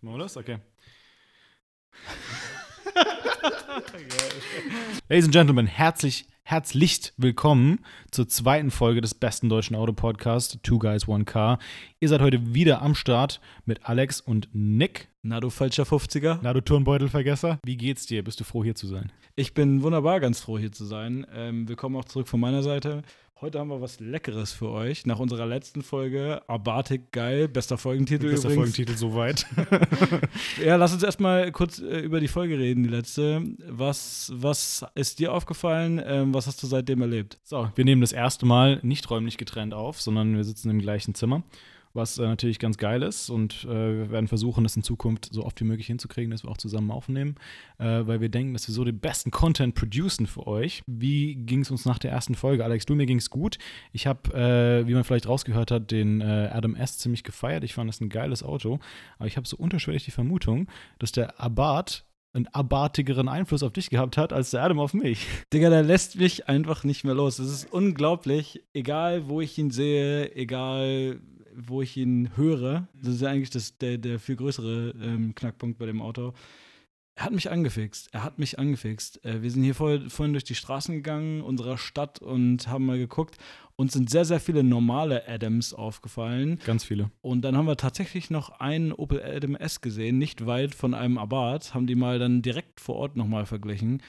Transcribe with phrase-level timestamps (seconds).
[0.00, 0.36] Machen wir das?
[0.36, 0.58] Okay.
[5.08, 7.80] Ladies and Gentlemen, herzlich, herzlich willkommen
[8.12, 11.58] zur zweiten Folge des besten deutschen Auto-Podcasts, Two Guys, One Car.
[11.98, 15.08] Ihr seid heute wieder am Start mit Alex und Nick.
[15.22, 16.38] Na, du falscher 50er.
[16.42, 17.58] Na, du Turnbeutelvergesser.
[17.64, 18.22] Wie geht's dir?
[18.22, 19.10] Bist du froh, hier zu sein?
[19.34, 21.26] Ich bin wunderbar ganz froh, hier zu sein.
[21.34, 23.02] Ähm, willkommen auch zurück von meiner Seite.
[23.40, 25.06] Heute haben wir was Leckeres für euch.
[25.06, 28.74] Nach unserer letzten Folge, Abatik geil, bester Folgentitel Bester übrigens.
[28.74, 29.46] Folgentitel soweit.
[30.64, 33.42] Ja, lass uns erstmal kurz äh, über die Folge reden, die letzte.
[33.68, 36.02] Was, was ist dir aufgefallen?
[36.04, 37.38] Ähm, was hast du seitdem erlebt?
[37.44, 41.14] So, wir nehmen das erste Mal nicht räumlich getrennt auf, sondern wir sitzen im gleichen
[41.14, 41.44] Zimmer,
[41.98, 43.28] was äh, natürlich ganz geil ist.
[43.28, 46.50] Und äh, wir werden versuchen, das in Zukunft so oft wie möglich hinzukriegen, dass wir
[46.50, 47.34] auch zusammen aufnehmen,
[47.78, 50.82] äh, weil wir denken, dass wir so den besten Content producen für euch.
[50.86, 52.64] Wie ging es uns nach der ersten Folge?
[52.64, 53.58] Alex, du, mir ging es gut.
[53.92, 56.96] Ich habe, äh, wie man vielleicht rausgehört hat, den äh, Adam S.
[56.96, 57.64] ziemlich gefeiert.
[57.64, 58.78] Ich fand das ein geiles Auto.
[59.18, 60.68] Aber ich habe so unterschwellig die Vermutung,
[60.98, 62.04] dass der Abarth
[62.34, 65.26] einen abartigeren Einfluss auf dich gehabt hat als der Adam auf mich.
[65.52, 67.38] Digga, der lässt mich einfach nicht mehr los.
[67.38, 68.62] Es ist unglaublich.
[68.72, 71.20] Egal, wo ich ihn sehe, egal,
[71.66, 75.78] wo ich ihn höre, das ist ja eigentlich das, der, der viel größere ähm, Knackpunkt
[75.78, 76.32] bei dem Auto.
[77.18, 78.10] Er hat mich angefixt.
[78.12, 79.24] Er hat mich angefixt.
[79.24, 82.98] Äh, wir sind hier vor, vorhin durch die Straßen gegangen, unserer Stadt, und haben mal
[82.98, 83.38] geguckt.
[83.74, 86.60] Uns sind sehr, sehr viele normale Adams aufgefallen.
[86.64, 87.10] Ganz viele.
[87.20, 91.18] Und dann haben wir tatsächlich noch einen Opel Adam S gesehen, nicht weit von einem
[91.18, 94.00] Abarth, haben die mal dann direkt vor Ort nochmal verglichen.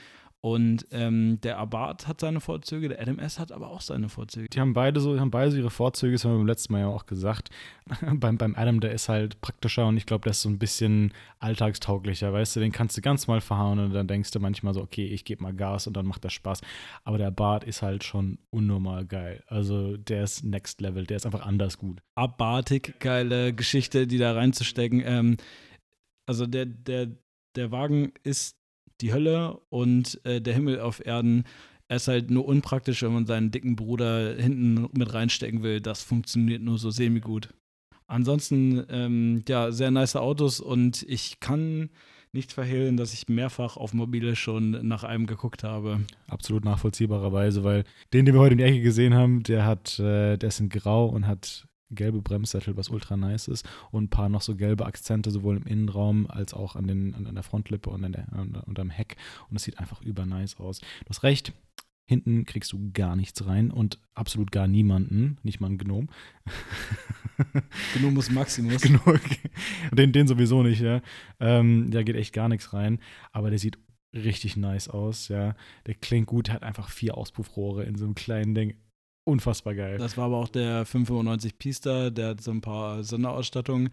[0.41, 4.47] Und ähm, der Abarth hat seine Vorzüge, der Adam S hat aber auch seine Vorzüge.
[4.47, 6.71] Die haben beide so, die haben beide so ihre Vorzüge, das haben wir beim letzten
[6.71, 7.49] Mal ja auch gesagt.
[8.13, 11.13] beim, beim Adam, der ist halt praktischer und ich glaube, der ist so ein bisschen
[11.39, 14.81] alltagstauglicher, weißt du, den kannst du ganz mal fahren und dann denkst du manchmal so,
[14.81, 16.61] okay, ich gebe mal Gas und dann macht das Spaß.
[17.03, 19.43] Aber der Bart ist halt schon unnormal geil.
[19.47, 22.01] Also der ist next level, der ist einfach anders gut.
[22.15, 25.01] Abartig geile Geschichte, die da reinzustecken.
[25.03, 25.37] Ähm,
[26.25, 27.09] also der, der,
[27.55, 28.58] der Wagen ist
[29.01, 31.43] die Hölle und äh, der Himmel auf Erden.
[31.87, 35.81] Er ist halt nur unpraktisch, wenn man seinen dicken Bruder hinten mit reinstecken will.
[35.81, 37.49] Das funktioniert nur so semi-gut.
[38.07, 41.89] Ansonsten, ähm, ja, sehr nice Autos und ich kann
[42.31, 46.01] nicht verhehlen, dass ich mehrfach auf Mobile schon nach einem geguckt habe.
[46.27, 47.83] Absolut nachvollziehbarerweise, weil
[48.13, 50.69] den, den wir heute in die Ecke gesehen haben, der hat, äh, der ist in
[50.69, 54.85] Grau und hat gelbe Bremssättel, was ultra nice ist, und ein paar noch so gelbe
[54.85, 58.31] Akzente, sowohl im Innenraum als auch an, den, an, an der Frontlippe und, an der,
[58.33, 59.17] an, und am Heck.
[59.49, 60.79] Und es sieht einfach über nice aus.
[60.79, 61.53] Du hast recht,
[62.09, 66.09] hinten kriegst du gar nichts rein und absolut gar niemanden, nicht mal ein Gnom.
[67.95, 68.81] Gnomus Maximus.
[68.81, 69.21] Genug.
[69.93, 71.01] Den, den sowieso nicht, ja.
[71.39, 72.99] Ähm, da geht echt gar nichts rein,
[73.31, 73.77] aber der sieht
[74.13, 75.55] richtig nice aus, ja.
[75.85, 78.75] Der klingt gut, hat einfach vier Auspuffrohre in so einem kleinen Ding.
[79.29, 79.99] Unfassbar geil.
[79.99, 83.91] Das war aber auch der 595 Pista, der hat so ein paar Sonderausstattungen.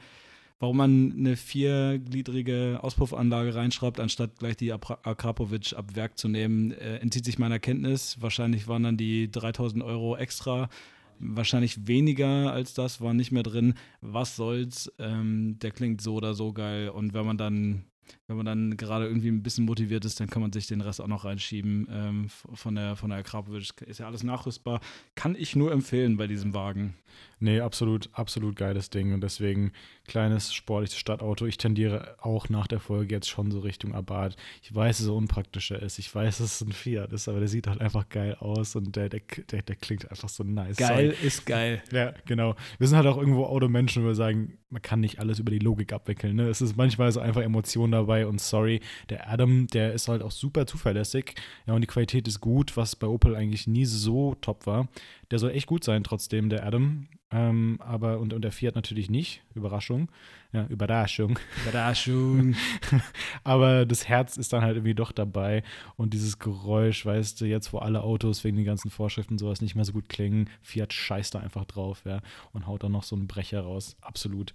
[0.61, 6.97] Warum man eine viergliedrige Auspuffanlage reinschraubt, anstatt gleich die Akrapovic ab Werk zu nehmen, äh,
[6.97, 8.17] entzieht sich meiner Kenntnis.
[8.23, 10.71] Wahrscheinlich waren dann die 3000 Euro extra.
[11.19, 13.75] Wahrscheinlich weniger als das war nicht mehr drin.
[14.01, 14.91] Was soll's?
[14.99, 16.89] Ähm, der klingt so oder so geil.
[16.89, 17.85] Und wenn man dann,
[18.27, 21.01] wenn man dann gerade irgendwie ein bisschen motiviert ist, dann kann man sich den Rest
[21.01, 21.89] auch noch reinschieben.
[21.91, 24.81] Ähm, von der, von der Akrapovic ist ja alles nachrüstbar.
[25.15, 26.95] Kann ich nur empfehlen bei diesem Wagen.
[27.39, 29.13] Nee, absolut, absolut geiles Ding.
[29.13, 29.73] Und deswegen
[30.07, 31.45] kleines, sportliches Stadtauto.
[31.45, 34.37] Ich tendiere auch nach der Folge jetzt schon so Richtung Abarth.
[34.63, 35.99] Ich weiß, dass er unpraktischer ist.
[35.99, 38.97] Ich weiß, dass es ein Fiat ist, aber der sieht halt einfach geil aus und
[38.97, 39.21] der, der,
[39.51, 40.77] der, der klingt einfach so nice.
[40.77, 41.83] Geil ist geil.
[41.93, 42.55] Ja, genau.
[42.79, 45.59] Wir sind halt auch irgendwo Automenschen, wo wir sagen, man kann nicht alles über die
[45.59, 46.37] Logik abwickeln.
[46.37, 46.49] Ne?
[46.49, 48.81] Es ist manchmal so einfach Emotion dabei und sorry,
[49.11, 51.35] der Adam, der ist halt auch super zuverlässig.
[51.67, 54.89] Ja, und die Qualität ist gut, was bei Opel eigentlich nie so top war.
[55.31, 57.09] Der soll echt gut sein, trotzdem, der Adam.
[57.33, 59.43] Ähm, aber und, und der Fiat natürlich nicht.
[59.55, 60.09] Überraschung.
[60.53, 61.39] Ja, Überraschung.
[61.65, 62.55] Überraschung.
[63.45, 65.65] Aber das Herz ist dann halt irgendwie doch dabei
[65.97, 69.61] und dieses Geräusch, weißt du, jetzt wo alle Autos wegen den ganzen Vorschriften und sowas
[69.61, 72.21] nicht mehr so gut klingen, Fiat scheißt da einfach drauf, ja,
[72.53, 73.97] und haut dann noch so einen Brecher raus.
[74.01, 74.53] Absolut.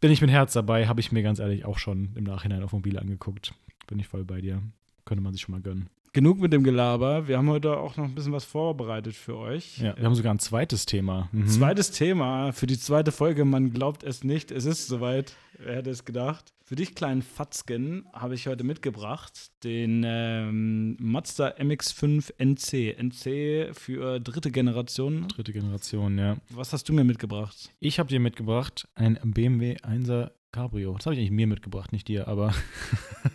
[0.00, 2.72] Bin ich mit Herz dabei, habe ich mir ganz ehrlich auch schon im Nachhinein auf
[2.72, 3.54] Mobile angeguckt.
[3.86, 4.62] Bin ich voll bei dir.
[5.04, 5.88] Könnte man sich schon mal gönnen.
[6.12, 7.28] Genug mit dem Gelaber.
[7.28, 9.78] Wir haben heute auch noch ein bisschen was vorbereitet für euch.
[9.78, 11.28] Ja, wir haben sogar ein zweites Thema.
[11.30, 11.46] Mhm.
[11.46, 13.44] Zweites Thema für die zweite Folge.
[13.44, 14.50] Man glaubt es nicht.
[14.50, 15.36] Es ist soweit.
[15.56, 16.52] Wer hätte es gedacht?
[16.64, 22.96] Für dich, kleinen Fatzken, habe ich heute mitgebracht den ähm, Mazda MX5 NC.
[23.00, 25.28] NC für dritte Generation.
[25.28, 26.38] Dritte Generation, ja.
[26.48, 27.70] Was hast du mir mitgebracht?
[27.78, 30.94] Ich habe dir mitgebracht ein BMW 1er Cabrio.
[30.94, 32.54] Das habe ich eigentlich mir mitgebracht, nicht dir, aber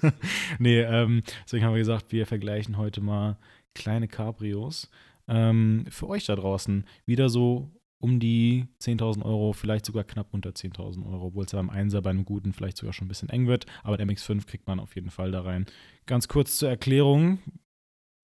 [0.59, 3.37] nee, ähm, deswegen haben wir gesagt, wir vergleichen heute mal
[3.73, 4.89] kleine Cabrios.
[5.27, 10.51] Ähm, für euch da draußen wieder so um die 10.000 Euro, vielleicht sogar knapp unter
[10.51, 13.47] 10.000 Euro, obwohl es beim 1er bei einem guten vielleicht sogar schon ein bisschen eng
[13.47, 13.65] wird.
[13.83, 15.65] Aber der MX5 kriegt man auf jeden Fall da rein.
[16.05, 17.39] Ganz kurz zur Erklärung,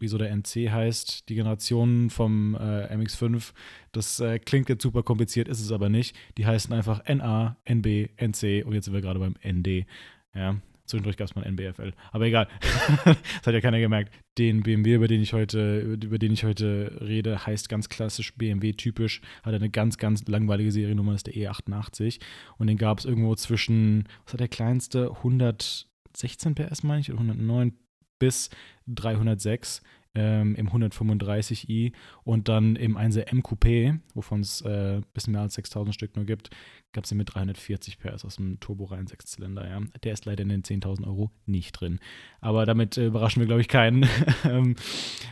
[0.01, 3.53] wieso der NC heißt, die Generation vom äh, MX5.
[3.91, 6.15] Das äh, klingt jetzt super kompliziert, ist es aber nicht.
[6.37, 9.85] Die heißen einfach NA, NB, NC und jetzt sind wir gerade beim ND.
[10.33, 11.93] Ja, zwischendurch gab es mal NBFL.
[12.11, 12.47] Aber egal.
[13.05, 14.13] das hat ja keiner gemerkt.
[14.37, 18.73] Den BMW, über den ich heute, über den ich heute rede, heißt ganz klassisch BMW
[18.73, 22.19] typisch, hat eine ganz, ganz langweilige Seriennummer, ist der E88.
[22.57, 25.11] Und den gab es irgendwo zwischen, was hat der kleinste?
[25.17, 27.73] 116 PS, meine ich, oder 109
[28.21, 28.51] bis
[28.87, 29.81] 306
[30.13, 35.41] ähm, im 135i und dann im 1er M Coupé, wovon es ein äh, bisschen mehr
[35.41, 36.51] als 6000 Stück nur gibt,
[36.91, 39.67] gab es den mit 340 PS aus dem Turborein Sechszylinder.
[39.67, 39.79] Ja.
[40.03, 41.99] Der ist leider in den 10.000 Euro nicht drin.
[42.41, 44.07] Aber damit äh, überraschen wir, glaube ich, keinen.
[44.43, 44.75] ähm,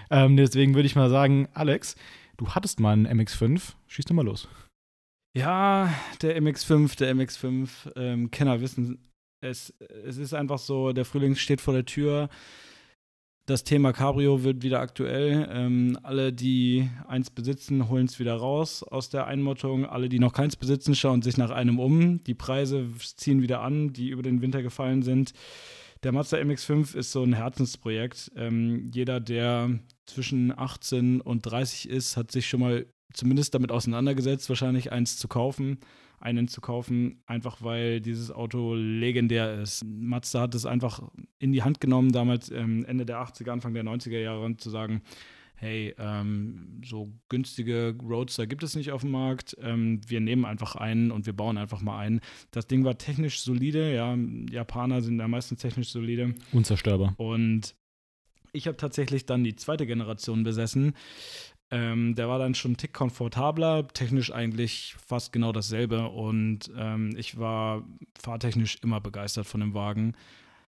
[0.10, 1.96] ähm, deswegen würde ich mal sagen, Alex,
[2.38, 3.74] du hattest mal einen MX5.
[3.88, 4.48] Schieß doch mal los.
[5.38, 8.98] Ja, der MX5, der MX5, ähm, Kenner wissen,
[9.42, 9.74] es,
[10.06, 12.30] es ist einfach so, der Frühling steht vor der Tür
[13.50, 15.50] das Thema Cabrio wird wieder aktuell.
[15.52, 19.86] Ähm, alle, die eins besitzen, holen es wieder raus aus der Einmottung.
[19.86, 22.24] Alle, die noch keins besitzen, schauen sich nach einem um.
[22.24, 25.34] Die Preise ziehen wieder an, die über den Winter gefallen sind.
[26.04, 28.32] Der Mazda MX5 ist so ein Herzensprojekt.
[28.36, 34.48] Ähm, jeder, der zwischen 18 und 30 ist, hat sich schon mal zumindest damit auseinandergesetzt,
[34.50, 35.80] wahrscheinlich eins zu kaufen
[36.20, 39.86] einen zu kaufen, einfach weil dieses Auto legendär ist.
[39.86, 41.02] Mazda hat es einfach
[41.40, 45.02] in die Hand genommen, damals ähm, Ende der 80er, Anfang der 90er Jahre, zu sagen,
[45.60, 49.58] hey, ähm, so günstige Roadster gibt es nicht auf dem Markt.
[49.62, 52.22] Ähm, wir nehmen einfach einen und wir bauen einfach mal einen.
[52.52, 54.18] Das Ding war technisch solide, ja.
[54.50, 56.34] Japaner sind da meistens technisch solide.
[56.54, 57.14] Unzerstörbar.
[57.18, 57.76] Und
[58.54, 60.94] ich habe tatsächlich dann die zweite Generation besessen.
[61.72, 67.14] Ähm, der war dann schon ein Tick komfortabler, technisch eigentlich fast genau dasselbe und ähm,
[67.16, 67.84] ich war
[68.20, 70.16] fahrtechnisch immer begeistert von dem Wagen.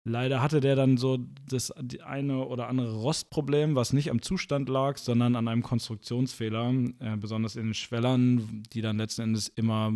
[0.03, 4.97] Leider hatte der dann so das eine oder andere Rostproblem, was nicht am Zustand lag,
[4.97, 9.93] sondern an einem Konstruktionsfehler, äh, besonders in den Schwellern, die dann letzten Endes immer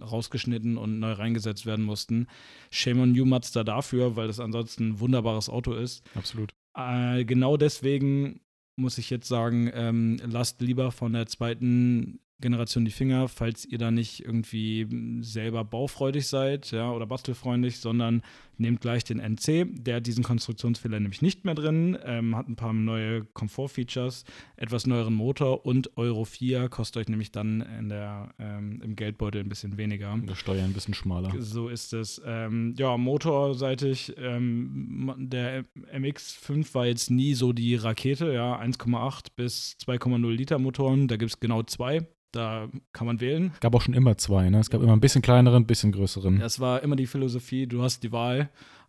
[0.00, 2.26] rausgeschnitten und neu reingesetzt werden mussten.
[2.70, 6.02] Shame on you Mazda dafür, weil das ansonsten ein wunderbares Auto ist.
[6.14, 6.52] Absolut.
[6.74, 8.40] Äh, genau deswegen
[8.76, 13.78] muss ich jetzt sagen, ähm, lasst lieber von der zweiten Generation die Finger, falls ihr
[13.78, 14.86] da nicht irgendwie
[15.22, 18.22] selber baufreudig seid ja, oder bastelfreundlich, sondern
[18.58, 19.66] nehmt gleich den NC.
[19.84, 24.24] Der hat diesen Konstruktionsfehler nämlich nicht mehr drin, ähm, hat ein paar neue Komfortfeatures,
[24.56, 29.40] etwas neueren Motor und Euro 4 kostet euch nämlich dann in der, ähm, im Geldbeutel
[29.40, 30.12] ein bisschen weniger.
[30.14, 31.32] In der Steuer ein bisschen schmaler.
[31.38, 32.20] So ist es.
[32.24, 39.76] Ähm, ja, motorseitig, ähm, der MX5 war jetzt nie so die Rakete, ja, 1,8 bis
[39.84, 42.06] 2,0 Liter Motoren, da gibt es genau zwei.
[42.34, 43.52] Da kann man wählen.
[43.54, 44.58] Es gab auch schon immer zwei, ne?
[44.58, 46.40] Es gab immer ein bisschen kleineren, ein bisschen größeren.
[46.40, 48.43] Das war immer die Philosophie, du hast die Wahl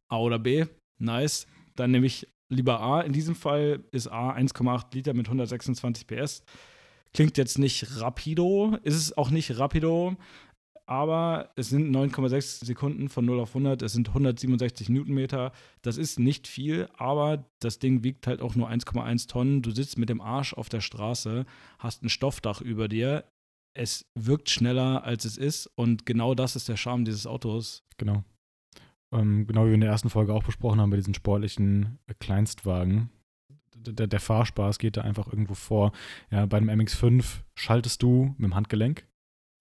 [0.08, 0.66] A oder B.
[0.98, 1.48] Nice.
[1.76, 3.02] Dann nehme ich lieber A.
[3.02, 6.44] In diesem Fall ist A 1,8 Liter mit 126 PS.
[7.14, 10.18] Klingt jetzt nicht rapido, ist es auch nicht rapido,
[10.86, 15.52] aber es sind 9,6 Sekunden von 0 auf 100, es sind 167 Newtonmeter.
[15.82, 19.62] Das ist nicht viel, aber das Ding wiegt halt auch nur 1,1 Tonnen.
[19.62, 21.46] Du sitzt mit dem Arsch auf der Straße,
[21.80, 23.24] hast ein Stoffdach über dir,
[23.74, 25.68] es wirkt schneller, als es ist.
[25.76, 27.84] Und genau das ist der Charme dieses Autos.
[27.98, 28.24] Genau.
[29.14, 32.14] Ähm, genau wie wir in der ersten Folge auch besprochen haben, bei diesen sportlichen äh,
[32.20, 33.10] Kleinstwagen.
[33.76, 35.92] Der, der, Fahrspaß geht da einfach irgendwo vor.
[36.32, 39.08] Ja, bei dem MX5 schaltest du mit dem Handgelenk.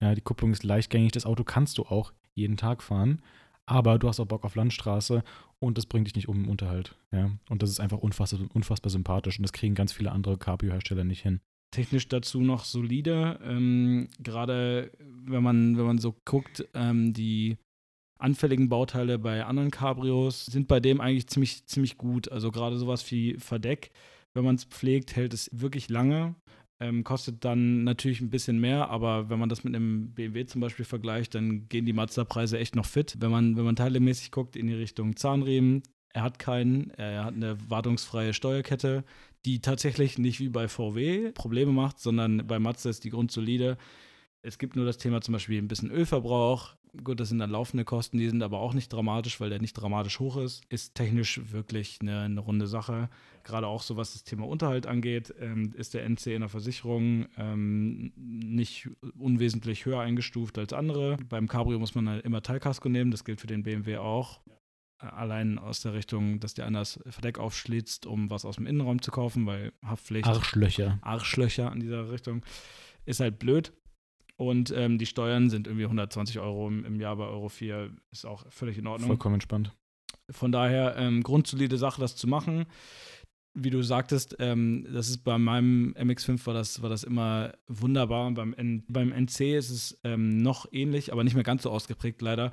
[0.01, 1.11] Ja, die Kupplung ist leichtgängig.
[1.11, 3.21] Das Auto kannst du auch jeden Tag fahren.
[3.67, 5.23] Aber du hast auch Bock auf Landstraße
[5.59, 6.95] und das bringt dich nicht um den Unterhalt.
[7.11, 7.31] Ja?
[7.49, 11.21] Und das ist einfach unfassbar, unfassbar sympathisch und das kriegen ganz viele andere Cabrio-Hersteller nicht
[11.21, 11.39] hin
[11.75, 13.39] technisch dazu noch solide.
[13.43, 17.57] Ähm, Gerade wenn man, wenn man so guckt, ähm, die
[18.17, 22.31] anfälligen Bauteile bei anderen Cabrios sind bei dem eigentlich ziemlich, ziemlich gut.
[22.31, 23.91] Also gerade sowas wie Verdeck,
[24.33, 26.35] wenn man es pflegt, hält es wirklich lange.
[26.79, 30.59] Ähm, kostet dann natürlich ein bisschen mehr, aber wenn man das mit einem BMW zum
[30.59, 33.15] Beispiel vergleicht, dann gehen die Mazda-Preise echt noch fit.
[33.19, 37.33] Wenn man, wenn man teilemäßig guckt in die Richtung Zahnriemen, er hat keinen, er hat
[37.33, 39.05] eine wartungsfreie Steuerkette,
[39.45, 43.77] die tatsächlich nicht wie bei VW Probleme macht, sondern bei Mazda ist die grundsolide.
[44.45, 46.75] Es gibt nur das Thema zum Beispiel ein bisschen Ölverbrauch.
[47.03, 49.73] Gut, das sind dann laufende Kosten, die sind aber auch nicht dramatisch, weil der nicht
[49.73, 50.63] dramatisch hoch ist.
[50.69, 53.09] Ist technisch wirklich eine, eine runde Sache.
[53.43, 57.25] Gerade auch so, was das Thema Unterhalt angeht, ähm, ist der NC in der Versicherung
[57.37, 58.87] ähm, nicht
[59.17, 61.17] unwesentlich höher eingestuft als andere.
[61.27, 64.41] Beim Cabrio muss man halt immer Teilkasko nehmen, das gilt für den BMW auch
[64.99, 69.11] allein aus der Richtung, dass der anders Verdeck aufschlitzt, um was aus dem Innenraum zu
[69.11, 70.27] kaufen, weil Haftpflicht.
[70.27, 70.99] Arschlöcher.
[71.01, 72.43] Arschlöcher in dieser Richtung.
[73.05, 73.73] Ist halt blöd.
[74.37, 77.91] Und ähm, die Steuern sind irgendwie 120 Euro im, im, Jahr bei Euro 4.
[78.11, 79.07] Ist auch völlig in Ordnung.
[79.07, 79.73] Vollkommen entspannt.
[80.29, 82.65] Von daher ähm, grundsolide Sache, das zu machen.
[83.53, 88.29] Wie du sagtest, ähm, das ist bei meinem MX5 war das, war das immer wunderbar.
[88.31, 92.21] Beim, N, beim NC ist es ähm, noch ähnlich, aber nicht mehr ganz so ausgeprägt
[92.21, 92.51] leider.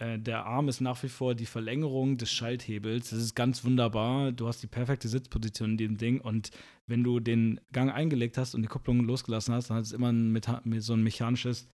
[0.00, 3.10] Äh, der Arm ist nach wie vor die Verlängerung des Schalthebels.
[3.10, 4.32] Das ist ganz wunderbar.
[4.32, 6.50] Du hast die perfekte Sitzposition in diesem Ding und
[6.86, 10.10] wenn du den Gang eingelegt hast und die Kupplung losgelassen hast, dann hat es immer
[10.10, 10.40] ein,
[10.78, 11.68] so ein mechanisches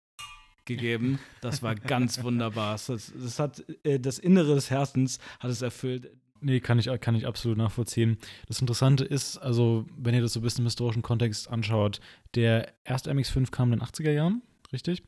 [0.64, 1.20] gegeben.
[1.40, 2.72] Das war ganz wunderbar.
[2.72, 6.10] Das, das hat äh, das Innere des Herzens hat es erfüllt.
[6.40, 8.18] Nee, kann ich, kann ich absolut nachvollziehen.
[8.46, 12.00] Das Interessante ist, also, wenn ihr das so ein bisschen im historischen Kontext anschaut,
[12.34, 14.42] der erste MX5 kam in den 80er Jahren,
[14.72, 15.02] richtig?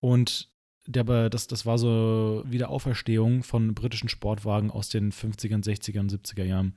[0.00, 0.50] Und
[0.86, 6.74] der, das, das war so Wiederauferstehung von britischen Sportwagen aus den 50ern, 60ern, 70er Jahren.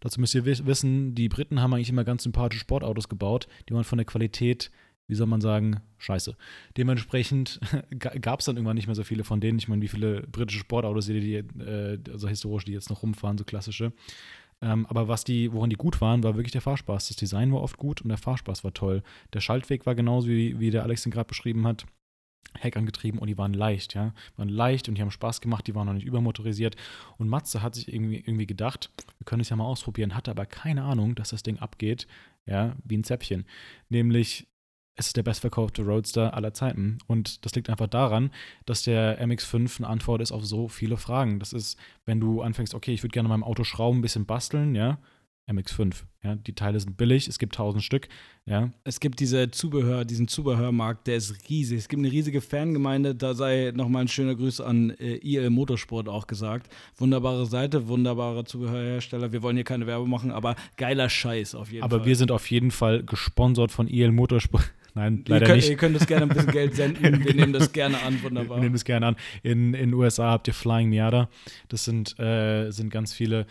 [0.00, 3.84] Dazu müsst ihr wissen, die Briten haben eigentlich immer ganz sympathische Sportautos gebaut, die waren
[3.84, 4.70] von der Qualität,
[5.06, 6.36] wie soll man sagen, scheiße.
[6.76, 7.60] Dementsprechend
[8.20, 9.58] gab es dann irgendwann nicht mehr so viele von denen.
[9.58, 13.02] Ich meine, wie viele britische Sportautos seht ihr, die, äh, also historisch, die jetzt noch
[13.02, 13.92] rumfahren, so klassische.
[14.62, 17.08] Ähm, aber was die, woran die gut waren, war wirklich der Fahrspaß.
[17.08, 19.02] Das Design war oft gut und der Fahrspaß war toll.
[19.32, 21.86] Der Schaltweg war genauso, wie, wie der Alex den gerade beschrieben hat.
[22.58, 24.14] Heck angetrieben und die waren leicht, ja.
[24.36, 26.76] Waren leicht und die haben Spaß gemacht, die waren noch nicht übermotorisiert.
[27.18, 30.46] Und Matze hat sich irgendwie, irgendwie gedacht, wir können es ja mal ausprobieren, hatte aber
[30.46, 32.06] keine Ahnung, dass das Ding abgeht,
[32.46, 33.44] ja, wie ein Zäpfchen.
[33.88, 34.46] Nämlich,
[34.96, 36.98] es ist der bestverkaufte Roadster aller Zeiten.
[37.08, 38.30] Und das liegt einfach daran,
[38.64, 41.40] dass der MX5 eine Antwort ist auf so viele Fragen.
[41.40, 44.74] Das ist, wenn du anfängst, okay, ich würde gerne meinem Auto schrauben, ein bisschen basteln,
[44.76, 44.98] ja,
[45.48, 46.04] MX5.
[46.22, 48.08] Ja, die Teile sind billig, es gibt tausend Stück.
[48.46, 48.70] Ja.
[48.84, 51.78] Es gibt diese Zubehör, diesen Zubehörmarkt, der ist riesig.
[51.78, 56.08] Es gibt eine riesige Fangemeinde, da sei nochmal ein schöner Grüß an äh, IL Motorsport
[56.08, 56.72] auch gesagt.
[56.96, 59.32] Wunderbare Seite, wunderbare Zubehörhersteller.
[59.32, 62.00] Wir wollen hier keine Werbung machen, aber geiler Scheiß auf jeden aber Fall.
[62.00, 64.72] Aber wir sind auf jeden Fall gesponsert von IL Motorsport.
[64.96, 65.70] Nein, leider ihr könnt, nicht.
[65.70, 67.24] Ihr könnt uns gerne ein bisschen Geld senden.
[67.24, 68.58] Wir nehmen das gerne an, wunderbar.
[68.58, 69.16] Wir nehmen das gerne an.
[69.42, 71.28] In den USA habt ihr Flying Miata.
[71.68, 73.46] Das sind, äh, sind ganz viele,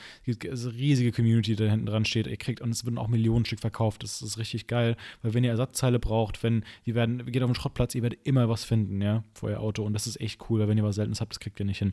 [0.50, 2.28] also riesige Community, die da hinten dran steht.
[2.28, 4.04] Ihr kriegt, und es werden auch Millionen Stück verkauft.
[4.04, 7.56] Das ist richtig geil, weil wenn ihr Ersatzteile braucht, wenn, die werden, geht auf den
[7.56, 9.84] Schrottplatz, ihr werdet immer was finden, ja, für euer Auto.
[9.84, 11.80] Und das ist echt cool, weil wenn ihr was Seltenes habt, das kriegt ihr nicht
[11.80, 11.92] hin.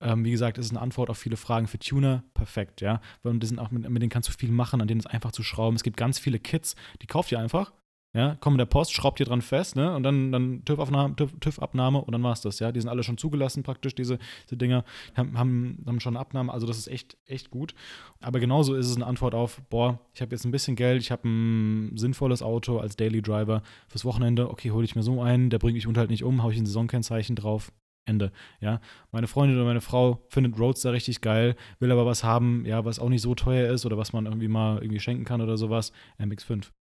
[0.00, 3.00] Ähm, wie gesagt, es ist eine Antwort auf viele Fragen für Tuner, perfekt, ja.
[3.22, 5.30] Weil die sind auch mit, mit denen kannst du viel machen, an denen ist einfach
[5.30, 5.76] zu schrauben.
[5.76, 7.72] Es gibt ganz viele Kits, die kauft ihr einfach
[8.14, 9.96] ja, kommen der Post, schraubt ihr dran fest, ne?
[9.96, 12.70] Und dann, dann TÜV-Abnahme TÜV, und dann war es das, ja.
[12.70, 14.84] Die sind alle schon zugelassen praktisch, diese, diese Dinger,
[15.16, 17.74] haben, haben, schon eine Abnahme, also das ist echt, echt gut.
[18.20, 21.10] Aber genauso ist es eine Antwort auf, boah, ich habe jetzt ein bisschen Geld, ich
[21.10, 25.48] habe ein sinnvolles Auto als Daily Driver fürs Wochenende, okay, hole ich mir so einen,
[25.48, 27.72] der bringt mich halt nicht um, haue ich ein Saisonkennzeichen drauf,
[28.04, 28.32] Ende.
[28.60, 32.84] Ja, meine Freundin oder meine Frau findet Roadster richtig geil, will aber was haben, ja,
[32.84, 35.56] was auch nicht so teuer ist oder was man irgendwie mal irgendwie schenken kann oder
[35.56, 35.92] sowas.
[36.18, 36.72] MX5.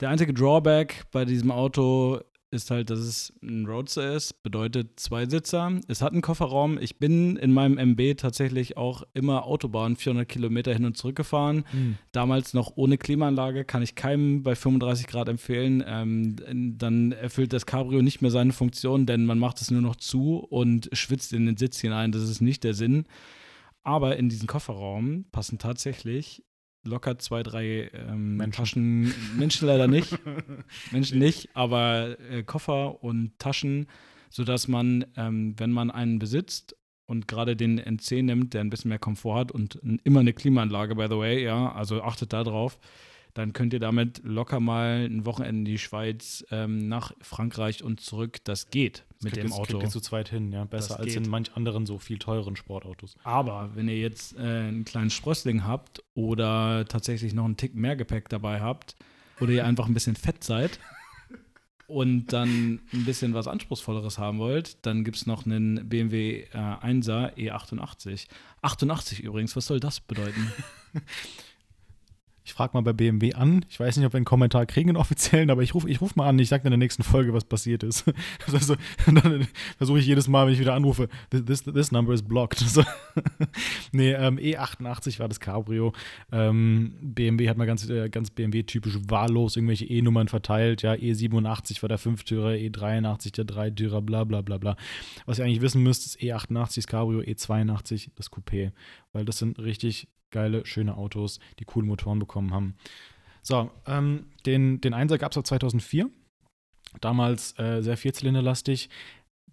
[0.00, 2.20] Der einzige Drawback bei diesem Auto
[2.52, 5.72] ist halt, dass es ein Roadster ist, bedeutet zwei Sitzer.
[5.86, 6.78] Es hat einen Kofferraum.
[6.78, 11.64] Ich bin in meinem MB tatsächlich auch immer Autobahn 400 Kilometer hin und zurück gefahren.
[11.72, 11.98] Mhm.
[12.10, 15.84] Damals noch ohne Klimaanlage, kann ich keinem bei 35 Grad empfehlen.
[15.86, 19.96] Ähm, dann erfüllt das Cabrio nicht mehr seine Funktion, denn man macht es nur noch
[19.96, 22.10] zu und schwitzt in den Sitz hinein.
[22.10, 23.04] Das ist nicht der Sinn.
[23.82, 26.42] Aber in diesen Kofferraum passen tatsächlich
[26.84, 28.52] locker zwei, drei ähm, Menschen.
[28.52, 29.14] Taschen.
[29.36, 30.18] Menschen leider nicht.
[30.92, 33.86] Menschen nicht, aber äh, Koffer und Taschen,
[34.30, 38.88] sodass man, ähm, wenn man einen besitzt und gerade den NC nimmt, der ein bisschen
[38.88, 42.78] mehr Komfort hat und immer eine Klimaanlage, by the way, ja, also achtet da drauf,
[43.34, 48.00] dann könnt ihr damit locker mal ein Wochenende in die Schweiz, ähm, nach Frankreich und
[48.00, 48.38] zurück.
[48.44, 49.78] Das geht das mit dem jetzt, Auto.
[49.78, 50.64] Das zu zweit hin, ja.
[50.64, 51.24] Besser das als geht.
[51.24, 53.16] in manch anderen so viel teuren Sportautos.
[53.24, 57.96] Aber wenn ihr jetzt äh, einen kleinen Sprössling habt oder tatsächlich noch einen Tick mehr
[57.96, 58.96] Gepäck dabei habt
[59.40, 60.78] oder ihr einfach ein bisschen fett seid,
[61.90, 66.56] und dann ein bisschen was Anspruchsvolleres haben wollt, dann gibt es noch einen BMW äh,
[66.56, 68.28] 1er E88.
[68.62, 70.52] 88 übrigens, was soll das bedeuten?
[72.50, 73.64] Ich frage mal bei BMW an.
[73.68, 76.16] Ich weiß nicht, ob wir einen Kommentar kriegen, einen offiziellen, aber ich rufe ich ruf
[76.16, 76.36] mal an.
[76.40, 78.04] Ich sage in der nächsten Folge, was passiert ist.
[78.52, 78.74] Also,
[79.06, 82.58] dann versuche ich jedes Mal, wenn ich wieder anrufe, this, this number is blocked.
[82.70, 82.82] So.
[83.92, 85.92] nee, ähm, E88 war das Cabrio.
[86.32, 90.82] Ähm, BMW hat mal ganz, äh, ganz BMW-typisch wahllos irgendwelche E-Nummern verteilt.
[90.82, 94.76] Ja, E87 war der Fünftürer, E83 der Dreitürer, bla bla bla bla.
[95.26, 98.72] Was ihr eigentlich wissen müsst, ist E88 das Cabrio, E82 das Coupé.
[99.12, 102.76] Weil das sind richtig geile, schöne Autos, die coole Motoren bekommen haben.
[103.42, 106.10] So, ähm, den, den Einser gab es ab 2004.
[107.00, 108.90] Damals äh, sehr vierzylinderlastig,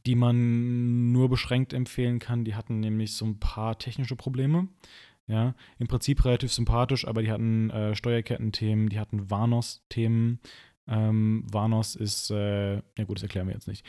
[0.06, 2.46] die man nur beschränkt empfehlen kann.
[2.46, 4.68] Die hatten nämlich so ein paar technische Probleme.
[5.30, 10.40] Ja, im Prinzip relativ sympathisch, aber die hatten äh, Steuerkettenthemen, die hatten Warnos-Themen,
[10.90, 13.86] Ähm, Vanos ist, äh, ja gut, das erklären wir jetzt nicht.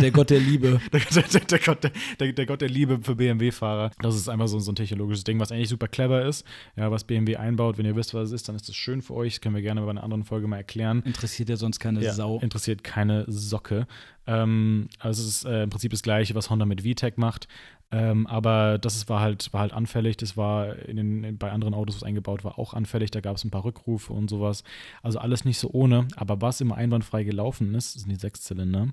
[0.00, 0.80] Der Gott der Liebe.
[0.92, 1.00] Der,
[1.32, 1.84] der, der, Gott,
[2.18, 3.90] der, der, Gott der Liebe für BMW-Fahrer.
[4.00, 6.44] Das ist einfach so, so ein technologisches Ding, was eigentlich super clever ist.
[6.76, 7.78] Ja, was BMW einbaut.
[7.78, 9.34] Wenn ihr wisst, was es ist, dann ist das schön für euch.
[9.34, 11.02] Das können wir gerne bei einer anderen Folge mal erklären.
[11.04, 12.40] Interessiert ja sonst keine Ja, Sau.
[12.40, 13.86] Interessiert keine Socke.
[14.26, 17.48] Ähm, also es ist äh, im Prinzip das gleiche, was Honda mit VTEC macht.
[17.94, 20.16] Ähm, aber das war, halt, war halt anfällig.
[20.16, 23.12] Das war in den, in, bei anderen Autos, was eingebaut war, auch anfällig.
[23.12, 24.64] Da gab es ein paar Rückrufe und sowas.
[25.00, 26.08] Also alles nicht so ohne.
[26.16, 28.88] Aber was immer einwandfrei gelaufen ist, sind die Sechszylinder.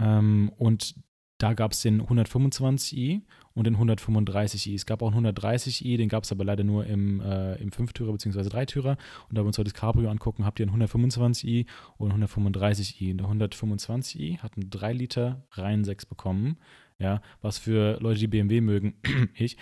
[0.00, 0.96] Ähm, und
[1.38, 3.20] da gab es den 125i
[3.54, 4.74] und den 135i.
[4.74, 8.10] Es gab auch einen 130i, den gab es aber leider nur im, äh, im Fünftürer
[8.10, 8.48] bzw.
[8.48, 8.96] Dreitürer.
[9.28, 11.66] Und da wir uns heute das Cabrio angucken, habt ihr einen 125i
[11.96, 13.10] und einen 135i.
[13.22, 16.56] Und der 125i hat einen 3 Liter Reihen 6 bekommen.
[16.98, 18.94] Ja, was für Leute, die BMW mögen,
[19.34, 19.58] ich,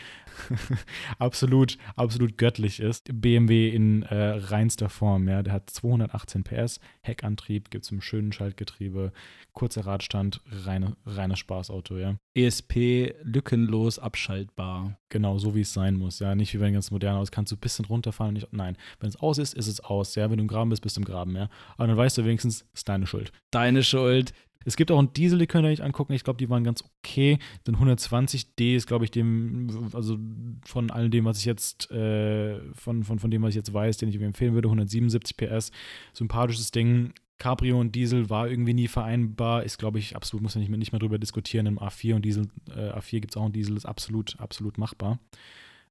[1.19, 3.09] absolut, absolut göttlich ist.
[3.13, 5.43] BMW in äh, reinster Form, ja.
[5.43, 9.13] Der hat 218 PS, Heckantrieb, gibt es im schönen Schaltgetriebe,
[9.53, 12.17] kurzer Radstand, reine, reines Spaßauto, ja.
[12.35, 14.97] ESP lückenlos abschaltbar.
[15.09, 16.37] Genau, so wie es sein muss, ja.
[16.37, 18.35] Nicht wie wenn ganz modern aus, kannst du ein bisschen runterfahren.
[18.35, 20.31] Nicht, nein, wenn es aus ist, ist es aus, ja.
[20.31, 21.49] Wenn du im Graben bist, bist du im Graben, ja.
[21.77, 23.33] Aber dann weißt du wenigstens, ist deine Schuld.
[23.51, 24.33] Deine Schuld.
[24.65, 26.13] Es gibt auch einen Diesel, die könnt ihr euch angucken.
[26.13, 27.39] Ich glaube, die waren ganz okay.
[27.67, 30.19] Den 120D ist, glaube ich, dem, also
[30.65, 33.99] von all dem, was ich jetzt, äh, von, von, von dem, was ich jetzt weiß,
[33.99, 35.71] den ich empfehlen würde, 177 PS.
[36.13, 37.13] Sympathisches Ding.
[37.39, 39.65] Cabrio und Diesel war irgendwie nie vereinbar.
[39.65, 41.67] Ist, glaube ich, absolut, muss man nicht mehr, nicht mehr drüber diskutieren.
[41.67, 45.19] Im A4 und Diesel, äh, A4 gibt es auch einen Diesel, ist absolut, absolut machbar.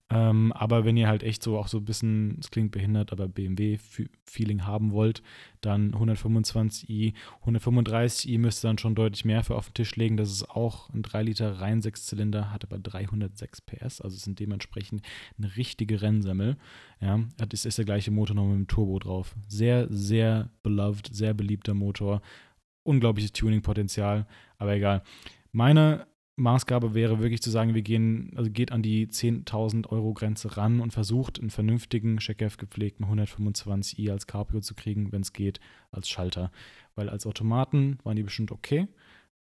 [0.10, 3.28] Ähm, aber wenn ihr halt echt so auch so ein bisschen, es klingt behindert, aber
[3.28, 5.24] BMW-Feeling haben wollt,
[5.62, 7.14] dann 125i,
[7.46, 10.18] 135i müsst ihr dann schon deutlich mehr für auf den Tisch legen.
[10.18, 15.02] Das ist auch ein 3 Liter rein 6-Zylinder, hat aber 306 PS, also sind dementsprechend
[15.38, 16.58] eine richtige Rennsemmel.
[17.00, 19.36] Ja, das ist der gleiche Motor noch mit dem Turbo drauf.
[19.48, 22.22] Sehr, sehr beloved, sehr beliebter Motor.
[22.84, 25.02] Unglaubliches Tuning-Potenzial, aber egal.
[25.54, 30.58] Meine Maßgabe wäre wirklich zu sagen, wir gehen, also geht an die 10.000 Euro Grenze
[30.58, 35.60] ran und versucht einen vernünftigen, Checkef gepflegten 125i als Cabrio zu kriegen, wenn es geht,
[35.92, 36.52] als Schalter.
[36.96, 38.88] Weil als Automaten waren die bestimmt okay.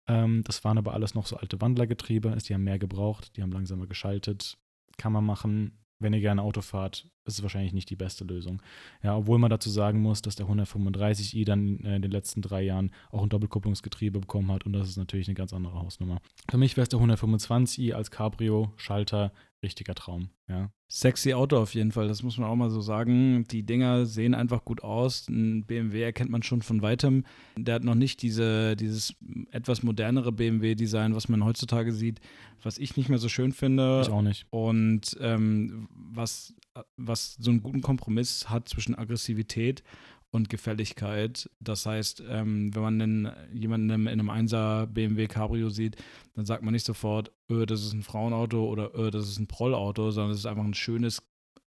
[0.06, 3.52] Ähm, das waren aber alles noch so alte Wandlergetriebe, die haben mehr gebraucht, die haben
[3.52, 4.56] langsamer geschaltet.
[4.96, 8.62] Kann man machen, wenn ihr gerne Auto fahrt, ist es wahrscheinlich nicht die beste Lösung.
[9.02, 12.62] Ja, obwohl man dazu sagen muss, dass der 135i dann äh, in den letzten drei
[12.62, 16.20] Jahren auch ein Doppelkupplungsgetriebe bekommen hat und das ist natürlich eine ganz andere Hausnummer.
[16.50, 20.30] Für mich wäre es der 125i als Cabrio, Schalter, richtiger Traum.
[20.48, 20.70] Ja.
[20.88, 23.44] Sexy Auto auf jeden Fall, das muss man auch mal so sagen.
[23.50, 25.28] Die Dinger sehen einfach gut aus.
[25.28, 27.24] Ein BMW erkennt man schon von weitem.
[27.56, 29.14] Der hat noch nicht diese, dieses
[29.50, 32.20] etwas modernere BMW-Design, was man heutzutage sieht,
[32.62, 34.02] was ich nicht mehr so schön finde.
[34.02, 34.46] Ich auch nicht.
[34.50, 36.54] Und ähm, was,
[36.96, 39.82] was so einen guten Kompromiss hat zwischen Aggressivität
[40.30, 41.50] und Gefälligkeit.
[41.60, 45.96] Das heißt, ähm, wenn man einen, jemanden in einem 1er BMW Cabrio sieht,
[46.34, 49.46] dann sagt man nicht sofort, öh, das ist ein Frauenauto oder öh, das ist ein
[49.46, 51.22] Prollauto, sondern es ist einfach ein schönes,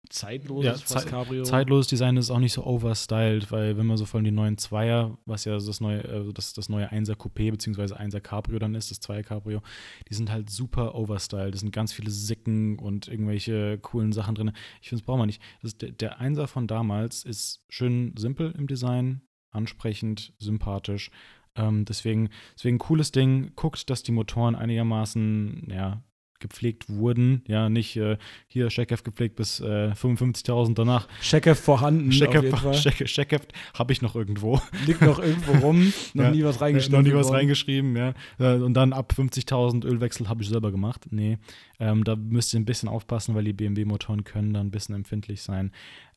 [0.09, 1.43] zeitloses Ja, fast Cabrio.
[1.45, 4.59] Zeitloses Design ist auch nicht so overstyled, weil wenn man so vor allem die neuen
[4.59, 7.95] Zweier, was ja das neue, äh, das, das neue 1er Coupé bzw.
[7.95, 9.61] 1er Cabrio dann ist, das 2er Cabrio,
[10.09, 11.55] die sind halt super overstyled.
[11.55, 14.53] Da sind ganz viele Sicken und irgendwelche coolen Sachen drin.
[14.81, 15.43] Ich finde, das braucht man nicht.
[15.63, 21.11] Das der, der 1er von damals ist schön simpel im Design, ansprechend, sympathisch.
[21.57, 23.53] Ähm, deswegen, deswegen cooles Ding.
[23.57, 26.03] Guckt, dass die Motoren einigermaßen, ja,
[26.41, 27.43] gepflegt wurden.
[27.47, 31.09] Ja, nicht äh, hier Checkheft gepflegt bis äh, 55.000 danach.
[31.21, 32.75] Checkheft vorhanden, auf jeden Checkheft Fall.
[32.75, 34.61] Check, Checkheft habe ich noch irgendwo.
[34.87, 37.03] Liegt noch irgendwo rum, noch Ja, nie was reingeschrieben.
[37.03, 38.15] noch nie was reingeschrieben, ja.
[38.39, 41.07] Äh, Und dann ab 50.000 Ölwechsel habe ich selber gemacht.
[41.11, 41.39] Nee,
[41.79, 45.43] ähm, da müsst ihr ein bisschen aufpassen, weil die BMW-Motoren können da ein bisschen empfindlich
[45.43, 45.73] sein.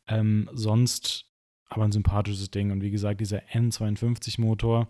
[0.07, 1.25] Ähm, sonst
[1.71, 2.71] aber ein sympathisches Ding.
[2.71, 4.87] Und wie gesagt, dieser N52-Motor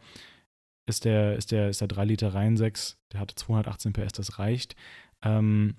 [0.85, 4.39] ist der, ist der, ist der 3 Liter Reihen 6, der hat 218 PS, das
[4.39, 4.75] reicht.
[5.23, 5.75] Ähm,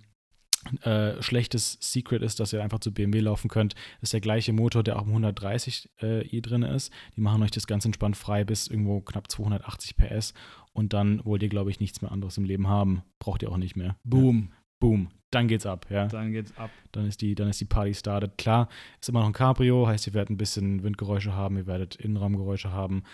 [0.82, 3.74] äh, schlechtes Secret ist, dass ihr einfach zu BMW laufen könnt.
[4.00, 6.92] Das ist der gleiche Motor, der auch im 130 äh, i drin ist.
[7.16, 10.34] Die machen euch das ganz entspannt frei bis irgendwo knapp 280 PS
[10.72, 13.02] und dann wollt ihr, glaube ich, nichts mehr anderes im Leben haben.
[13.18, 13.96] Braucht ihr auch nicht mehr.
[14.04, 14.48] Boom.
[14.50, 14.56] Ja.
[14.80, 15.08] Boom.
[15.30, 16.08] Dann geht's ab, ja.
[16.08, 16.70] Dann geht's ab.
[16.92, 18.36] Dann ist die, dann ist die Party started.
[18.36, 18.68] Klar,
[19.00, 22.72] ist immer noch ein Cabrio, heißt, ihr werdet ein bisschen Windgeräusche haben, ihr werdet Innenraumgeräusche
[22.72, 23.04] haben.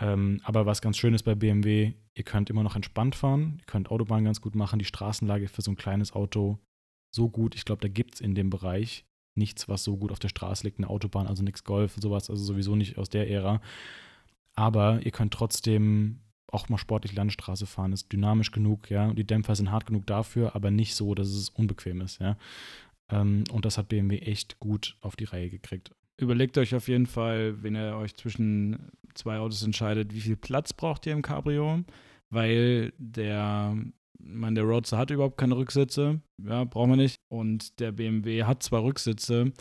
[0.00, 3.66] Ähm, aber was ganz schön ist bei BMW, ihr könnt immer noch entspannt fahren, ihr
[3.66, 4.78] könnt Autobahn ganz gut machen.
[4.78, 6.58] Die Straßenlage für so ein kleines Auto
[7.14, 7.54] so gut.
[7.54, 9.04] Ich glaube, da gibt es in dem Bereich
[9.36, 12.42] nichts, was so gut auf der Straße liegt, eine Autobahn, also nichts Golf, sowas, also
[12.42, 13.60] sowieso nicht aus der Ära.
[14.54, 19.06] Aber ihr könnt trotzdem auch mal sportlich Landstraße fahren, ist dynamisch genug, ja.
[19.08, 22.36] Und die Dämpfer sind hart genug dafür, aber nicht so, dass es unbequem ist, ja.
[23.10, 25.90] Ähm, und das hat BMW echt gut auf die Reihe gekriegt.
[26.16, 30.72] Überlegt euch auf jeden Fall, wenn ihr euch zwischen zwei Autos entscheidet, wie viel Platz
[30.72, 31.82] braucht ihr im Cabrio,
[32.30, 33.76] weil der
[34.26, 37.20] man, der Roadster hat überhaupt keine Rücksitze, ja, brauchen wir nicht.
[37.28, 39.52] Und der BMW hat zwar Rücksitze,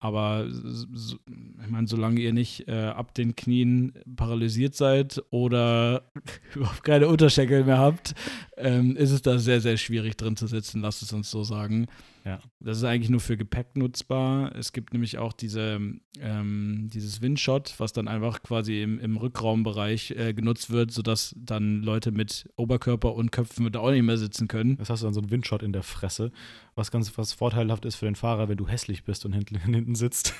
[0.00, 1.18] aber so,
[1.62, 6.10] ich meine, solange ihr nicht äh, ab den Knien paralysiert seid oder
[6.54, 8.14] überhaupt keine Unterschenkel mehr habt,
[8.56, 11.86] ähm, ist es da sehr, sehr schwierig drin zu sitzen, lasst es uns so sagen.
[12.24, 12.40] Ja.
[12.60, 14.54] Das ist eigentlich nur für Gepäck nutzbar.
[14.54, 15.80] Es gibt nämlich auch diese,
[16.20, 21.82] ähm, dieses Windshot, was dann einfach quasi im, im Rückraumbereich äh, genutzt wird, sodass dann
[21.82, 24.76] Leute mit Oberkörper und Köpfen da auch nicht mehr sitzen können.
[24.76, 26.30] Das hast du dann so ein Windshot in der Fresse,
[26.74, 29.94] was ganz was vorteilhaft ist für den Fahrer, wenn du hässlich bist und hinten, hinten
[29.94, 30.34] sitzt.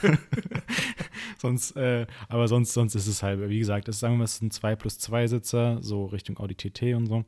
[1.38, 4.34] sonst, äh, aber sonst, sonst ist es halt, wie gesagt, das sagen wir mal, es
[4.34, 7.24] ist ein 2 plus 2 Sitzer, so Richtung Audi TT und so.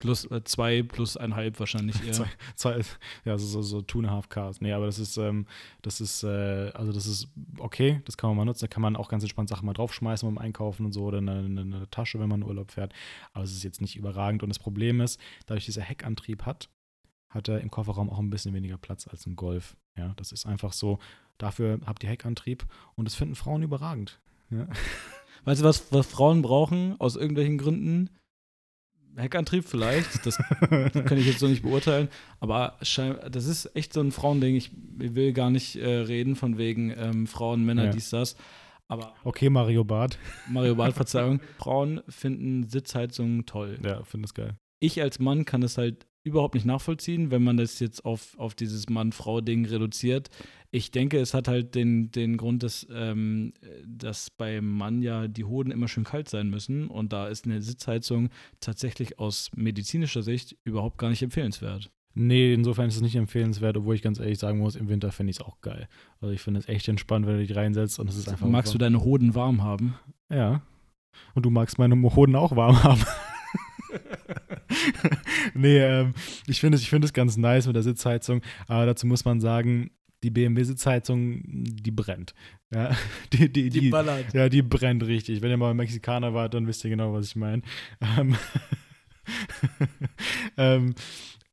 [0.00, 2.12] Plus äh, zwei, plus einhalb wahrscheinlich eher.
[2.12, 2.80] zwei, zwei,
[3.24, 4.60] ja, so, so, so two and a half cars.
[4.60, 5.46] Nee, aber das ist, ähm,
[5.82, 8.62] das ist, äh, also das ist okay, das kann man mal nutzen.
[8.62, 11.32] Da kann man auch ganz entspannt Sachen mal draufschmeißen beim Einkaufen und so oder eine,
[11.32, 12.92] eine, eine Tasche, wenn man in Urlaub fährt.
[13.34, 14.42] Aber es ist jetzt nicht überragend.
[14.42, 16.70] Und das Problem ist, dadurch, dass er Heckantrieb hat,
[17.28, 19.76] hat er im Kofferraum auch ein bisschen weniger Platz als ein Golf.
[19.96, 20.98] Ja, das ist einfach so.
[21.36, 22.64] Dafür habt ihr Heckantrieb
[22.96, 24.18] und das finden Frauen überragend.
[24.50, 24.66] Ja.
[25.44, 28.10] Weißt du, was, was Frauen brauchen aus irgendwelchen Gründen?
[29.16, 34.12] Heckantrieb vielleicht, das kann ich jetzt so nicht beurteilen, aber das ist echt so ein
[34.12, 34.56] Frauending.
[34.56, 37.90] Ich will gar nicht äh, reden von wegen ähm, Frauen, Männer, ja.
[37.90, 38.36] dies, das.
[38.88, 40.18] Aber okay, Mario Bart.
[40.48, 41.40] Mario Bart, Verzeihung.
[41.58, 43.78] Frauen finden Sitzheizungen toll.
[43.84, 44.56] Ja, finde es geil.
[44.80, 48.54] Ich als Mann kann es halt überhaupt nicht nachvollziehen, wenn man das jetzt auf, auf
[48.54, 50.28] dieses Mann-Frau-Ding reduziert.
[50.70, 53.54] Ich denke, es hat halt den, den Grund, dass, ähm,
[53.86, 57.62] dass beim Mann ja die Hoden immer schön kalt sein müssen und da ist eine
[57.62, 58.28] Sitzheizung
[58.60, 61.90] tatsächlich aus medizinischer Sicht überhaupt gar nicht empfehlenswert.
[62.14, 65.30] Nee, insofern ist es nicht empfehlenswert, obwohl ich ganz ehrlich sagen muss, im Winter finde
[65.30, 65.88] ich es auch geil.
[66.20, 68.48] Also ich finde es echt entspannt, wenn du dich reinsetzt und es ist einfach.
[68.48, 68.78] Magst warm.
[68.78, 69.94] du deine Hoden warm haben?
[70.28, 70.62] Ja.
[71.34, 73.00] Und du magst meine Hoden auch warm haben.
[75.54, 76.14] nee, ähm,
[76.46, 79.90] ich finde es ich find ganz nice mit der Sitzheizung, aber dazu muss man sagen,
[80.22, 82.34] die BMW-Sitzheizung, die brennt.
[82.72, 82.96] Ja,
[83.32, 84.32] die, die, die, die, ballert.
[84.34, 85.42] Ja, die brennt richtig.
[85.42, 87.62] Wenn ihr mal Mexikaner wart, dann wisst ihr genau, was ich meine.
[88.18, 88.36] Ähm,
[90.56, 90.94] ähm,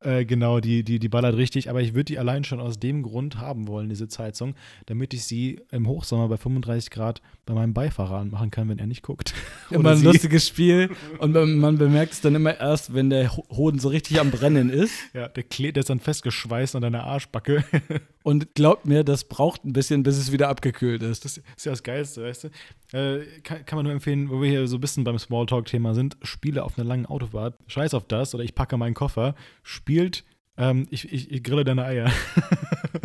[0.02, 3.02] äh, genau, die, die, die ballert richtig, aber ich würde die allein schon aus dem
[3.02, 4.54] Grund haben wollen, diese Sitzheizung,
[4.86, 8.86] damit ich sie im Hochsommer bei 35 Grad bei meinem Beifahrer anmachen kann, wenn er
[8.86, 9.34] nicht guckt.
[9.72, 13.90] Immer ein lustiges Spiel und man bemerkt es dann immer erst, wenn der Hoden so
[13.90, 14.94] richtig am Brennen ist.
[15.14, 17.64] Ja, der, Kle der ist dann festgeschweißt an deiner Arschbacke.
[18.28, 21.24] Und glaubt mir, das braucht ein bisschen, bis es wieder abgekühlt ist.
[21.24, 22.48] Das ist ja das Geilste, weißt du?
[22.92, 26.18] Äh, kann, kann, man nur empfehlen, wo wir hier so ein bisschen beim Smalltalk-Thema sind,
[26.24, 27.58] Spiele auf einer langen Autofahrt.
[27.68, 30.26] Scheiß auf das oder ich packe meinen Koffer, spielt
[30.58, 32.12] ähm, ich, ich, ich, grille deine Eier.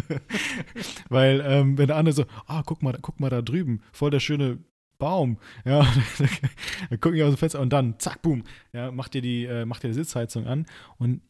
[1.08, 4.18] Weil, ähm, wenn der andere so, ah, guck mal, guck mal da drüben, voll der
[4.18, 4.58] schöne
[4.98, 5.38] Baum.
[5.64, 5.86] Ja,
[6.90, 9.66] dann gucke ich aus dem Fenster und dann, zack, boom, ja, macht dir die, äh,
[9.66, 10.66] macht dir die Sitzheizung an
[10.98, 11.20] und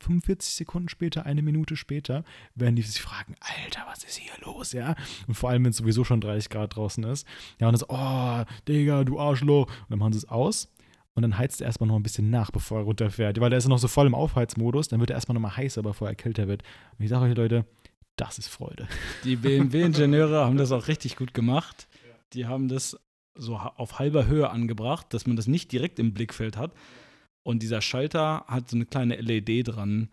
[0.00, 4.72] 45 Sekunden später, eine Minute später, werden die sich fragen, Alter, was ist hier los,
[4.72, 4.94] ja?
[5.26, 7.26] Und vor allem, wenn es sowieso schon 30 Grad draußen ist.
[7.60, 9.66] Ja, und dann so, oh, Digga, du Arschloch.
[9.66, 10.68] Und dann machen sie es aus
[11.18, 13.40] und dann heizt er erstmal noch ein bisschen nach, bevor er runterfährt.
[13.40, 16.06] Weil der ist noch so voll im Aufheizmodus, dann wird er erstmal nochmal heißer, bevor
[16.08, 16.62] er kälter wird.
[16.96, 17.64] Und ich sage euch, Leute,
[18.14, 18.86] das ist Freude.
[19.24, 21.88] Die BMW-Ingenieure haben das auch richtig gut gemacht.
[22.34, 23.00] Die haben das
[23.34, 26.72] so auf halber Höhe angebracht, dass man das nicht direkt im Blickfeld hat.
[27.48, 30.10] Und dieser Schalter hat so eine kleine LED dran.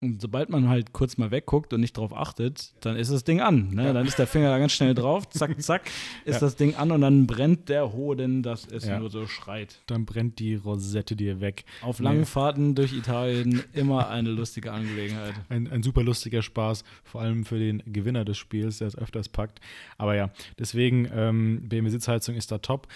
[0.00, 3.40] Und sobald man halt kurz mal wegguckt und nicht drauf achtet, dann ist das Ding
[3.40, 3.68] an.
[3.72, 3.84] Ne?
[3.84, 3.92] Ja.
[3.92, 5.82] Dann ist der Finger da ganz schnell drauf, zack, zack,
[6.24, 6.40] ist ja.
[6.40, 8.98] das Ding an und dann brennt der Hoden, dass es ja.
[8.98, 9.80] nur so schreit.
[9.86, 11.66] Dann brennt die Rosette dir weg.
[11.82, 12.26] Auf langen nee.
[12.26, 15.34] Fahrten durch Italien immer eine lustige Angelegenheit.
[15.50, 19.28] Ein, ein super lustiger Spaß, vor allem für den Gewinner des Spiels, der es öfters
[19.28, 19.60] packt.
[19.98, 22.88] Aber ja, deswegen, ähm, BMW-Sitzheizung ist da top.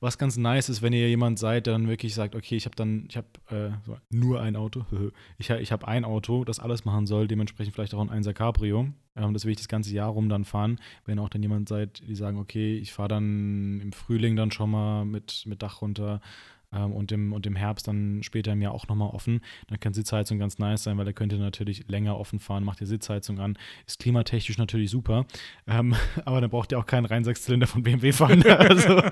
[0.00, 2.76] Was ganz nice ist, wenn ihr jemand seid, der dann wirklich sagt, okay, ich habe
[2.76, 3.70] dann, ich habe äh,
[4.10, 4.84] nur ein Auto,
[5.38, 8.88] ich, ich habe ein Auto, das alles machen soll, dementsprechend vielleicht auch ein 1er Cabrio.
[9.16, 10.78] Ähm, das will ich das ganze Jahr rum dann fahren.
[11.04, 14.70] Wenn auch dann jemand seid, die sagen, okay, ich fahre dann im Frühling dann schon
[14.70, 16.20] mal mit, mit Dach runter,
[16.76, 19.40] ähm, und, im, und im Herbst dann später im Jahr auch nochmal offen.
[19.68, 22.80] Dann kann Sitzheizung ganz nice sein, weil da könnt ihr natürlich länger offen fahren, macht
[22.80, 23.58] ihr Sitzheizung an.
[23.86, 25.26] Ist klimatechnisch natürlich super,
[25.66, 28.42] ähm, aber dann braucht ihr auch keinen Reinsechszylinder von BMW fahren.
[28.46, 29.02] also,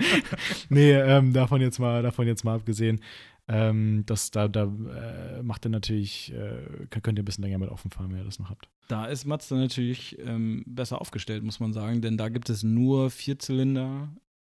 [0.69, 3.01] nee, ähm, davon, jetzt mal, davon jetzt mal abgesehen.
[3.47, 7.69] Ähm, das, da da äh, macht ihr natürlich, äh, könnt ihr ein bisschen länger mit
[7.69, 8.71] offen fahren, wenn ihr das noch habt.
[8.89, 13.11] Da ist Mazda natürlich ähm, besser aufgestellt, muss man sagen, denn da gibt es nur
[13.11, 14.09] Vierzylinder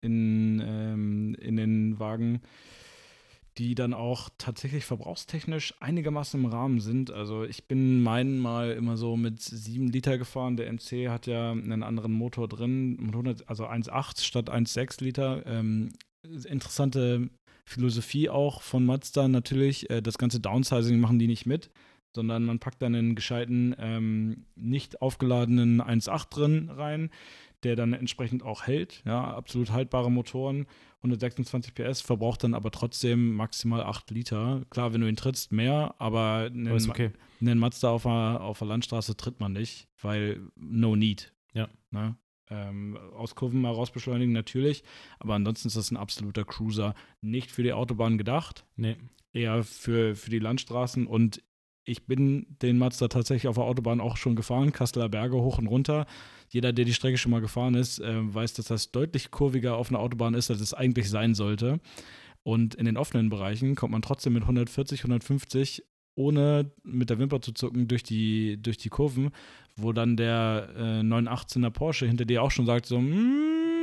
[0.01, 2.41] in, ähm, in den Wagen
[3.57, 7.11] die dann auch tatsächlich verbrauchstechnisch einigermaßen im Rahmen sind.
[7.11, 10.57] Also ich bin meinen mal immer so mit 7 Liter gefahren.
[10.57, 13.11] Der MC hat ja einen anderen Motor drin,
[13.45, 15.45] also 1,8 statt 1,6 Liter.
[15.45, 17.29] Ähm, interessante
[17.65, 19.89] Philosophie auch von Mazda natürlich.
[19.89, 21.69] Äh, das ganze Downsizing machen die nicht mit,
[22.13, 27.09] sondern man packt dann einen gescheiten, ähm, nicht aufgeladenen 1.8 drin rein,
[27.63, 29.01] der dann entsprechend auch hält.
[29.05, 30.67] Ja, absolut haltbare Motoren
[31.05, 34.63] 126 PS, verbraucht dann aber trotzdem maximal 8 Liter.
[34.69, 37.11] Klar, wenn du ihn trittst, mehr, aber einen, ist okay.
[37.39, 41.33] einen Mazda auf der, auf der Landstraße tritt man nicht, weil no need.
[41.53, 41.69] Ja.
[41.91, 42.17] Ne?
[42.49, 44.83] Ähm, aus Kurven mal rausbeschleunigen, natürlich.
[45.19, 46.93] Aber ansonsten ist das ein absoluter Cruiser.
[47.21, 48.65] Nicht für die Autobahn gedacht.
[48.75, 48.97] Nee.
[49.33, 51.07] Eher für, für die Landstraßen.
[51.07, 51.41] Und
[51.85, 55.67] ich bin den Mazda tatsächlich auf der Autobahn auch schon gefahren, Kasseler Berge hoch und
[55.67, 56.05] runter.
[56.49, 59.89] Jeder, der die Strecke schon mal gefahren ist, äh, weiß, dass das deutlich kurviger auf
[59.89, 61.79] einer Autobahn ist, als es eigentlich sein sollte.
[62.43, 65.83] Und in den offenen Bereichen kommt man trotzdem mit 140, 150
[66.15, 69.31] ohne mit der Wimper zu zucken durch die, durch die Kurven,
[69.75, 73.01] wo dann der äh, 918er Porsche hinter dir auch schon sagt, so,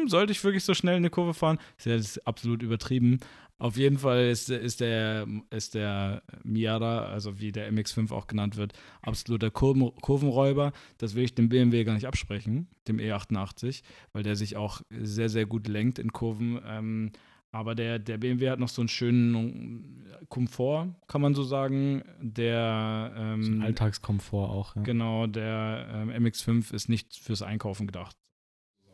[0.02, 1.58] hm, sollte ich wirklich so schnell in eine Kurve fahren?
[1.84, 3.20] Das ist absolut übertrieben.
[3.58, 8.56] Auf jeden Fall ist, ist, der, ist der Miata, also wie der MX5 auch genannt
[8.56, 10.72] wird, absoluter Kurven, Kurvenräuber.
[10.98, 15.28] Das will ich dem BMW gar nicht absprechen, dem E88, weil der sich auch sehr,
[15.28, 16.60] sehr gut lenkt in Kurven.
[16.66, 17.12] Ähm,
[17.52, 22.02] aber der, der BMW hat noch so einen schönen Komfort, kann man so sagen.
[22.20, 24.74] Der ähm, so Alltagskomfort auch.
[24.74, 24.82] Ja.
[24.82, 28.16] Genau, der ähm, MX5 ist nicht fürs Einkaufen gedacht.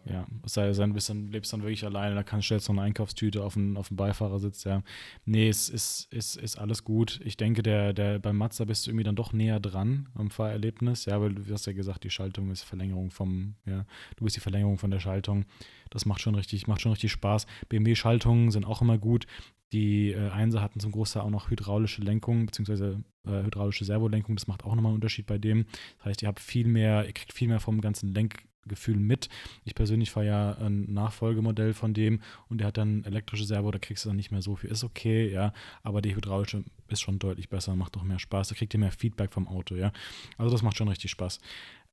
[0.04, 3.44] Ja, es sei denn, du dann, lebst dann wirklich alleine, da kannst, du eine Einkaufstüte
[3.44, 4.82] auf den, auf Beifahrersitz, ja.
[5.26, 7.20] Nee, es ist, ist, ist alles gut.
[7.24, 11.04] Ich denke, der, der, beim Mazda bist du irgendwie dann doch näher dran am Fahrerlebnis,
[11.04, 13.84] ja, weil du hast ja gesagt, die Schaltung ist Verlängerung vom, ja,
[14.16, 15.44] du bist die Verlängerung von der Schaltung.
[15.90, 17.46] Das macht schon richtig, macht schon richtig Spaß.
[17.68, 19.26] BMW-Schaltungen sind auch immer gut.
[19.72, 24.36] Die äh, Einser hatten zum Großteil auch noch hydraulische Lenkung, beziehungsweise äh, hydraulische Servolenkung.
[24.36, 25.66] Das macht auch nochmal einen Unterschied bei dem.
[25.98, 29.28] Das heißt, ihr habt viel mehr, ihr kriegt viel mehr vom ganzen Lenk, Gefühl mit.
[29.64, 33.78] Ich persönlich fahre ja ein Nachfolgemodell von dem und der hat dann elektrische Servo, da
[33.78, 34.70] kriegst du dann nicht mehr so viel.
[34.70, 35.52] Ist okay, ja,
[35.82, 38.48] aber die hydraulische ist schon deutlich besser, macht doch mehr Spaß.
[38.48, 39.92] Da kriegt ihr mehr Feedback vom Auto, ja.
[40.36, 41.40] Also das macht schon richtig Spaß.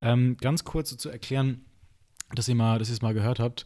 [0.02, 1.66] Ähm, ganz kurz so zu erklären,
[2.34, 3.66] dass ihr mal, dass ihr es mal gehört habt.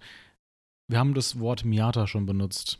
[0.87, 2.79] Wir haben das Wort Miata schon benutzt.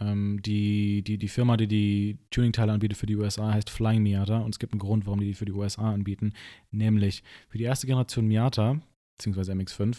[0.00, 4.38] Ähm, die, die, die Firma, die die Tuning-Teile anbietet für die USA, heißt Flying Miata
[4.38, 6.32] und es gibt einen Grund, warum die die für die USA anbieten.
[6.70, 8.80] Nämlich für die erste Generation Miata,
[9.18, 9.98] beziehungsweise MX5,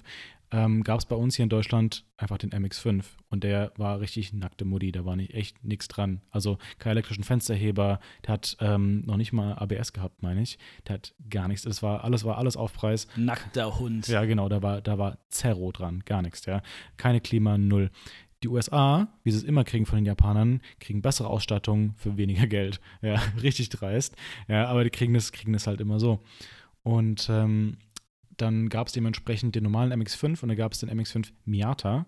[0.51, 4.33] ähm, gab es bei uns hier in Deutschland einfach den MX5 und der war richtig
[4.33, 6.21] nackte Mudi, da war nicht echt nichts dran.
[6.31, 10.57] Also kein elektrischen Fensterheber, der hat ähm, noch nicht mal ABS gehabt, meine ich.
[10.87, 11.63] Der hat gar nichts.
[11.63, 13.07] Das war alles war alles Aufpreis.
[13.15, 14.07] Nackter Hund.
[14.07, 16.63] Ja, genau, da war da war Zerro dran, gar nichts, ja.
[16.97, 17.91] Keine Klima null.
[18.41, 22.47] Die USA, wie sie es immer kriegen von den Japanern, kriegen bessere Ausstattung für weniger
[22.47, 22.79] Geld.
[23.01, 24.15] Ja, richtig dreist.
[24.47, 26.23] Ja, aber die kriegen das kriegen das halt immer so.
[26.81, 27.77] Und ähm,
[28.41, 32.05] dann gab es dementsprechend den normalen MX5 und dann gab es den MX5 Miata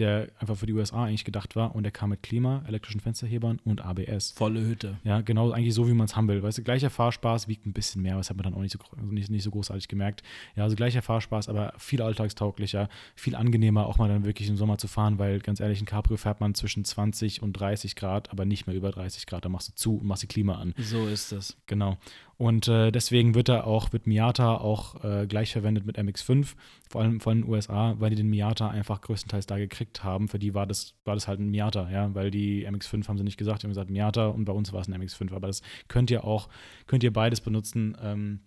[0.00, 3.60] der einfach für die USA eigentlich gedacht war und der kam mit Klima, elektrischen Fensterhebern
[3.64, 4.32] und ABS.
[4.32, 4.98] Volle Hütte.
[5.04, 6.42] Ja, genau, eigentlich so, wie man es haben will.
[6.42, 8.78] Weißt du, gleicher Fahrspaß wiegt ein bisschen mehr, das hat man dann auch nicht so,
[8.96, 10.22] also nicht, nicht so großartig gemerkt.
[10.56, 14.78] Ja, also gleicher Fahrspaß, aber viel alltagstauglicher, viel angenehmer, auch mal dann wirklich im Sommer
[14.78, 18.46] zu fahren, weil ganz ehrlich, ein Cabrio fährt man zwischen 20 und 30 Grad, aber
[18.46, 19.44] nicht mehr über 30 Grad.
[19.44, 20.74] Da machst du zu und machst die Klima an.
[20.78, 21.56] So ist das.
[21.66, 21.98] Genau.
[22.40, 26.54] Und äh, deswegen wird da auch, wird Miata auch äh, gleich verwendet mit MX5,
[26.88, 30.26] vor allem von den USA, weil die den Miata einfach größtenteils da gekriegt haben.
[30.26, 33.24] Für die war das, war das halt ein Miata, ja, weil die MX5 haben sie
[33.24, 35.34] nicht gesagt, die haben gesagt Miata und bei uns war es ein MX5.
[35.34, 36.48] Aber das könnt ihr auch,
[36.86, 38.40] könnt ihr beides benutzen, ähm,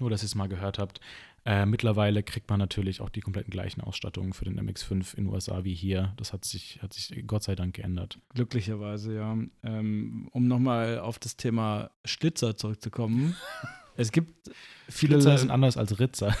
[0.00, 1.00] nur dass ihr es mal gehört habt.
[1.46, 5.32] Äh, mittlerweile kriegt man natürlich auch die kompletten gleichen Ausstattungen für den MX5 in den
[5.32, 6.12] USA wie hier.
[6.16, 8.18] Das hat sich, hat sich Gott sei Dank geändert.
[8.34, 9.38] Glücklicherweise, ja.
[9.62, 13.36] Ähm, um nochmal auf das Thema Schlitzer zurückzukommen.
[13.96, 14.50] es gibt
[14.88, 15.14] viele.
[15.14, 16.36] Schlitzer sind anders als Ritzer.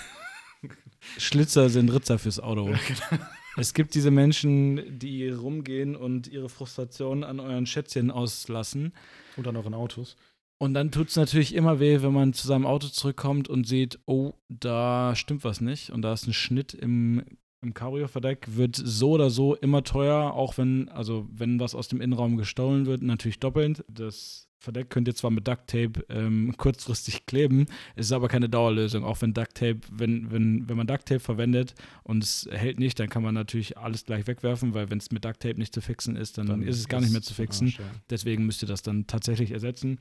[1.18, 2.64] Schlitzer sind Ritzer fürs Auto.
[2.64, 3.22] Genau.
[3.56, 8.92] Es gibt diese Menschen, die rumgehen und ihre Frustration an euren Schätzchen auslassen.
[9.36, 10.16] Und an euren Autos.
[10.58, 13.98] Und dann tut es natürlich immer weh, wenn man zu seinem Auto zurückkommt und sieht,
[14.06, 15.90] oh, da stimmt was nicht.
[15.90, 17.22] Und da ist ein Schnitt im,
[17.60, 22.00] im Cabrio-Verdeck, wird so oder so immer teuer, auch wenn, also wenn was aus dem
[22.00, 23.84] Innenraum gestohlen wird, natürlich doppelt.
[23.88, 28.48] Das Verdeck könnt ihr zwar mit Duct Tape ähm, kurzfristig kleben, es ist aber keine
[28.48, 29.04] Dauerlösung.
[29.04, 32.98] Auch wenn Duct Tape, wenn, wenn, wenn man Duct Tape verwendet und es hält nicht,
[32.98, 35.80] dann kann man natürlich alles gleich wegwerfen, weil wenn es mit Duct Tape nicht zu
[35.80, 37.68] fixen ist, dann, dann ist es gar nicht mehr zu fixen.
[37.68, 37.84] Arsch, ja.
[38.10, 39.98] Deswegen müsst ihr das dann tatsächlich ersetzen.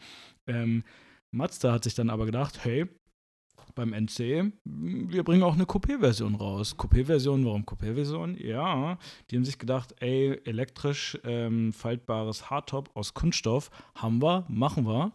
[0.48, 0.84] Ähm,
[1.32, 2.86] Mazda hat sich dann aber gedacht, hey,
[3.72, 6.76] beim NC, wir bringen auch eine Coupé-Version raus.
[6.78, 8.38] Coupé-Version, warum Coupé-Version?
[8.38, 8.98] Ja,
[9.30, 15.14] die haben sich gedacht, ey, elektrisch ähm, faltbares Hardtop aus Kunststoff haben wir, machen wir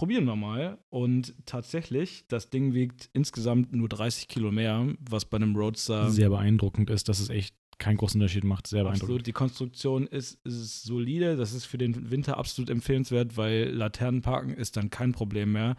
[0.00, 0.78] probieren wir mal.
[0.88, 6.30] Und tatsächlich, das Ding wiegt insgesamt nur 30 Kilo mehr, was bei einem Roadster sehr
[6.30, 8.66] beeindruckend ist, dass es echt keinen großen Unterschied macht.
[8.66, 9.02] Sehr beeindruckend.
[9.02, 9.26] Absolut.
[9.26, 11.36] Die Konstruktion ist, ist solide.
[11.36, 15.76] Das ist für den Winter absolut empfehlenswert, weil Laternenparken ist dann kein Problem mehr.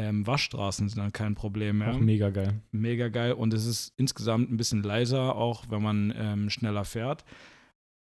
[0.00, 1.92] Ähm, Waschstraßen sind dann kein Problem mehr.
[1.92, 2.62] Auch mega geil.
[2.72, 3.34] Mega geil.
[3.34, 7.24] Und es ist insgesamt ein bisschen leiser, auch wenn man ähm, schneller fährt.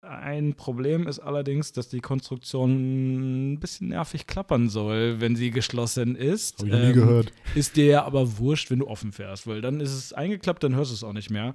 [0.01, 6.15] Ein Problem ist allerdings, dass die Konstruktion ein bisschen nervig klappern soll, wenn sie geschlossen
[6.15, 6.60] ist.
[6.60, 7.32] Hab ich noch nie ähm, gehört.
[7.53, 10.91] Ist dir aber wurscht, wenn du offen fährst, weil dann ist es eingeklappt, dann hörst
[10.91, 11.53] du es auch nicht mehr.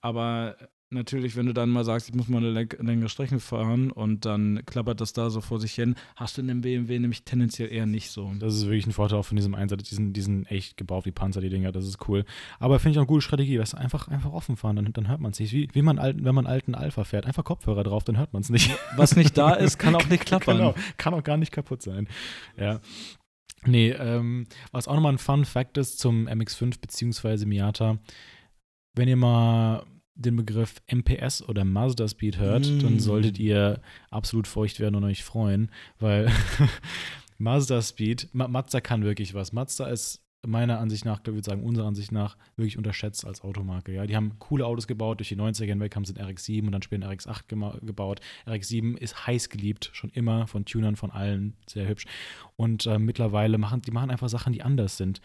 [0.00, 0.56] Aber
[0.90, 4.62] natürlich, wenn du dann mal sagst, ich muss mal eine längere Strecke fahren und dann
[4.66, 7.86] klappert das da so vor sich hin, hast du in dem BMW nämlich tendenziell eher
[7.86, 8.32] nicht so.
[8.38, 9.84] Das ist wirklich ein Vorteil auch von diesem Einsatz.
[9.84, 11.72] Die sind, die sind echt gebaut wie Panzer, die Dinger.
[11.72, 12.24] Das ist cool.
[12.58, 13.58] Aber finde ich auch eine gute Strategie.
[13.58, 15.52] Weißt du, einfach, einfach offen fahren, dann, dann hört man es nicht.
[15.52, 17.26] Wie, wie man alten, wenn man alten Alpha fährt.
[17.26, 18.76] Einfach Kopfhörer drauf, dann hört man es nicht.
[18.96, 20.56] Was nicht da ist, kann auch nicht klappern.
[20.56, 22.08] genau, kann auch gar nicht kaputt sein.
[22.56, 22.80] Ja.
[23.66, 27.44] Nee, ähm, was auch nochmal ein Fun Fact ist zum MX5 bzw.
[27.44, 27.98] Miata,
[28.94, 29.84] wenn ihr mal
[30.20, 32.80] den Begriff MPS oder Mazda Speed hört, mm.
[32.80, 33.80] dann solltet ihr
[34.10, 36.30] absolut feucht werden und euch freuen, weil
[37.38, 39.52] Mazda Speed, Ma Mazda kann wirklich was.
[39.52, 43.92] Mazda ist meiner Ansicht nach, ich würde sagen, unserer Ansicht nach, wirklich unterschätzt als Automarke.
[43.92, 46.72] Ja, die haben coole Autos gebaut, durch die 90er hinweg haben sie den RX-7 und
[46.72, 48.20] dann später den RX-8 gebaut.
[48.46, 52.06] RX-7 ist heiß geliebt, schon immer von Tunern, von allen, sehr hübsch.
[52.56, 55.20] Und äh, mittlerweile machen die machen einfach Sachen, die anders sind.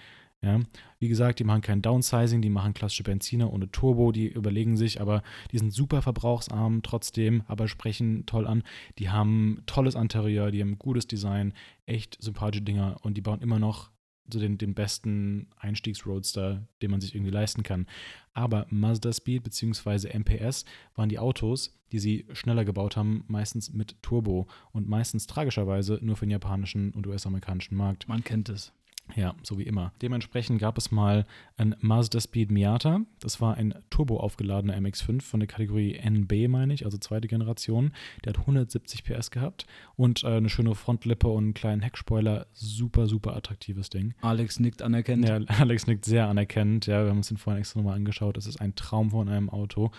[0.45, 0.59] Ja,
[0.99, 5.01] wie gesagt, die machen kein Downsizing, die machen klassische Benziner ohne Turbo, die überlegen sich,
[5.01, 8.61] aber die sind super verbrauchsarm trotzdem, aber sprechen toll an.
[8.99, 11.53] Die haben tolles Interieur, die haben gutes Design,
[11.87, 13.89] echt sympathische Dinger und die bauen immer noch
[14.31, 17.87] so den, den besten Einstiegsroadster, den man sich irgendwie leisten kann.
[18.33, 20.15] Aber Mazda Speed bzw.
[20.15, 25.97] MPS waren die Autos, die sie schneller gebaut haben, meistens mit Turbo und meistens tragischerweise
[26.03, 28.07] nur für den japanischen und US-amerikanischen Markt.
[28.07, 28.71] Man kennt es.
[29.13, 29.93] Ja, so wie immer.
[30.01, 31.25] Dementsprechend gab es mal
[31.57, 33.01] ein Mazda Speed Miata.
[33.19, 37.93] Das war ein turbo aufgeladener MX5 von der Kategorie NB, meine ich, also zweite Generation.
[38.23, 42.47] Der hat 170 PS gehabt und äh, eine schöne Frontlippe und einen kleinen Heckspoiler.
[42.53, 44.15] Super, super attraktives Ding.
[44.21, 45.29] Alex nickt anerkennend.
[45.29, 46.87] Ja, Alex nickt sehr anerkennend.
[46.87, 48.37] Ja, wir haben uns den vorhin extra nochmal angeschaut.
[48.37, 49.91] Das ist ein Traum von einem Auto.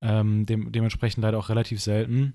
[0.00, 2.34] Ähm, dem, dementsprechend leider auch relativ selten.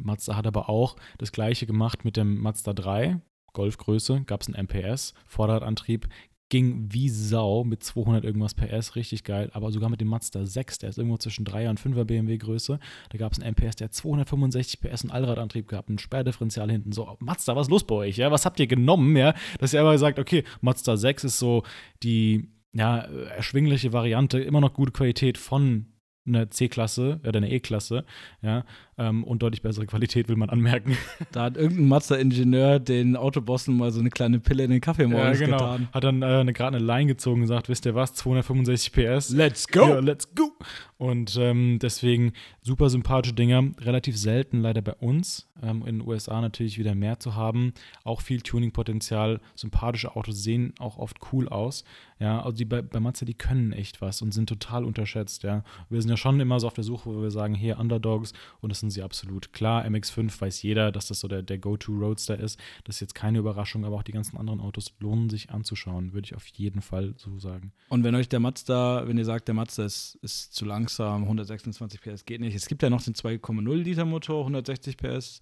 [0.00, 3.20] Mazda hat aber auch das gleiche gemacht mit dem Mazda 3.
[3.54, 6.08] Golfgröße, gab es einen MPS, Vorderradantrieb,
[6.50, 10.78] ging wie Sau mit 200 irgendwas PS, richtig geil, aber sogar mit dem Mazda 6,
[10.78, 13.86] der ist irgendwo zwischen 3er und 5er BMW Größe, da gab es einen MPS, der
[13.86, 17.94] hat 265 PS und Allradantrieb gehabt, ein Sperrdifferenzial hinten, so, Mazda, was ist los bei
[17.94, 21.38] euch, ja, was habt ihr genommen, ja, dass ihr aber sagt, okay, Mazda 6 ist
[21.38, 21.64] so
[22.02, 25.86] die, ja, erschwingliche Variante, immer noch gute Qualität von
[26.26, 28.04] eine C-Klasse oder eine E-Klasse,
[28.42, 28.64] ja,
[28.98, 30.96] ähm, und deutlich bessere Qualität will man anmerken.
[31.32, 35.40] Da hat irgendein Mazda-Ingenieur den Autobossen mal so eine kleine Pille in den Kaffee morgens
[35.40, 35.58] ja, genau.
[35.58, 35.88] getan.
[35.92, 39.30] Hat dann äh, gerade eine Line gezogen und gesagt, wisst ihr was, 265 PS.
[39.30, 39.88] Let's go!
[39.88, 40.52] Ja, let's go!
[40.96, 45.48] Und ähm, deswegen super sympathische Dinger, relativ selten leider bei uns.
[45.62, 47.72] Ähm, in den USA natürlich wieder mehr zu haben.
[48.04, 49.40] Auch viel Tuning-Potenzial.
[49.54, 51.84] Sympathische Autos sehen auch oft cool aus.
[52.20, 55.42] Ja, also die bei, bei Mazda, die können echt was und sind total unterschätzt.
[55.42, 58.32] Ja, wir sind ja schon immer so auf der Suche, wo wir sagen, hier Underdogs
[58.60, 59.52] und das sind sie absolut.
[59.52, 62.60] Klar, MX5 weiß jeder, dass das so der, der Go-To-Roadster ist.
[62.84, 66.26] Das ist jetzt keine Überraschung, aber auch die ganzen anderen Autos lohnen sich anzuschauen, würde
[66.26, 67.72] ich auf jeden Fall so sagen.
[67.88, 72.00] Und wenn euch der Mazda, wenn ihr sagt, der Mazda ist, ist zu langsam, 126
[72.00, 72.54] PS geht nicht.
[72.54, 75.40] Es gibt ja noch den 2,0 Liter Motor, 160 PS.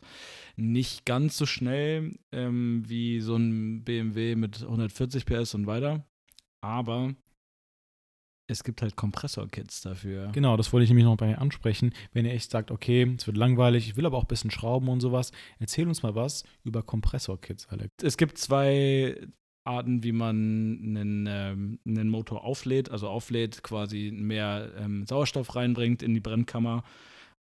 [0.56, 6.04] Nicht ganz so schnell ähm, wie so ein BMW mit 140 PS und weiter.
[6.60, 7.14] Aber
[8.46, 10.30] es gibt halt Kompressor-Kits dafür.
[10.32, 11.92] Genau, das wollte ich nämlich noch bei ansprechen.
[12.12, 14.88] Wenn ihr echt sagt, okay, es wird langweilig, ich will aber auch ein bisschen schrauben
[14.88, 17.90] und sowas, erzähl uns mal was über Kompressor-Kits, Alex.
[18.02, 19.16] Es gibt zwei
[19.64, 26.02] Arten, wie man einen, ähm, einen Motor auflädt, also auflädt, quasi mehr ähm, Sauerstoff reinbringt
[26.02, 26.82] in die Brennkammer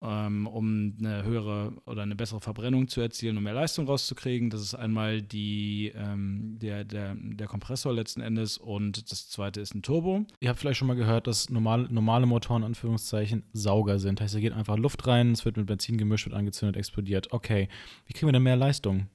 [0.02, 4.50] ähm, um eine höhere oder eine bessere Verbrennung zu erzielen, um mehr Leistung rauszukriegen.
[4.50, 9.74] Das ist einmal die, ähm, der, der, der Kompressor letzten Endes und das zweite ist
[9.74, 10.26] ein Turbo.
[10.40, 14.22] Ihr habt vielleicht schon mal gehört, dass normal, normale Motoren, Anführungszeichen, Sauger sind.
[14.22, 17.34] Heißt, da geht einfach Luft rein, es wird mit Benzin gemischt, wird angezündet, explodiert.
[17.34, 17.68] Okay,
[18.06, 19.08] wie kriegen wir denn mehr Leistung?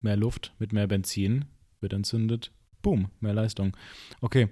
[0.00, 1.46] Mehr Luft mit mehr Benzin,
[1.80, 3.76] wird entzündet, boom, mehr Leistung.
[4.20, 4.48] Okay,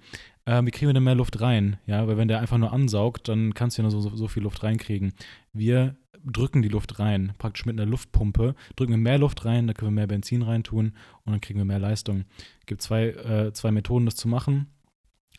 [0.50, 1.78] äh, wie kriegen wir denn mehr Luft rein?
[1.86, 4.28] Ja, weil wenn der einfach nur ansaugt, dann kannst du ja nur so, so, so
[4.28, 5.12] viel Luft reinkriegen.
[5.52, 9.72] Wir drücken die Luft rein, praktisch mit einer Luftpumpe, drücken wir mehr Luft rein, da
[9.72, 10.92] können wir mehr Benzin reintun
[11.24, 12.24] und dann kriegen wir mehr Leistung.
[12.60, 14.66] Es gibt zwei, äh, zwei Methoden, das zu machen.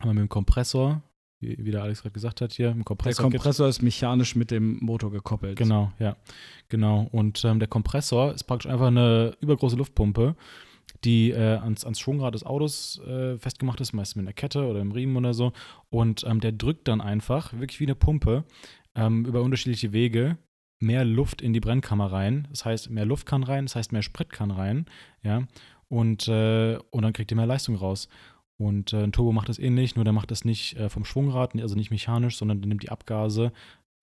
[0.02, 1.04] wir mit dem Kompressor,
[1.40, 3.30] wie, wie der Alex gerade gesagt hat hier, im Der Kompressor.
[3.30, 5.58] Kompressor ist mechanisch mit dem Motor gekoppelt.
[5.58, 6.16] Genau, ja,
[6.70, 7.08] genau.
[7.12, 10.36] Und ähm, der Kompressor ist praktisch einfach eine übergroße Luftpumpe,
[11.04, 14.82] die äh, ans, ans Schwungrad des Autos äh, festgemacht ist, meistens mit einer Kette oder
[14.82, 15.54] im Riemen oder so.
[15.90, 18.44] Und ähm, der drückt dann einfach, wirklich wie eine Pumpe,
[18.96, 20.38] ähm, über unterschiedliche Wege
[20.80, 22.48] mehr Luft in die Brennkammer rein.
[22.50, 24.86] Das heißt, mehr Luft kann rein, das heißt, mehr Sprit kann rein,
[25.24, 25.48] ja.
[25.88, 28.08] Und, äh, und dann kriegt ihr mehr Leistung raus.
[28.58, 31.56] Und äh, ein Turbo macht das ähnlich, nur der macht das nicht äh, vom Schwungrad,
[31.60, 33.52] also nicht mechanisch, sondern der nimmt die Abgase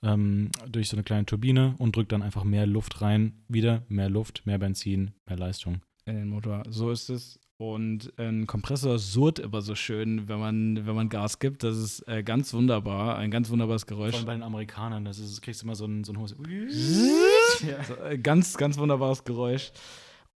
[0.03, 3.45] ähm, durch so eine kleine Turbine und drückt dann einfach mehr Luft rein.
[3.49, 5.81] Wieder mehr Luft, mehr Benzin, mehr Leistung.
[6.09, 6.63] In den Motor.
[6.69, 7.39] So ist es.
[7.59, 11.65] Und ein Kompressor surrt immer so schön, wenn man, wenn man Gas gibt.
[11.65, 14.15] Das ist äh, ganz wunderbar, ein ganz wunderbares Vor Geräusch.
[14.15, 16.37] allem bei den Amerikanern, das ist, kriegst du immer so ein, so ein hohes.
[17.89, 19.73] So, äh, ganz, ganz wunderbares Geräusch.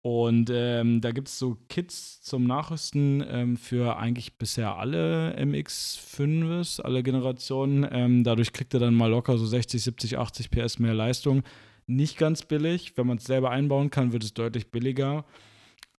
[0.01, 6.81] Und ähm, da gibt es so Kits zum Nachrüsten ähm, für eigentlich bisher alle MX5s,
[6.81, 7.87] alle Generationen.
[7.91, 11.43] Ähm, dadurch kriegt er dann mal locker so 60, 70, 80 PS mehr Leistung.
[11.85, 12.93] Nicht ganz billig.
[12.95, 15.23] Wenn man es selber einbauen kann, wird es deutlich billiger.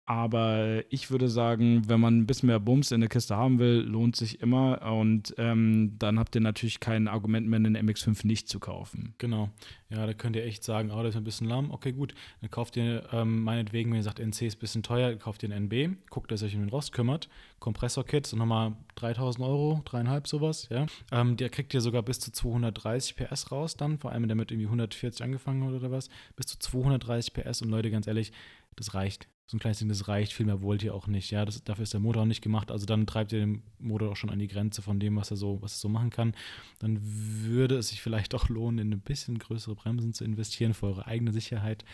[0.04, 3.82] Aber ich würde sagen, wenn man ein bisschen mehr Bums in der Kiste haben will,
[3.82, 4.82] lohnt sich immer.
[4.82, 9.14] Und ähm, dann habt ihr natürlich kein Argument mehr, den MX5 nicht zu kaufen.
[9.18, 9.50] Genau.
[9.90, 11.70] Ja, da könnt ihr echt sagen, oh, das ist ein bisschen lahm.
[11.70, 12.14] Okay, gut.
[12.40, 15.52] Dann kauft ihr ähm, meinetwegen, wenn ihr sagt, NC ist ein bisschen teuer, kauft ihr
[15.52, 17.28] einen NB, guckt, dass ihr euch um den Rost kümmert.
[17.60, 20.86] Kompressorkit, so nochmal 3000 Euro, dreieinhalb sowas, ja.
[21.12, 24.36] Ähm, der kriegt ihr sogar bis zu 230 PS raus dann, vor allem wenn der
[24.36, 28.32] mit irgendwie 140 angefangen hat oder was, bis zu 230 PS und Leute, ganz ehrlich,
[28.74, 29.28] das reicht.
[29.46, 31.30] So ein kleines Ding, das reicht, viel mehr wollt ihr auch nicht.
[31.30, 32.70] Ja, das, dafür ist der Motor auch nicht gemacht.
[32.70, 35.36] Also dann treibt ihr den Motor auch schon an die Grenze von dem, was er
[35.36, 36.34] so, was er so machen kann.
[36.78, 40.86] Dann würde es sich vielleicht auch lohnen, in ein bisschen größere Bremsen zu investieren für
[40.86, 41.84] eure eigene Sicherheit.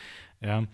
[0.40, 0.68] Ja,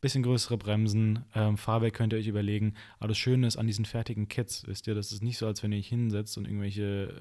[0.00, 2.74] bisschen größere Bremsen, ähm, Fahrwerk könnt ihr euch überlegen.
[2.98, 5.62] Aber das Schöne ist an diesen fertigen Kits, wisst ihr, das ist nicht so, als
[5.62, 7.14] wenn ihr euch hinsetzt und irgendwelche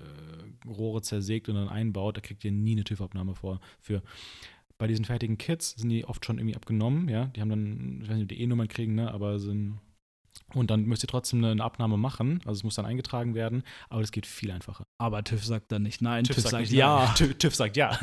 [0.66, 2.18] äh, Rohre zersägt und dann einbaut.
[2.18, 3.60] Da kriegt ihr nie eine TÜV-Abnahme vor.
[3.80, 4.04] Für
[4.78, 7.26] bei diesen fertigen Kits sind die oft schon irgendwie abgenommen, ja.
[7.28, 9.80] Die haben dann, ich weiß nicht, ob die E-Nummern kriegen, ne, aber sind.
[10.54, 12.40] Und dann müsst ihr trotzdem eine Abnahme machen.
[12.46, 14.86] Also es muss dann eingetragen werden, aber das geht viel einfacher.
[14.98, 16.24] Aber TÜV sagt dann nicht nein.
[16.24, 17.06] TÜV, sagt, nicht ja.
[17.06, 17.16] nein.
[17.16, 18.00] TÜV, TÜV sagt ja.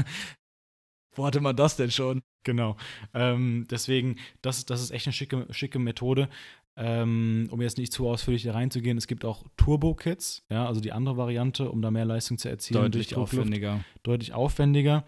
[1.14, 2.22] Wo hatte man das denn schon?
[2.42, 2.76] Genau.
[3.14, 6.28] Ähm, deswegen, das, das ist echt eine schicke, schicke Methode.
[6.76, 10.90] Ähm, um jetzt nicht zu ausführlich da reinzugehen, es gibt auch Turbo-Kits, ja, also die
[10.90, 12.82] andere Variante, um da mehr Leistung zu erzielen.
[12.82, 13.84] Deutlich aufwendiger.
[14.02, 15.04] Deutlich aufwendiger.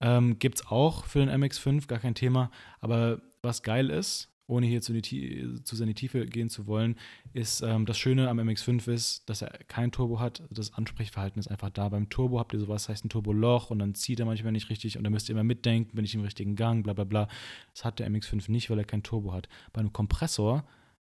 [0.00, 2.50] Ähm, gibt es auch für den MX5, gar kein Thema.
[2.80, 6.66] Aber was geil ist, ohne hier zu, die, zu sehr in die Tiefe gehen zu
[6.66, 6.96] wollen,
[7.32, 10.42] ist ähm, das Schöne am MX5 ist, dass er kein Turbo hat.
[10.50, 11.88] Das Ansprechverhalten ist einfach da.
[11.88, 14.96] Beim Turbo habt ihr sowas, heißt ein Turboloch und dann zieht er manchmal nicht richtig
[14.96, 17.28] und dann müsst ihr immer mitdenken, bin ich im richtigen Gang, bla bla bla.
[17.74, 19.48] Das hat der MX5 nicht, weil er kein Turbo hat.
[19.72, 20.64] Bei einem Kompressor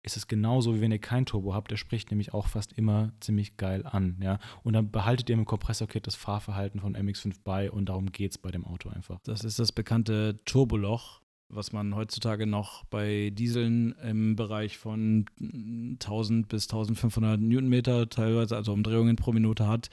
[0.05, 1.71] ist es genauso, wie wenn ihr kein Turbo habt.
[1.71, 4.19] Der spricht nämlich auch fast immer ziemlich geil an.
[4.23, 4.39] Ja?
[4.63, 8.39] Und dann behaltet ihr im Kompressorkit das Fahrverhalten von MX5 bei und darum geht es
[8.39, 9.19] bei dem Auto einfach.
[9.25, 16.49] Das ist das bekannte Turboloch, was man heutzutage noch bei Dieseln im Bereich von 1000
[16.49, 19.89] bis 1500 Newtonmeter teilweise, also Umdrehungen pro Minute hat,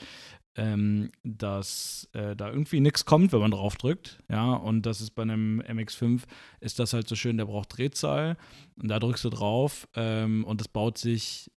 [0.55, 4.19] ähm, dass äh, da irgendwie nichts kommt, wenn man drauf drückt.
[4.29, 6.23] Ja, und das ist bei einem MX5
[6.59, 8.37] ist das halt so schön, der braucht Drehzahl
[8.81, 11.51] und da drückst du drauf ähm, und das baut sich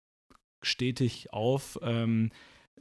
[0.61, 1.79] stetig auf.
[1.81, 2.29] Ähm,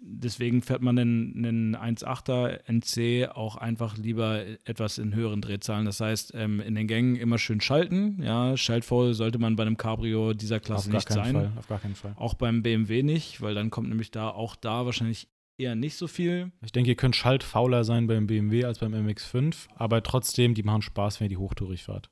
[0.03, 5.87] deswegen fährt man einen, einen 1.8er NC auch einfach lieber etwas in höheren Drehzahlen.
[5.87, 8.21] Das heißt, ähm, in den Gängen immer schön schalten.
[8.23, 11.35] Ja, schaltvoll sollte man bei einem Cabrio dieser Klasse nicht sein.
[11.35, 11.53] Fall.
[11.57, 12.15] Auf gar keinen Fall.
[12.17, 15.29] Auch beim BMW nicht, weil dann kommt nämlich da auch da wahrscheinlich
[15.59, 16.53] eher nicht so viel.
[16.65, 20.83] Ich denke, ihr könnt schaltfauler sein beim BMW als beim MX5, aber trotzdem, die machen
[20.83, 22.11] Spaß, wenn ihr die hochtourig fahrt.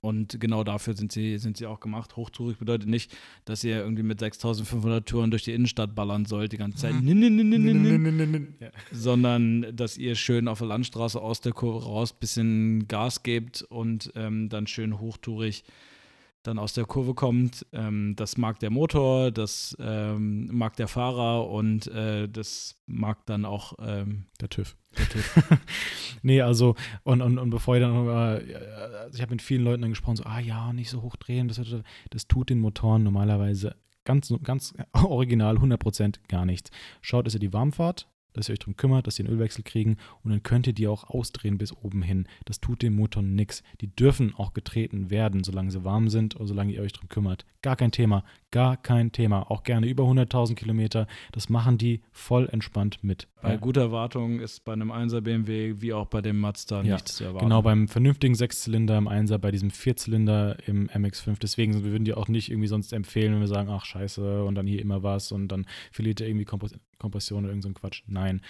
[0.00, 2.14] Und genau dafür sind sie, sind sie auch gemacht.
[2.16, 6.56] Hochtourig bedeutet nicht, dass ihr irgendwie mit 6500 Touren durch die Innenstadt ballern sollt die
[6.56, 6.94] ganze Zeit.
[7.02, 8.54] Nin, nin, nin, nin, nin, nin.
[8.60, 8.70] Ja.
[8.92, 14.12] sondern dass ihr schön auf der Landstraße aus der Kurve raus bisschen Gas gebt und
[14.14, 15.64] ähm, dann schön hochtourig
[16.48, 17.66] dann aus der Kurve kommt.
[17.72, 23.44] Ähm, das mag der Motor, das ähm, mag der Fahrer und äh, das mag dann
[23.44, 24.76] auch ähm, Der TÜV.
[24.96, 25.42] der TÜV.
[26.22, 26.74] Nee, also,
[27.04, 30.16] und, und, und bevor ich dann, äh, also ich habe mit vielen Leuten dann gesprochen,
[30.16, 31.60] so, ah ja, nicht so hoch drehen, das,
[32.10, 36.70] das tut den Motoren normalerweise ganz, ganz original, 100% gar nichts.
[37.02, 39.96] Schaut, dass ihr die Warmfahrt, dass ihr euch darum kümmert, dass sie einen Ölwechsel kriegen
[40.22, 42.26] und dann könnt ihr die auch ausdrehen bis oben hin.
[42.44, 43.62] Das tut dem Motor nichts.
[43.80, 47.44] Die dürfen auch getreten werden, solange sie warm sind oder solange ihr euch darum kümmert.
[47.62, 49.50] Gar kein Thema, gar kein Thema.
[49.50, 51.06] Auch gerne über 100.000 Kilometer.
[51.32, 53.28] Das machen die voll entspannt mit.
[53.42, 53.56] Bei Ja.
[53.56, 57.24] guter Wartung ist bei einem 1er BMW wie auch bei dem Mazda Ja, nichts zu
[57.24, 57.46] erwarten.
[57.46, 61.38] Genau, beim vernünftigen Sechszylinder im Einser, bei diesem Vierzylinder im MX5.
[61.40, 64.54] Deswegen wir würden die auch nicht irgendwie sonst empfehlen, wenn wir sagen, ach scheiße, und
[64.54, 68.02] dann hier immer was und dann verliert ihr irgendwie Kompos Kompression oder irgend so Quatsch.
[68.06, 68.40] Nein.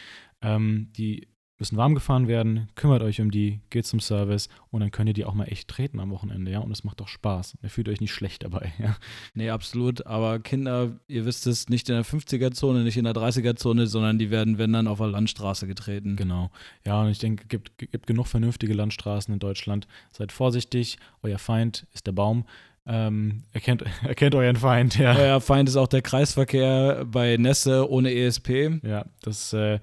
[0.42, 1.28] Ähm, die
[1.58, 5.14] müssen warm gefahren werden, kümmert euch um die, geht zum Service und dann könnt ihr
[5.14, 6.60] die auch mal echt treten am Wochenende, ja.
[6.60, 7.58] Und es macht doch Spaß.
[7.62, 8.96] Ihr fühlt euch nicht schlecht dabei, ja.
[9.34, 10.06] Nee, absolut.
[10.06, 14.30] Aber Kinder, ihr wisst es, nicht in der 50er-Zone, nicht in der 30er-Zone, sondern die
[14.30, 16.16] werden, wenn dann, auf der Landstraße getreten.
[16.16, 16.50] Genau.
[16.86, 19.88] Ja, und ich denke, es gibt, gibt genug vernünftige Landstraßen in Deutschland.
[20.12, 22.44] Seid vorsichtig, euer Feind ist der Baum.
[22.88, 25.14] Ähm, erkennt, erkennt euren Feind, ja.
[25.14, 28.80] Euer Feind ist auch der Kreisverkehr bei Nässe ohne ESP.
[28.82, 29.78] Ja, das äh,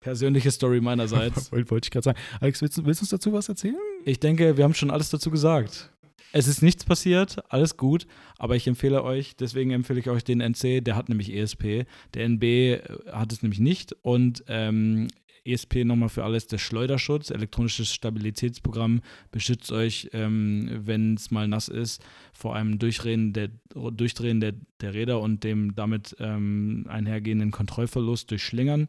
[0.00, 1.52] Persönliche Story meinerseits.
[1.52, 2.18] wollte wollt ich gerade sagen.
[2.40, 3.76] Alex, willst, willst du uns dazu was erzählen?
[4.04, 5.92] Ich denke, wir haben schon alles dazu gesagt.
[6.32, 10.40] Es ist nichts passiert, alles gut, aber ich empfehle euch, deswegen empfehle ich euch den
[10.40, 11.86] NC, der hat nämlich ESP.
[12.14, 15.08] Der NB hat es nämlich nicht und ähm,
[15.46, 21.68] ESP nochmal für alles, der Schleuderschutz, elektronisches Stabilitätsprogramm, beschützt euch, ähm, wenn es mal nass
[21.68, 28.30] ist, vor einem Durchdrehen der, Durchdrehen der, der Räder und dem damit ähm, einhergehenden Kontrollverlust
[28.30, 28.88] durch Schlingern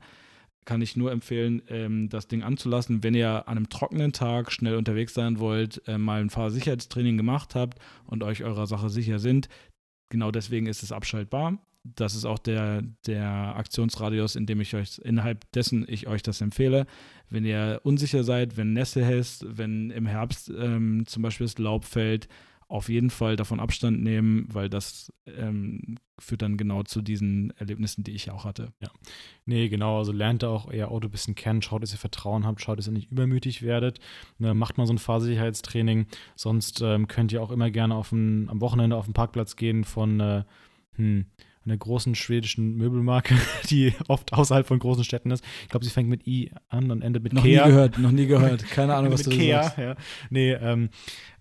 [0.68, 4.76] kann ich nur empfehlen, ähm, das Ding anzulassen, wenn ihr an einem trockenen Tag schnell
[4.76, 9.47] unterwegs sein wollt, äh, mal ein Fahrsicherheitstraining gemacht habt und euch eurer Sache sicher sind.
[10.10, 11.58] Genau deswegen ist es abschaltbar.
[11.95, 16.41] Das ist auch der, der Aktionsradius, in dem ich euch, innerhalb dessen ich euch das
[16.41, 16.85] empfehle.
[17.29, 21.85] Wenn ihr unsicher seid, wenn Nässe heißt, wenn im Herbst ähm, zum Beispiel das Laub
[21.85, 22.27] fällt,
[22.69, 28.03] auf jeden Fall davon Abstand nehmen, weil das ähm, führt dann genau zu diesen Erlebnissen,
[28.03, 28.73] die ich auch hatte.
[28.81, 28.89] Ja.
[29.45, 29.99] Nee, genau.
[29.99, 32.77] Also lernt da auch euer Auto ein bisschen kennen, schaut, dass ihr Vertrauen habt, schaut,
[32.77, 33.99] dass ihr nicht übermütig werdet.
[34.38, 36.07] Ne, macht mal so ein Fahrsicherheitstraining.
[36.35, 39.85] Sonst ähm, könnt ihr auch immer gerne auf ein, am Wochenende auf den Parkplatz gehen
[39.85, 40.43] von äh,
[40.95, 41.25] hm,
[41.68, 43.36] einer großen schwedischen Möbelmarke,
[43.70, 45.43] die oft außerhalb von großen Städten ist.
[45.63, 47.59] Ich glaube, sie fängt mit I an und endet mit noch Kea.
[47.59, 48.70] Noch nie gehört, noch nie gehört.
[48.70, 49.78] Keine Ahnung, was du Kea, sagst.
[49.78, 49.95] Ja.
[50.30, 50.89] Nee, ähm,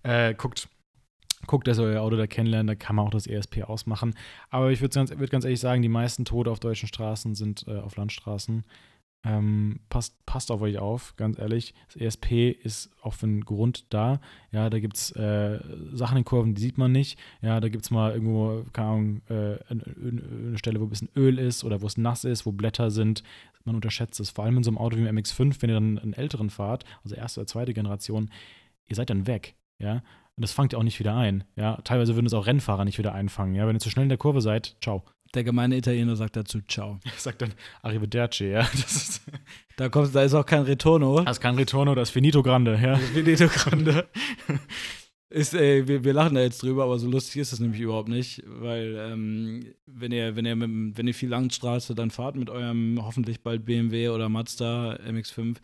[0.03, 0.69] äh, guckt
[1.45, 4.15] guckt, dass ihr euer Auto da kennenlernt, da kann man auch das ESP ausmachen.
[4.49, 7.65] Aber ich würde ganz, würd ganz ehrlich sagen, die meisten Tode auf deutschen Straßen sind
[7.67, 8.65] äh, auf Landstraßen.
[9.27, 11.73] Ähm, passt, passt auf euch auf, ganz ehrlich.
[11.87, 14.21] Das ESP ist auch für einen Grund da.
[14.53, 15.59] Ja, da gibt es äh,
[15.91, 17.19] Sachen in Kurven, die sieht man nicht.
[17.41, 21.39] Ja, da gibt es mal irgendwo, keine Ahnung, äh, eine, Stelle, wo ein bisschen Öl
[21.39, 23.21] ist oder wo es nass ist, wo Blätter sind.
[23.65, 24.29] Man unterschätzt es.
[24.29, 26.85] Vor allem in so einem Auto wie dem MX5, wenn ihr dann einen älteren fahrt,
[27.03, 28.31] also erste oder zweite Generation,
[28.85, 29.55] ihr seid dann weg.
[29.77, 29.95] Ja,
[30.37, 31.43] und das fangt ihr auch nicht wieder ein.
[31.57, 33.55] Ja, teilweise würden es auch Rennfahrer nicht wieder einfangen.
[33.55, 35.03] Ja, wenn ihr zu schnell in der Kurve seid, ciao.
[35.33, 36.99] Der gemeine Italiener sagt dazu ciao.
[37.17, 38.67] Sagt dann Arrivederci, ja.
[39.77, 41.21] da, kommt, da ist auch kein Retorno.
[41.21, 42.95] Das ist kein Retorno, das ist Finito Grande, ja.
[42.95, 44.07] Finito Grande.
[45.29, 48.07] Ist, ey, wir, wir, lachen da jetzt drüber, aber so lustig ist das nämlich überhaupt
[48.07, 52.49] nicht, weil ähm, wenn ihr, wenn ihr mit, wenn ihr viel Langstraße dann fahrt mit
[52.49, 55.57] eurem hoffentlich bald BMW oder Mazda MX5,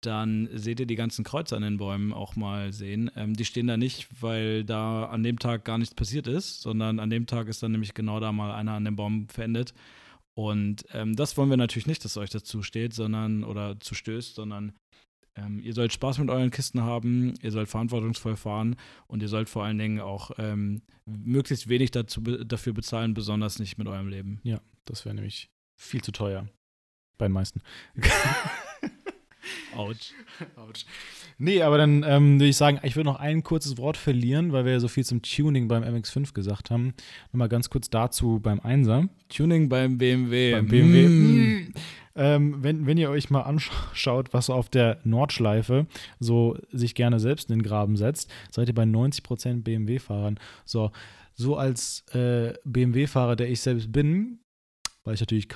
[0.00, 3.10] dann seht ihr die ganzen Kreuze an den Bäumen auch mal sehen.
[3.16, 6.98] Ähm, die stehen da nicht, weil da an dem Tag gar nichts passiert ist, sondern
[6.98, 9.74] an dem Tag ist dann nämlich genau da mal einer an dem Baum verendet.
[10.34, 14.34] Und ähm, das wollen wir natürlich nicht, dass euch dazu steht, sondern oder zu stößt,
[14.34, 14.72] sondern
[15.36, 18.76] ähm, ihr sollt Spaß mit euren Kisten haben, ihr sollt verantwortungsvoll fahren
[19.06, 23.78] und ihr sollt vor allen Dingen auch ähm, möglichst wenig dazu, dafür bezahlen, besonders nicht
[23.78, 24.40] mit eurem Leben.
[24.42, 26.48] Ja, das wäre nämlich viel zu teuer.
[27.18, 27.60] Bei den meisten.
[29.76, 30.12] Autsch.
[30.56, 30.84] Autsch.
[31.38, 34.64] Nee, aber dann ähm, würde ich sagen, ich würde noch ein kurzes Wort verlieren, weil
[34.64, 36.94] wir ja so viel zum Tuning beim MX5 gesagt haben.
[37.32, 39.08] Nochmal ganz kurz dazu beim 1er.
[39.28, 40.52] Tuning beim BMW.
[40.52, 41.08] Beim BMW.
[41.08, 41.72] Mm.
[42.16, 45.86] Ähm, wenn, wenn ihr euch mal anschaut, was auf der Nordschleife
[46.18, 50.38] so sich gerne selbst in den Graben setzt, seid ihr bei 90% BMW-Fahrern.
[50.64, 50.90] So,
[51.34, 54.40] so als äh, BMW-Fahrer, der ich selbst bin,
[55.04, 55.48] weiß ich natürlich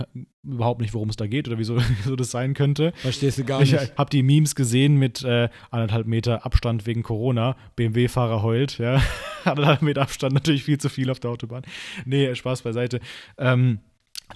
[0.43, 2.93] überhaupt nicht, worum es da geht oder wieso, wieso das sein könnte.
[2.97, 3.73] Verstehst du gar nicht.
[3.73, 7.57] Ich habe die Memes gesehen mit äh, anderthalb Meter Abstand wegen Corona.
[7.77, 9.03] BMW-Fahrer heult, ja.
[9.45, 11.63] anderthalb Meter Abstand, natürlich viel zu viel auf der Autobahn.
[12.05, 13.01] Nee, Spaß beiseite.
[13.39, 13.81] Ähm,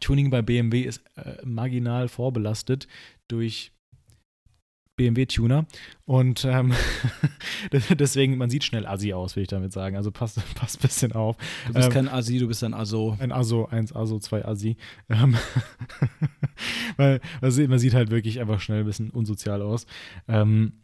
[0.00, 2.86] Tuning bei BMW ist äh, marginal vorbelastet
[3.26, 3.72] durch
[4.98, 5.66] BMW-Tuner.
[6.04, 6.74] Und ähm,
[7.98, 9.96] deswegen, man sieht schnell Assi aus, will ich damit sagen.
[9.96, 11.36] Also passt, passt ein bisschen auf.
[11.66, 13.16] Du bist ähm, kein Assi, du bist ein Asso.
[13.18, 14.76] Ein Asso, eins Asso, zwei Assi.
[15.08, 15.36] Ähm,
[16.98, 19.86] weil man sieht halt wirklich einfach schnell ein bisschen unsozial aus.
[20.26, 20.74] Ähm,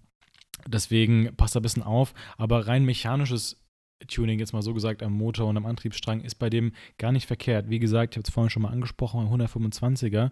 [0.66, 2.14] deswegen passt da ein bisschen auf.
[2.38, 3.60] Aber rein mechanisches
[4.08, 7.26] Tuning, jetzt mal so gesagt, am Motor und am Antriebsstrang ist bei dem gar nicht
[7.26, 7.68] verkehrt.
[7.68, 10.30] Wie gesagt, ich habe es vorhin schon mal angesprochen, 125er.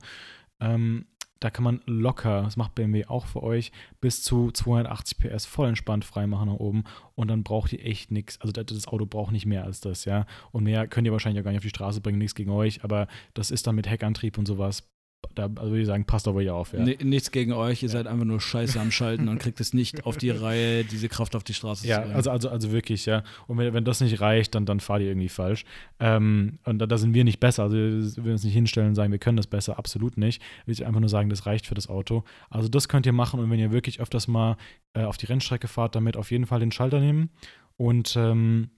[0.60, 1.06] Ähm,
[1.42, 5.68] da kann man locker, das macht BMW auch für euch, bis zu 280 PS voll
[5.68, 6.84] entspannt freimachen nach oben
[7.16, 8.40] und dann braucht ihr echt nichts.
[8.40, 10.26] Also das Auto braucht nicht mehr als das, ja.
[10.52, 12.84] Und mehr könnt ihr wahrscheinlich auch gar nicht auf die Straße bringen, nichts gegen euch,
[12.84, 14.88] aber das ist dann mit Heckantrieb und sowas
[15.34, 16.72] da also würde ich sagen, passt auf euch auf.
[16.72, 16.80] Ja.
[16.80, 20.16] Nichts gegen euch, ihr seid einfach nur scheiße am Schalten und kriegt es nicht auf
[20.16, 22.16] die Reihe, diese Kraft auf die Straße ja, zu bringen.
[22.16, 23.22] Also, also, also wirklich, ja.
[23.46, 25.64] Und wenn, wenn das nicht reicht, dann, dann fahrt ihr irgendwie falsch.
[26.00, 27.64] Ähm, und da, da, sind wir nicht besser.
[27.64, 30.42] Also wir will uns nicht hinstellen und sagen, wir können das besser, absolut nicht.
[30.66, 32.24] Ich will einfach nur sagen, das reicht für das Auto.
[32.50, 34.56] Also das könnt ihr machen und wenn ihr wirklich öfters mal
[34.94, 37.30] äh, auf die Rennstrecke fahrt, damit auf jeden Fall den Schalter nehmen.
[37.76, 38.70] Und ähm,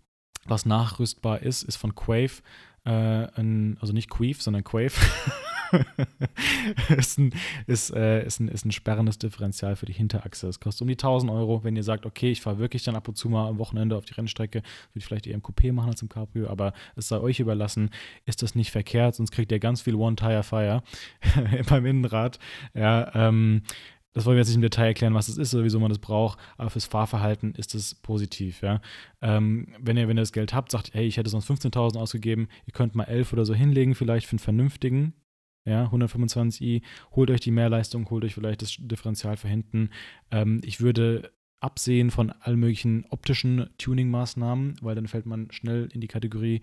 [0.47, 2.43] was nachrüstbar ist, ist von Quave,
[2.85, 4.93] äh, ein, also nicht Queef, sondern Quave.
[6.97, 7.35] ist, ein,
[7.67, 10.49] ist, äh, ist, ein, ist ein sperrendes Differential für die Hinterachse.
[10.49, 13.09] Es kostet um die 1000 Euro, wenn ihr sagt, okay, ich fahre wirklich dann ab
[13.09, 15.91] und zu mal am Wochenende auf die Rennstrecke, würde ich vielleicht eher im Coupé machen
[15.91, 17.91] als im Cabrio, aber es sei euch überlassen,
[18.27, 20.83] ist das nicht verkehrt, sonst kriegt ihr ganz viel One-Tire-Fire
[21.69, 22.39] beim Innenrad.
[22.75, 23.63] Ja, ähm,
[24.15, 25.99] das wollen wir jetzt nicht im Detail erklären, was das ist oder wieso man das
[25.99, 28.81] braucht, aber fürs Fahrverhalten ist es positiv, ja.
[29.21, 32.49] Ähm, wenn, ihr, wenn ihr das Geld habt, sagt, hey, ich hätte sonst 15.000 ausgegeben,
[32.67, 35.15] ihr könnt mal 11 oder so hinlegen, vielleicht für einen vernünftigen,
[35.65, 39.91] ja, 125i, holt euch die Mehrleistung, holt euch vielleicht das Differential für hinten.
[40.31, 46.01] Ähm, ich würde absehen von allen möglichen optischen Tuning-Maßnahmen, weil dann fällt man schnell in
[46.01, 46.61] die Kategorie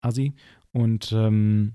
[0.00, 0.32] Assi.
[0.72, 1.74] Und ähm,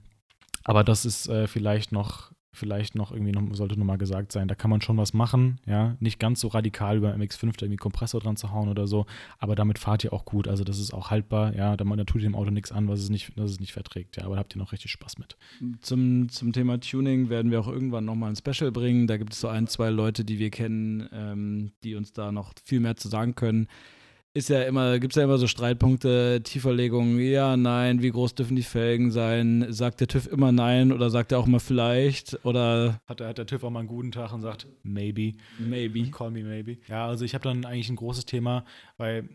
[0.64, 4.56] aber das ist äh, vielleicht noch vielleicht noch irgendwie noch, sollte nochmal gesagt sein, da
[4.56, 8.22] kann man schon was machen, ja, nicht ganz so radikal über MX5 da irgendwie Kompressor
[8.22, 9.06] dran zu hauen oder so,
[9.39, 12.22] aber damit fahrt ihr auch gut, also das ist auch haltbar, ja, da, da tut
[12.22, 14.39] ihr dem Auto nichts an, was es nicht, was es nicht verträgt, ja, aber da
[14.39, 15.36] habt ihr noch richtig Spaß mit.
[15.82, 19.41] Zum, zum Thema Tuning werden wir auch irgendwann nochmal ein Special bringen, da gibt es
[19.41, 23.10] so ein, zwei Leute, die wir kennen, ähm, die uns da noch viel mehr zu
[23.10, 23.68] sagen können
[24.36, 28.56] ist ja immer, gibt es ja immer so Streitpunkte, Tieferlegungen, ja, nein, wie groß dürfen
[28.56, 29.68] die Felgen sein?
[29.70, 32.44] Sagt der TÜV immer nein oder sagt er auch mal vielleicht?
[32.44, 35.34] Oder hat, der, hat der TÜV auch mal einen guten Tag und sagt, maybe.
[35.60, 36.10] Maybe.
[36.10, 36.78] Call me maybe.
[36.88, 38.66] Ja, also ich habe dann eigentlich ein großes Thema,
[38.98, 39.30] weil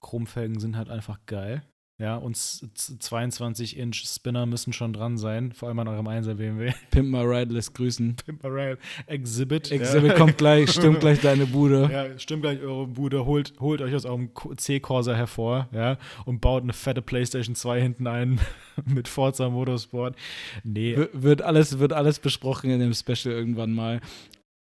[0.00, 1.62] Chromfelgen sind halt einfach geil.
[2.00, 6.72] Ja, und 22-Inch Spinner müssen schon dran sein, vor allem an eurem 1er BMW.
[6.90, 8.16] Pimp My Ride lässt grüßen.
[8.24, 8.78] Pimp My Ride.
[9.06, 9.70] Exhibit.
[9.70, 10.16] Exhibit ja.
[10.16, 11.90] kommt gleich, stimmt gleich deine Bude.
[11.92, 13.26] Ja, stimmt gleich eure Bude.
[13.26, 18.06] Holt, holt euch aus eurem C-Corsa hervor, ja, und baut eine fette PlayStation 2 hinten
[18.06, 18.40] ein
[18.86, 20.16] mit Forza Motorsport.
[20.64, 20.96] Nee.
[20.96, 24.00] W wird alles, wird alles besprochen in dem Special irgendwann mal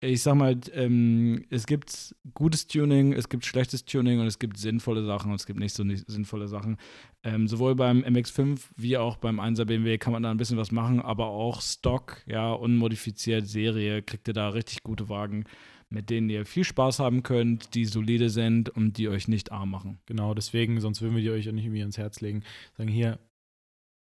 [0.02, 4.58] ich sag mal, ähm, es gibt gutes Tuning, es gibt schlechtes Tuning und es gibt
[4.58, 6.78] sinnvolle Sachen und es gibt nicht so nicht sinnvolle Sachen.
[7.24, 10.72] Ähm, sowohl beim MX5 wie auch beim 1er BMW kann man da ein bisschen was
[10.72, 15.44] machen, aber auch Stock, ja, unmodifiziert, Serie, kriegt ihr da richtig gute Wagen,
[15.90, 19.72] mit denen ihr viel Spaß haben könnt, die solide sind und die euch nicht arm
[19.72, 20.00] machen.
[20.06, 22.44] Genau, deswegen, sonst würden wir die euch auch nicht irgendwie ans Herz legen.
[22.78, 23.20] Sagen hier,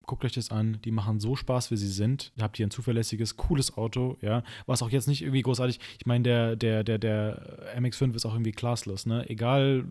[0.05, 2.31] guckt euch das an, die machen so Spaß, wie sie sind.
[2.37, 6.05] Da habt ihr ein zuverlässiges, cooles Auto, ja, was auch jetzt nicht irgendwie großartig, ich
[6.05, 9.29] meine, der, der, der, der MX5 ist auch irgendwie classless, ne?
[9.29, 9.85] Egal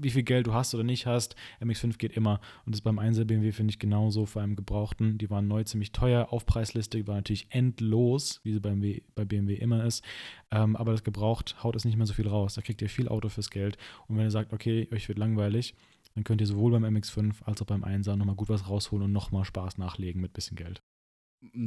[0.00, 2.40] wie viel Geld du hast oder nicht hast, MX5 geht immer.
[2.64, 5.18] Und das beim 1er BMW finde ich genauso, vor allem Gebrauchten.
[5.18, 8.78] Die waren neu ziemlich teuer, Aufpreisliste war natürlich endlos, wie sie beim
[9.14, 10.04] bei BMW immer ist.
[10.50, 12.54] Ähm, aber das Gebraucht haut es nicht mehr so viel raus.
[12.54, 13.76] Da kriegt ihr viel Auto fürs Geld.
[14.06, 15.74] Und wenn ihr sagt, okay, euch wird langweilig,
[16.18, 19.12] dann könnt ihr sowohl beim MX5 als auch beim 1er nochmal gut was rausholen und
[19.12, 20.82] nochmal Spaß nachlegen mit bisschen Geld.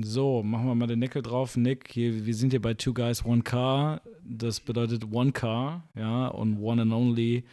[0.02, 1.56] So, machen wir mal den Nickel drauf.
[1.56, 4.02] Nick, hier, wir sind hier bei Two Guys, One Car.
[4.26, 7.46] Das bedeutet One Car, ja, und One and Only.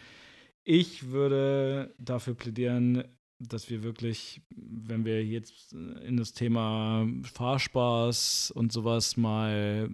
[0.65, 3.05] Ich würde dafür plädieren,
[3.39, 9.89] dass wir wirklich, wenn wir jetzt in das Thema Fahrspaß und sowas mal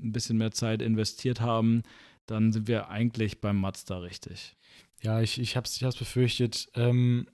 [0.00, 1.82] ein bisschen mehr Zeit investiert haben,
[2.26, 4.54] dann sind wir eigentlich beim Mazda richtig.
[5.02, 6.68] Ja, ich, ich habe es ich befürchtet.
[6.74, 7.28] Ähm,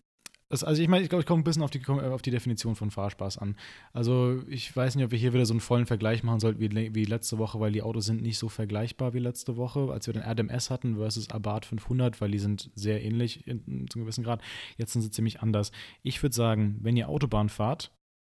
[0.51, 2.77] das, also ich meine, ich glaube, ich komme ein bisschen auf die, auf die Definition
[2.77, 3.57] von Fahrspaß an.
[3.93, 6.95] Also ich weiß nicht, ob wir hier wieder so einen vollen Vergleich machen sollten wie,
[6.95, 10.15] wie letzte Woche, weil die Autos sind nicht so vergleichbar wie letzte Woche, als wir
[10.15, 14.05] den RDMS hatten versus Abarth 500, weil die sind sehr ähnlich in, in, zu einem
[14.05, 14.43] gewissen Grad.
[14.77, 15.73] Jetzt sind sie ziemlich anders.
[16.03, 17.91] Ich würde sagen, wenn ihr Autobahn fahrt,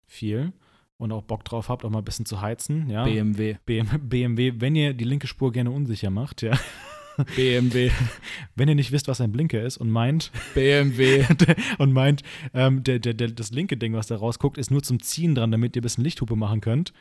[0.05, 0.53] viel,
[0.97, 3.03] und auch Bock drauf habt, auch mal ein bisschen zu heizen, ja.
[3.03, 3.57] BMW.
[3.65, 6.53] BMW, wenn ihr die linke Spur gerne unsicher macht, ja.
[7.35, 7.91] BMW.
[8.55, 10.31] Wenn ihr nicht wisst, was ein Blinker ist und meint.
[10.53, 11.25] BMW.
[11.77, 15.01] und meint, ähm, der, der, der, das linke Ding, was da rausguckt, ist nur zum
[15.01, 16.93] Ziehen dran, damit ihr ein bisschen Lichthupe machen könnt.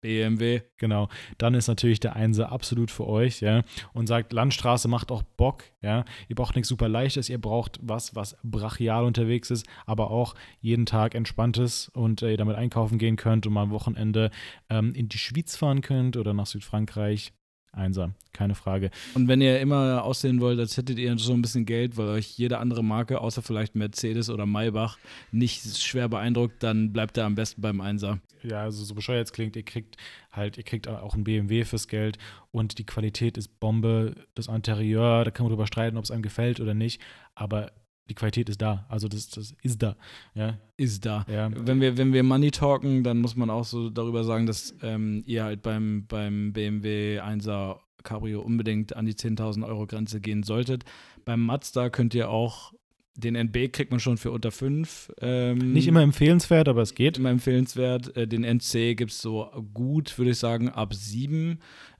[0.00, 0.60] BMW.
[0.76, 1.08] Genau.
[1.38, 3.62] Dann ist natürlich der Einser absolut für euch, ja.
[3.92, 6.04] Und sagt, Landstraße macht auch Bock, ja.
[6.28, 10.86] Ihr braucht nichts super Leichtes, ihr braucht was, was brachial unterwegs ist, aber auch jeden
[10.86, 14.30] Tag entspanntes und äh, ihr damit einkaufen gehen könnt und mal am Wochenende
[14.70, 17.32] ähm, in die Schweiz fahren könnt oder nach Südfrankreich.
[17.76, 18.90] Einser, keine Frage.
[19.14, 22.38] Und wenn ihr immer aussehen wollt, als hättet ihr so ein bisschen Geld, weil euch
[22.38, 24.98] jede andere Marke, außer vielleicht Mercedes oder Maybach,
[25.30, 28.20] nicht schwer beeindruckt, dann bleibt ihr am besten beim Einser.
[28.42, 29.96] Ja, also so bescheuert es klingt, ihr kriegt
[30.32, 32.18] halt, ihr kriegt auch ein BMW fürs Geld
[32.50, 36.22] und die Qualität ist Bombe, das Interieur, da kann man drüber streiten, ob es einem
[36.22, 37.00] gefällt oder nicht,
[37.34, 37.72] aber
[38.08, 38.86] die Qualität ist da.
[38.88, 39.96] Also das, das ist da.
[40.34, 40.58] Ja.
[40.76, 41.24] Ist da.
[41.28, 41.50] Ja.
[41.52, 45.22] Wenn wir, wenn wir Money talken, dann muss man auch so darüber sagen, dass ähm,
[45.26, 50.84] ihr halt beim, beim BMW 1er Cabrio unbedingt an die 10.000 Euro Grenze gehen solltet.
[51.24, 52.72] Beim Mazda könnt ihr auch
[53.16, 55.12] den NB kriegt man schon für unter 5.
[55.20, 57.18] Ähm, Nicht immer empfehlenswert, aber es geht.
[57.18, 58.16] immer empfehlenswert.
[58.16, 61.58] Äh, den NC gibt es so gut, würde ich sagen, ab 7.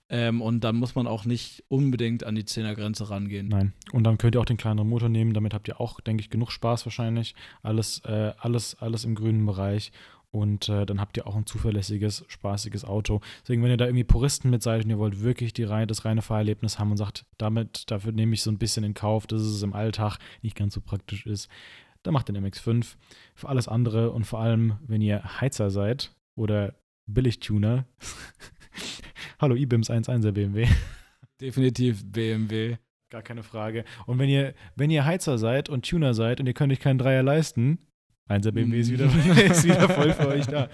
[0.09, 3.49] Ähm, und dann muss man auch nicht unbedingt an die 10er Grenze rangehen.
[3.49, 3.73] Nein.
[3.93, 5.35] Und dann könnt ihr auch den kleineren Motor nehmen.
[5.35, 7.35] Damit habt ihr auch, denke ich, genug Spaß wahrscheinlich.
[7.63, 9.91] Alles, äh, alles, alles im grünen Bereich.
[10.31, 13.21] Und äh, dann habt ihr auch ein zuverlässiges, spaßiges Auto.
[13.43, 16.05] Deswegen, wenn ihr da irgendwie Puristen mit seid und ihr wollt wirklich die rein, das
[16.05, 19.41] reine Fahrerlebnis haben und sagt, damit, dafür nehme ich so ein bisschen in Kauf, dass
[19.41, 21.49] es im Alltag nicht ganz so praktisch ist,
[22.03, 22.97] dann macht den MX5.
[23.35, 26.75] Für alles andere und vor allem, wenn ihr Heizer seid oder
[27.07, 27.87] Billigtuner,
[29.41, 30.67] hallo IBIMS 1.1er BMW.
[31.41, 32.77] Definitiv BMW.
[33.11, 33.85] Gar keine Frage.
[34.07, 36.99] Und wenn ihr, wenn ihr Heizer seid und Tuner seid und ihr könnt euch keinen
[36.99, 37.79] Dreier leisten,
[38.29, 39.05] 1er BMW ist wieder,
[39.51, 40.69] ist wieder voll für euch da.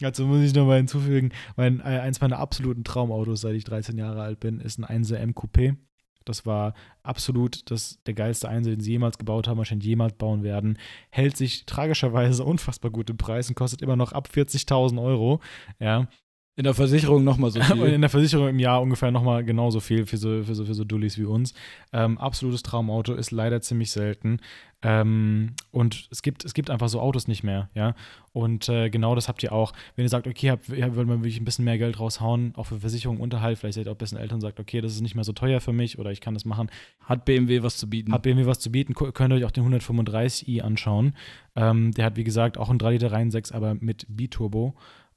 [0.00, 4.22] Dazu muss ich nochmal hinzufügen, mein, äh, eins meiner absoluten Traumautos, seit ich 13 Jahre
[4.22, 5.76] alt bin, ist ein 1er M Coupé.
[6.24, 10.42] Das war absolut das, der geilste Einser, den sie jemals gebaut haben, wahrscheinlich jemals bauen
[10.42, 10.78] werden.
[11.10, 15.40] Hält sich tragischerweise unfassbar gut im Preis und kostet immer noch ab 40.000 Euro.
[15.78, 16.08] Ja,
[16.56, 17.82] In der Versicherung nochmal so viel.
[17.86, 20.84] in der Versicherung im Jahr ungefähr nochmal genauso viel für so, für so, für so
[20.84, 21.52] Dullis wie uns.
[21.92, 24.38] Ähm, absolutes Traumauto ist leider ziemlich selten.
[24.82, 27.94] Ähm, und es gibt, es gibt einfach so Autos nicht mehr, ja.
[28.32, 29.72] Und äh, genau das habt ihr auch.
[29.96, 32.64] Wenn ihr sagt, okay, habt, ja, wollt man wirklich ein bisschen mehr Geld raushauen, auch
[32.64, 35.00] für Versicherung, Unterhalt, vielleicht seid ihr auch ein bisschen älter und sagt, okay, das ist
[35.00, 36.70] nicht mehr so teuer für mich oder ich kann das machen.
[37.00, 38.12] Hat BMW was zu bieten?
[38.12, 41.14] Hat BMW was zu bieten, könnt ihr euch auch den 135i anschauen.
[41.56, 44.74] Ähm, der hat, wie gesagt, auch einen 3 Liter Reihensex, aber mit Biturbo.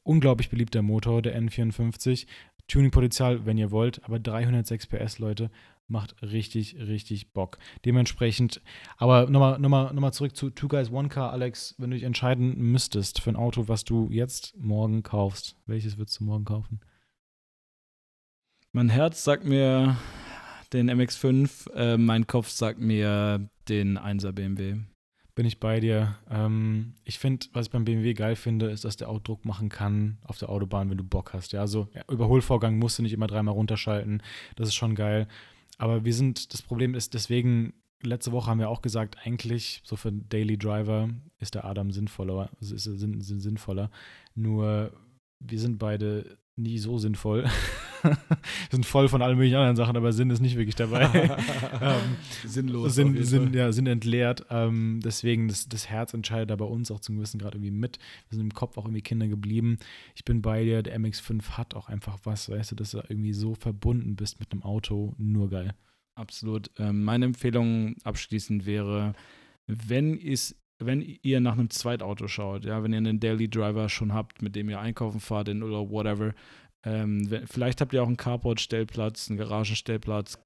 [0.08, 2.28] Unglaublich beliebter Motor, der N54.
[2.70, 5.51] Tuningpotenzial, wenn ihr wollt, aber 306 PS, Leute,
[5.89, 7.58] macht richtig, richtig Bock.
[7.84, 8.62] Dementsprechend,
[8.95, 11.97] aber nochmal noch mal, noch mal zurück zu Two Guys One Car, Alex, wenn du
[11.97, 16.45] dich entscheiden müsstest für ein Auto, was du jetzt morgen kaufst, welches würdest du morgen
[16.45, 16.80] kaufen?
[18.72, 19.97] Mein Herz sagt mir
[20.72, 24.78] den MX5, äh, mein Kopf sagt mir den 1er BMW.
[25.38, 26.18] Bin ich bei dir.
[26.32, 29.70] Ähm, ich finde, was ich beim BMW geil finde, ist, dass der auch Druck machen
[29.70, 31.52] kann auf der Autobahn, wenn du Bock hast.
[31.52, 34.24] Ja, also ja, Überholvorgang musst du nicht immer dreimal runterschalten.
[34.56, 35.28] Das ist schon geil.
[35.78, 39.96] Aber wir sind, das Problem ist deswegen, letzte Woche haben wir auch gesagt, eigentlich so
[39.96, 41.08] für Daily Driver
[41.38, 43.92] ist der Adam sinnvoller, ist, sinn, sinn, sinnvoller.
[44.34, 44.92] Nur
[45.40, 47.45] wir sind beide nie so sinnvoll.
[48.01, 48.18] wir
[48.72, 51.03] sind voll von allen möglichen anderen Sachen, aber Sinn ist nicht wirklich dabei.
[51.82, 52.95] ähm, Sinnlos.
[52.95, 53.55] sind, Fall.
[53.55, 54.45] ja, sind entleert.
[54.49, 57.99] Ähm, deswegen, das, das Herz entscheidet da bei uns auch zum gewissen Grad irgendwie mit.
[58.30, 59.78] Wir sind im Kopf auch irgendwie Kinder geblieben.
[60.16, 63.34] Ich bin bei dir, der MX5 hat auch einfach was, weißt du, dass du irgendwie
[63.34, 65.14] so verbunden bist mit einem Auto.
[65.18, 65.74] Nur geil.
[66.16, 66.72] Absolut.
[66.80, 69.14] Ähm, meine Empfehlung abschließend wäre,
[69.68, 74.14] wenn es wenn ihr nach einem Zweitauto schaut, ja, wenn ihr einen Daily Driver schon
[74.14, 76.34] habt, mit dem ihr einkaufen fahrt in, oder whatever,
[76.84, 80.40] ähm, wenn, vielleicht habt ihr auch einen Carport-Stellplatz, einen Garagenstellplatz,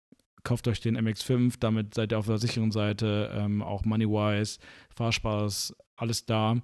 [0.44, 4.60] kauft euch den MX5, damit seid ihr auf der sicheren Seite, ähm, auch Money-wise,
[4.96, 6.58] Fahrspaß, alles da.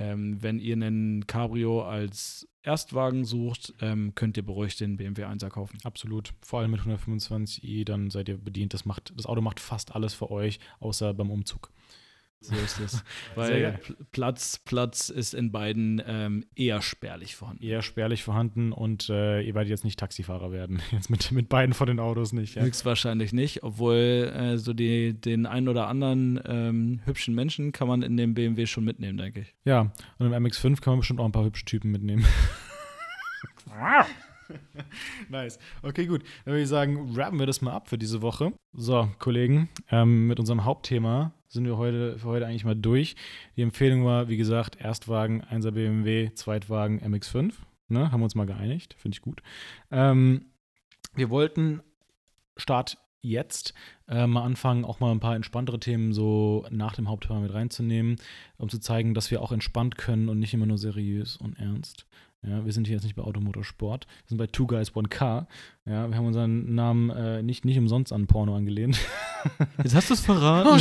[0.00, 5.48] Ähm, wenn ihr einen Cabrio als Erstwagen sucht, ähm, könnt ihr beruhigt den BMW 1er
[5.48, 5.78] kaufen.
[5.82, 6.34] Absolut.
[6.42, 8.74] Vor allem mit 125i, dann seid ihr bedient.
[8.74, 11.72] Das, macht, das Auto macht fast alles für euch, außer beim Umzug.
[12.40, 13.04] So ist es.
[13.34, 13.80] Weil
[14.12, 17.64] Platz, Platz ist in beiden ähm, eher spärlich vorhanden.
[17.64, 20.80] Eher spärlich vorhanden und äh, ihr werdet jetzt nicht Taxifahrer werden.
[20.92, 22.54] Jetzt mit, mit beiden von den Autos nicht.
[22.54, 22.62] Ja.
[22.62, 28.02] Höchstwahrscheinlich nicht, obwohl äh, so die, den einen oder anderen ähm, hübschen Menschen kann man
[28.02, 29.54] in dem BMW schon mitnehmen, denke ich.
[29.64, 32.24] Ja, und im MX5 kann man bestimmt auch ein paar hübsche Typen mitnehmen.
[35.28, 35.58] nice.
[35.82, 36.22] Okay, gut.
[36.44, 38.52] Dann würde ich sagen, rappen wir das mal ab für diese Woche.
[38.72, 43.16] So, Kollegen, ähm, mit unserem Hauptthema sind wir heute für heute eigentlich mal durch.
[43.56, 47.54] Die Empfehlung war, wie gesagt, Erstwagen 1er BMW, Zweitwagen MX5.
[47.88, 48.96] Ne, haben wir uns mal geeinigt.
[48.98, 49.42] Finde ich gut.
[49.90, 50.46] Ähm,
[51.14, 51.80] wir wollten
[52.56, 53.74] Start jetzt
[54.08, 58.16] äh, mal anfangen, auch mal ein paar entspanntere Themen so nach dem Hauptthema mit reinzunehmen,
[58.58, 62.06] um zu zeigen, dass wir auch entspannt können und nicht immer nur seriös und ernst.
[62.46, 65.48] Ja, wir sind hier jetzt nicht bei Automotorsport, wir sind bei Two Guys One Car.
[65.84, 68.98] Ja, wir haben unseren Namen äh, nicht, nicht umsonst an Porno angelehnt.
[69.82, 70.68] Jetzt hast du es verraten.
[70.68, 70.78] Oh,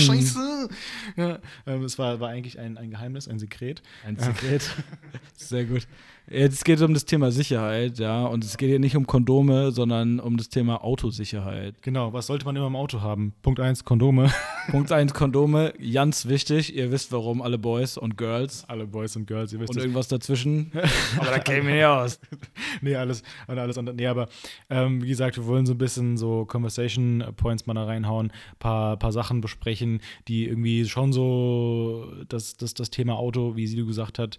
[1.15, 3.81] Ja, ähm, es war, war eigentlich ein, ein Geheimnis, ein Sekret.
[4.05, 4.69] Ein Sekret.
[5.35, 5.87] Sehr gut.
[6.29, 8.25] Jetzt geht es um das Thema Sicherheit, ja.
[8.25, 11.81] Und es geht hier nicht um Kondome, sondern um das Thema Autosicherheit.
[11.81, 13.33] Genau, was sollte man immer im Auto haben?
[13.41, 14.29] Punkt 1, Kondome.
[14.69, 16.75] Punkt 1, Kondome, ganz wichtig.
[16.75, 18.65] Ihr wisst warum, alle Boys und Girls.
[18.67, 19.83] Alle Boys und Girls, ihr wisst Und es.
[19.83, 20.69] irgendwas dazwischen.
[21.17, 22.19] aber da käme ich nicht aus.
[22.81, 23.95] nee, alles, und alles andere.
[23.95, 24.27] Nee, aber
[24.69, 28.97] ähm, wie gesagt, wir wollen so ein bisschen so Conversation Points mal da reinhauen, paar,
[28.97, 34.19] paar Sachen besprechen, die irgendwie schon so das, das, das Thema Auto, wie sie gesagt
[34.19, 34.37] hat,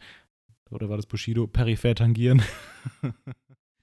[0.71, 2.43] oder war das Bushido, peripher tangieren.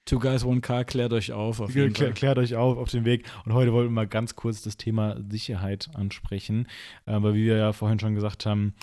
[0.04, 1.58] Two Guys, One Car, klärt euch auf.
[1.60, 2.14] auf jeden Klär, Fall.
[2.14, 3.24] klärt euch auf auf den Weg.
[3.44, 6.68] Und heute wollten wir mal ganz kurz das Thema Sicherheit ansprechen,
[7.06, 8.74] weil wie wir ja vorhin schon gesagt haben,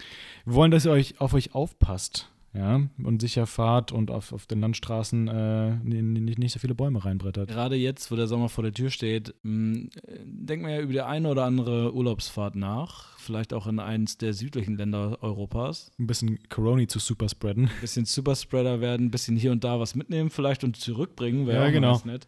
[0.43, 2.32] wir wollen, dass ihr euch auf euch aufpasst.
[2.55, 7.03] Ja, und sicher fahrt und auf, auf den Landstraßen äh, nicht, nicht so viele Bäume
[7.03, 7.49] reinbrettert.
[7.49, 9.89] Gerade jetzt, wo der Sommer vor der Tür steht, mh,
[10.23, 13.17] denkt man ja über die eine oder andere Urlaubsfahrt nach.
[13.17, 15.91] Vielleicht auch in eins der südlichen Länder Europas.
[15.97, 17.65] Ein bisschen Corona zu super spreaden.
[17.65, 21.47] Ein bisschen Superspreader werden, ein bisschen hier und da was mitnehmen vielleicht und zurückbringen.
[21.47, 21.99] Wäre Ja, genau.
[22.05, 22.27] nett.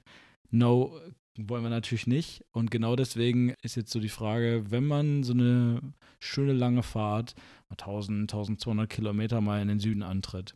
[0.50, 0.98] No,
[1.38, 2.46] wollen wir natürlich nicht.
[2.52, 5.82] Und genau deswegen ist jetzt so die Frage, wenn man so eine
[6.20, 7.36] schöne lange Fahrt,
[7.70, 10.56] 1000, 1200 Kilometer mal in den Süden antritt,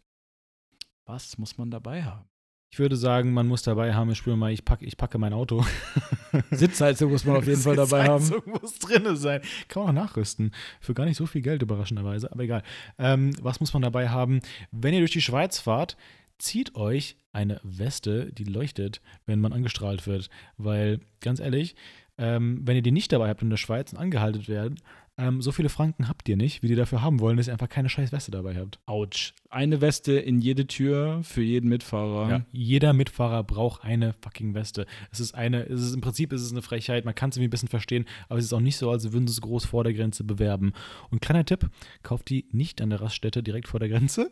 [1.06, 2.30] was muss man dabei haben?
[2.72, 5.34] Ich würde sagen, man muss dabei haben, ich spüre mal, ich packe, ich packe mein
[5.34, 5.66] Auto.
[6.52, 8.24] Sitzheizung muss man auf jeden Fall dabei haben.
[8.24, 9.42] Sitzheizung muss drin sein.
[9.68, 10.54] Kann man auch nachrüsten.
[10.80, 12.62] Für gar nicht so viel Geld, überraschenderweise, aber egal.
[13.00, 14.42] Ähm, was muss man dabei haben?
[14.72, 15.98] Wenn ihr durch die Schweiz fahrt,
[16.40, 20.30] zieht euch eine Weste, die leuchtet, wenn man angestrahlt wird.
[20.58, 21.76] Weil, ganz ehrlich,
[22.18, 24.80] ähm, wenn ihr die nicht dabei habt in der Schweiz und angehalten werden,
[25.18, 27.70] ähm, so viele Franken habt ihr nicht, wie die dafür haben wollen, dass ihr einfach
[27.70, 28.80] keine scheiß Weste dabei habt.
[28.86, 29.34] Autsch.
[29.52, 32.30] Eine Weste in jede Tür für jeden Mitfahrer.
[32.30, 34.86] Ja, jeder Mitfahrer braucht eine fucking Weste.
[35.12, 37.48] Es ist eine, es ist im Prinzip ist es eine Frechheit, man kann es irgendwie
[37.48, 39.84] ein bisschen verstehen, aber es ist auch nicht so, als würden sie es groß vor
[39.84, 40.74] der Grenze bewerben.
[41.10, 41.68] Und kleiner Tipp,
[42.04, 44.30] kauft die nicht an der Raststätte direkt vor der Grenze.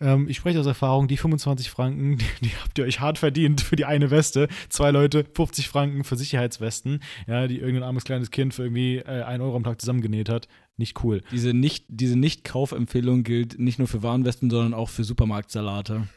[0.00, 3.62] Ähm, ich spreche aus Erfahrung, die 25 Franken, die, die habt ihr euch hart verdient
[3.62, 4.48] für die eine Weste.
[4.68, 9.22] Zwei Leute, 50 Franken für Sicherheitswesten, ja, die irgendein armes kleines Kind für irgendwie äh,
[9.22, 10.46] 1 Euro am Tag zusammengenäht hat.
[10.78, 11.22] Nicht cool.
[11.32, 16.08] Diese nicht, diese Nicht-Kaufempfehlung gilt nicht nur für Warnwesten, sondern auch für Supermarktsalate.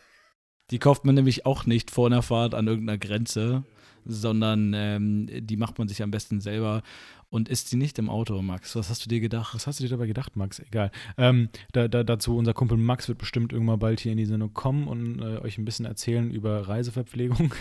[0.69, 3.63] Die kauft man nämlich auch nicht vor einer Fahrt an irgendeiner Grenze,
[4.05, 6.83] sondern ähm, die macht man sich am besten selber
[7.31, 8.75] und isst sie nicht im Auto, Max.
[8.75, 9.55] Was hast du dir gedacht?
[9.55, 10.59] Was hast du dir dabei gedacht, Max?
[10.59, 10.91] Egal.
[11.17, 14.53] Ähm, da, da, dazu, unser Kumpel Max wird bestimmt irgendwann bald hier in die Sendung
[14.53, 17.53] kommen und äh, euch ein bisschen erzählen über Reiseverpflegung.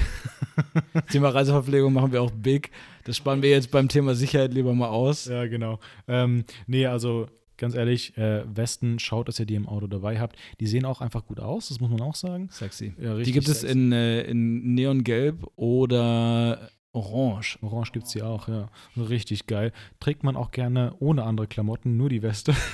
[1.11, 2.73] Thema Reiseverpflegung machen wir auch big.
[3.05, 5.27] Das sparen wir jetzt beim Thema Sicherheit lieber mal aus.
[5.27, 5.79] ja, genau.
[6.09, 10.37] Ähm, nee, also ganz ehrlich, äh, Westen, schaut, dass ihr die im Auto dabei habt.
[10.59, 12.49] Die sehen auch einfach gut aus, das muss man auch sagen.
[12.51, 12.95] Sexy.
[13.01, 13.73] Ja, Die gibt es sexy.
[13.73, 17.59] in, äh, in Neongelb oder Orange.
[17.63, 18.69] Orange gibt es die auch, ja.
[18.97, 19.73] Richtig geil.
[20.01, 22.55] Trägt man auch gerne ohne andere Klamotten, nur die Weste.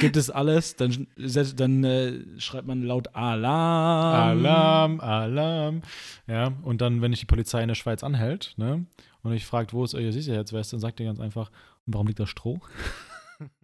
[0.00, 4.38] Gibt es alles, dann, dann äh, schreibt man laut Alarm.
[4.38, 5.82] Alarm, Alarm.
[6.26, 8.86] Ja, und dann, wenn dich die Polizei in der Schweiz anhält, ne,
[9.22, 11.50] und ich fragt, wo ist eure Sicherheitsweste, dann sagt ihr ganz einfach,
[11.86, 12.60] warum liegt da Stroh?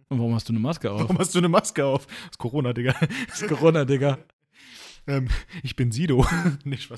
[0.07, 1.01] Und warum hast du eine Maske auf?
[1.01, 2.05] Warum hast du eine Maske auf?
[2.05, 2.93] Das ist Corona, Digga.
[3.27, 4.19] Das ist Corona, Digga.
[5.07, 5.27] Ähm,
[5.61, 6.25] ich bin Sido.
[6.63, 6.97] Nicht Spaß.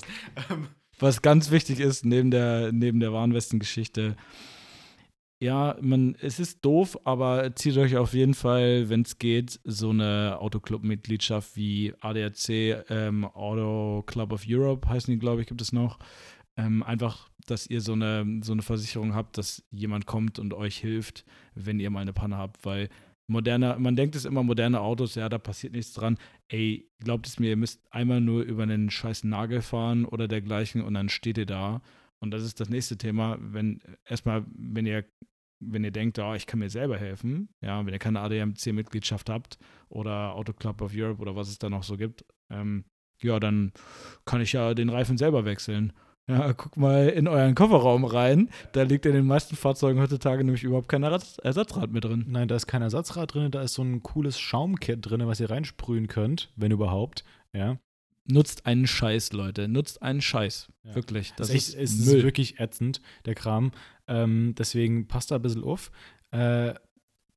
[0.50, 0.68] Ähm,
[0.98, 4.16] Was ganz wichtig ist, neben der, neben der Warnwestengeschichte,
[5.40, 9.90] ja, man, es ist doof, aber zieht euch auf jeden Fall, wenn es geht, so
[9.90, 12.48] eine Autoclub-Mitgliedschaft wie ADAC,
[12.90, 16.00] ähm, Auto Club of Europe heißen die, glaube ich, gibt es noch.
[16.56, 20.78] Ähm, einfach, dass ihr so eine, so eine Versicherung habt, dass jemand kommt und euch
[20.78, 21.24] hilft,
[21.54, 22.88] wenn ihr mal eine Panne habt, weil
[23.28, 26.18] moderne, man denkt es immer, moderne Autos, ja, da passiert nichts dran.
[26.48, 30.82] Ey, glaubt es mir, ihr müsst einmal nur über einen scheiß Nagel fahren oder dergleichen
[30.82, 31.82] und dann steht ihr da.
[32.18, 35.04] Und das ist das nächste Thema, wenn erstmal, wenn ihr,
[35.60, 39.58] wenn ihr denkt, oh, ich kann mir selber helfen, ja, wenn ihr keine ADMC-Mitgliedschaft habt
[39.88, 42.84] oder Auto Club of Europe oder was es da noch so gibt, ähm,
[43.20, 43.72] ja, dann
[44.24, 45.92] kann ich ja den Reifen selber wechseln.
[46.28, 48.50] Ja, guck mal in euren Kofferraum rein.
[48.72, 52.26] Da liegt in den meisten Fahrzeugen heutzutage nämlich überhaupt kein Ersatz Ersatzrad mit drin.
[52.28, 55.48] nein, da ist kein Ersatzrad drin, da ist so ein cooles Schaumkit drin, was ihr
[55.50, 57.24] reinsprühen könnt, wenn überhaupt.
[57.54, 57.78] Ja.
[58.30, 59.68] Nutzt einen Scheiß, Leute.
[59.68, 60.68] Nutzt einen Scheiß.
[60.84, 60.94] Ja.
[60.94, 61.32] Wirklich.
[61.36, 62.22] Das Das ist, ist, echt, ist Müll.
[62.22, 63.72] wirklich ätzend, der Kram.
[64.06, 65.90] Ähm, deswegen passt da ein bisschen auf.
[66.30, 66.74] Äh,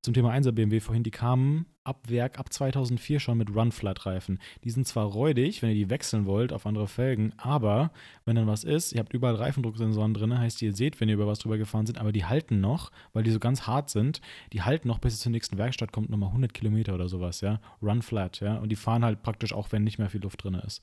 [0.01, 4.39] zum Thema 1er BMW vorhin, die kamen ab Werk, ab 2004 schon mit Run-Flat-Reifen.
[4.63, 7.91] Die sind zwar räudig, wenn ihr die wechseln wollt auf andere Felgen, aber
[8.25, 11.27] wenn dann was ist, ihr habt überall Reifendrucksensoren drin, heißt ihr seht, wenn ihr über
[11.27, 14.21] was drüber gefahren sind, aber die halten noch, weil die so ganz hart sind,
[14.53, 17.59] die halten noch, bis es zur nächsten Werkstatt kommt, nochmal 100 Kilometer oder sowas, ja.
[17.81, 18.57] Run-Flat, ja.
[18.57, 20.81] Und die fahren halt praktisch auch, wenn nicht mehr viel Luft drin ist.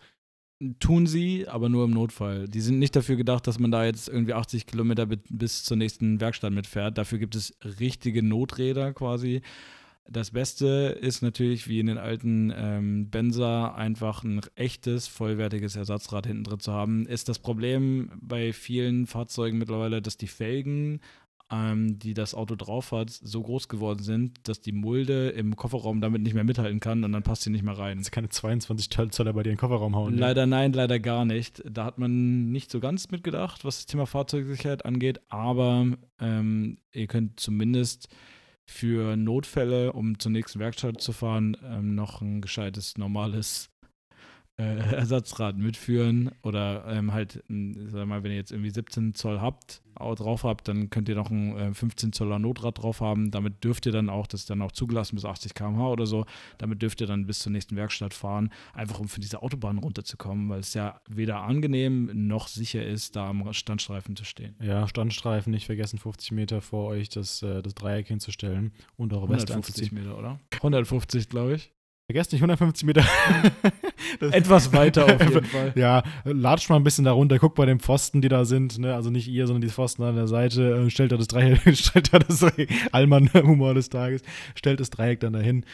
[0.81, 2.49] Tun sie, aber nur im Notfall.
[2.49, 5.77] Die sind nicht dafür gedacht, dass man da jetzt irgendwie 80 Kilometer bi- bis zur
[5.77, 6.99] nächsten Werkstatt mitfährt.
[6.99, 9.41] Dafür gibt es richtige Noträder quasi.
[10.11, 16.27] Das Beste ist natürlich, wie in den alten ähm, Benzer, einfach ein echtes, vollwertiges Ersatzrad
[16.27, 17.07] hinten drin zu haben.
[17.07, 21.01] Ist das Problem bei vielen Fahrzeugen mittlerweile, dass die Felgen
[21.51, 26.01] ähm, die das Auto drauf hat, so groß geworden sind, dass die Mulde im Kofferraum
[26.01, 27.99] damit nicht mehr mithalten kann und dann passt sie nicht mehr rein.
[27.99, 30.15] Jetzt keine 22 Zöller bei dir in den Kofferraum hauen.
[30.15, 30.21] Ne?
[30.21, 31.63] Leider nein, leider gar nicht.
[31.69, 35.87] Da hat man nicht so ganz mitgedacht, was das Thema Fahrzeugsicherheit angeht, aber
[36.21, 38.09] ähm, ihr könnt zumindest
[38.67, 43.71] für Notfälle, um zur nächsten Werkstatt zu fahren, ähm, noch ein gescheites, normales
[44.93, 50.45] Ersatzrad mitführen oder ähm, halt, sag mal, wenn ihr jetzt irgendwie 17 Zoll habt, drauf
[50.45, 53.31] habt, dann könnt ihr noch ein äh, 15 Zoller Notrad drauf haben.
[53.31, 56.25] Damit dürft ihr dann auch, das ist dann auch zugelassen bis 80 km/h oder so,
[56.59, 60.49] damit dürft ihr dann bis zur nächsten Werkstatt fahren, einfach um von dieser Autobahn runterzukommen,
[60.49, 64.57] weil es ja weder angenehm noch sicher ist, da am Standstreifen zu stehen.
[64.61, 69.29] Ja, Standstreifen, nicht vergessen, 50 Meter vor euch das, äh, das Dreieck hinzustellen und eure
[69.29, 70.41] Weste 150 Meter, oder?
[70.55, 71.73] 150, glaube ich.
[72.11, 73.05] Vergesst nicht 150 Meter.
[74.33, 75.75] Etwas weiter auf jeden Fall.
[75.75, 78.95] Ja, latscht mal ein bisschen darunter, guckt bei den Pfosten, die da sind, ne?
[78.95, 82.15] also nicht ihr, sondern die Pfosten an der Seite, äh, stellt da das Dreieck, stellt
[82.15, 82.47] da das
[82.93, 84.23] Allmann-Humor des Tages,
[84.55, 85.67] stellt das Dreieck dann dahin.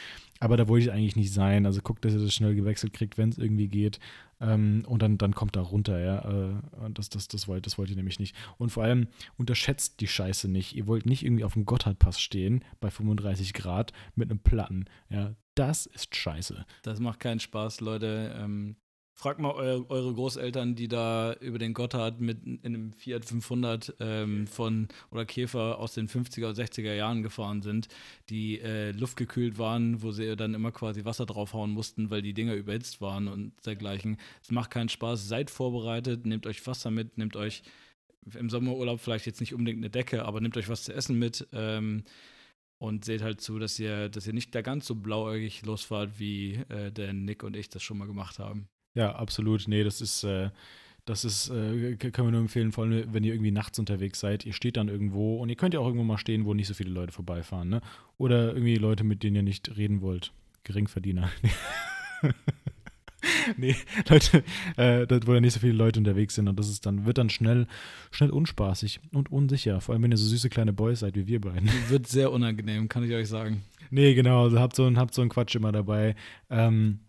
[0.45, 1.65] Aber da wollte ich eigentlich nicht sein.
[1.65, 3.99] Also guckt, dass ihr das schnell gewechselt kriegt, wenn es irgendwie geht.
[4.43, 6.19] Ähm, und dann, dann kommt da runter, ja.
[6.19, 8.37] Äh, das, das, das, wollt, das wollt ihr nämlich nicht.
[8.59, 10.77] Und vor allem unterschätzt die Scheiße nicht.
[10.77, 14.85] Ihr wollt nicht irgendwie auf dem Gotthardpass stehen bei 35 Grad mit einem Platten.
[15.09, 16.67] Ja, das ist scheiße.
[16.83, 18.37] Das macht keinen Spaß, Leute.
[18.39, 18.77] Ähm,
[19.15, 23.95] fragt mal eu eure Großeltern, die da über den Gotthard mit in einem Fiat 500
[24.01, 27.89] ähm, von oder Käfer aus den 50er oder 60er Jahren gefahren sind,
[28.29, 32.55] die äh, luftgekühlt waren, wo sie dann immer quasi Wasser draufhauen mussten, weil die Dinger
[32.55, 34.19] überhitzt waren und dergleichen.
[34.43, 35.29] Es macht keinen Spaß.
[35.29, 37.63] Seid vorbereitet, nehmt euch Wasser mit, nehmt euch
[38.35, 41.47] im Sommerurlaub vielleicht jetzt nicht unbedingt eine Decke, aber nehmt euch was zu essen mit.
[41.53, 42.05] Ähm,
[42.79, 46.55] und seht halt zu, dass ihr, dass ihr nicht da ganz so blauäugig losfahrt, wie
[46.69, 48.69] äh, der Nick und ich das schon mal gemacht haben.
[48.95, 49.67] Ja, absolut.
[49.69, 50.51] Nee, das ist, äh,
[51.05, 54.47] das ist, äh, können wir nur empfehlen, vor allem, wenn ihr irgendwie nachts unterwegs seid.
[54.47, 56.75] Ihr steht dann irgendwo und ihr könnt ja auch irgendwo mal stehen, wo nicht so
[56.75, 57.81] viele Leute vorbeifahren, ne?
[58.17, 60.33] Oder irgendwie Leute, mit denen ihr nicht reden wollt.
[60.63, 61.31] Geringverdiener.
[63.57, 63.77] nee,
[64.09, 64.45] Leute,
[64.77, 67.29] äh, wo ja nicht so viele Leute unterwegs sind und das ist dann, wird dann
[67.29, 67.67] schnell,
[68.11, 69.81] schnell unspaßig und unsicher.
[69.81, 71.69] Vor allem, wenn ihr so süße kleine Boys seid wie wir beiden.
[71.89, 73.63] Wird sehr unangenehm, kann ich euch sagen.
[73.91, 76.15] Nee, genau, also habt so, habt so einen Quatsch immer dabei.
[76.49, 77.01] Ähm,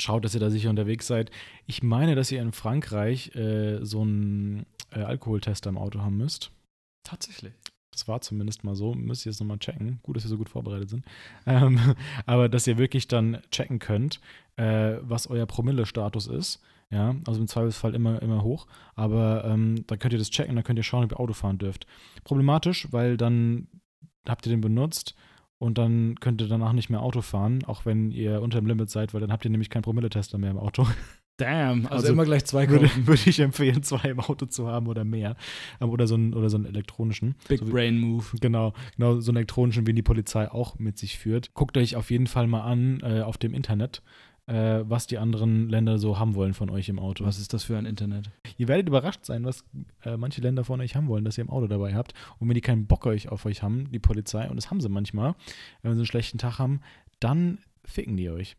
[0.00, 1.30] schaut, dass ihr da sicher unterwegs seid.
[1.66, 6.50] Ich meine, dass ihr in Frankreich äh, so einen äh, Alkoholtester im Auto haben müsst.
[7.02, 7.52] Tatsächlich.
[7.92, 8.94] Das war zumindest mal so.
[8.94, 10.00] Müsst ihr jetzt nochmal checken.
[10.02, 11.04] Gut, dass wir so gut vorbereitet sind.
[11.46, 11.78] Ähm,
[12.26, 14.20] aber dass ihr wirklich dann checken könnt,
[14.56, 16.62] äh, was euer Promille-Status ist.
[16.90, 18.66] Ja, also im Zweifelsfall immer, immer hoch.
[18.94, 21.58] Aber ähm, dann könnt ihr das checken, dann könnt ihr schauen, ob ihr Auto fahren
[21.58, 21.86] dürft.
[22.22, 23.66] Problematisch, weil dann
[24.28, 25.14] habt ihr den benutzt
[25.58, 28.90] und dann könnt ihr danach nicht mehr Auto fahren, auch wenn ihr unter dem Limit
[28.90, 30.86] seid, weil dann habt ihr nämlich keinen Promilletester mehr im Auto.
[31.38, 34.86] Damn, also, also immer gleich zwei würde, würde, ich empfehlen, zwei im Auto zu haben
[34.86, 35.36] oder mehr.
[35.80, 37.34] Ähm, oder so einen, oder so einen elektronischen.
[37.46, 38.24] Big so wie, Brain Move.
[38.40, 41.52] Genau, genau, so einen elektronischen, wie die Polizei auch mit sich führt.
[41.52, 44.02] Guckt euch auf jeden Fall mal an äh, auf dem Internet,
[44.46, 47.24] äh, was die anderen Länder so haben wollen von euch im Auto.
[47.24, 48.30] Was ist das für ein Internet?
[48.56, 49.64] Ihr werdet überrascht sein, was
[50.04, 52.14] äh, manche Länder von euch haben wollen, dass ihr im Auto dabei habt.
[52.38, 54.88] Und wenn die keinen Bock euch auf euch haben, die Polizei, und das haben sie
[54.88, 55.34] manchmal,
[55.82, 56.80] wenn sie einen schlechten Tag haben,
[57.20, 58.56] dann ficken die euch.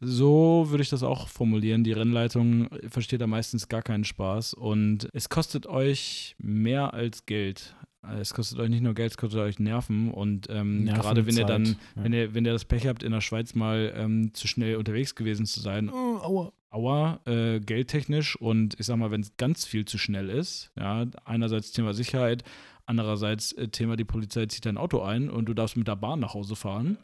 [0.00, 1.82] So würde ich das auch formulieren.
[1.82, 7.74] Die Rennleitung versteht da meistens gar keinen Spaß und es kostet euch mehr als Geld.
[8.20, 11.36] Es kostet euch nicht nur Geld, es kostet euch Nerven und ähm, Nerven gerade wenn
[11.36, 11.74] ihr dann, ja.
[11.94, 15.14] wenn ihr, wenn ihr das Pech habt, in der Schweiz mal ähm, zu schnell unterwegs
[15.14, 15.90] gewesen zu sein.
[15.90, 16.52] Oh, aua.
[16.70, 21.06] Aua, äh, geldtechnisch und ich sag mal, wenn es ganz viel zu schnell ist, ja,
[21.24, 22.44] einerseits Thema Sicherheit,
[22.84, 26.20] andererseits äh, Thema die Polizei zieht dein Auto ein und du darfst mit der Bahn
[26.20, 26.98] nach Hause fahren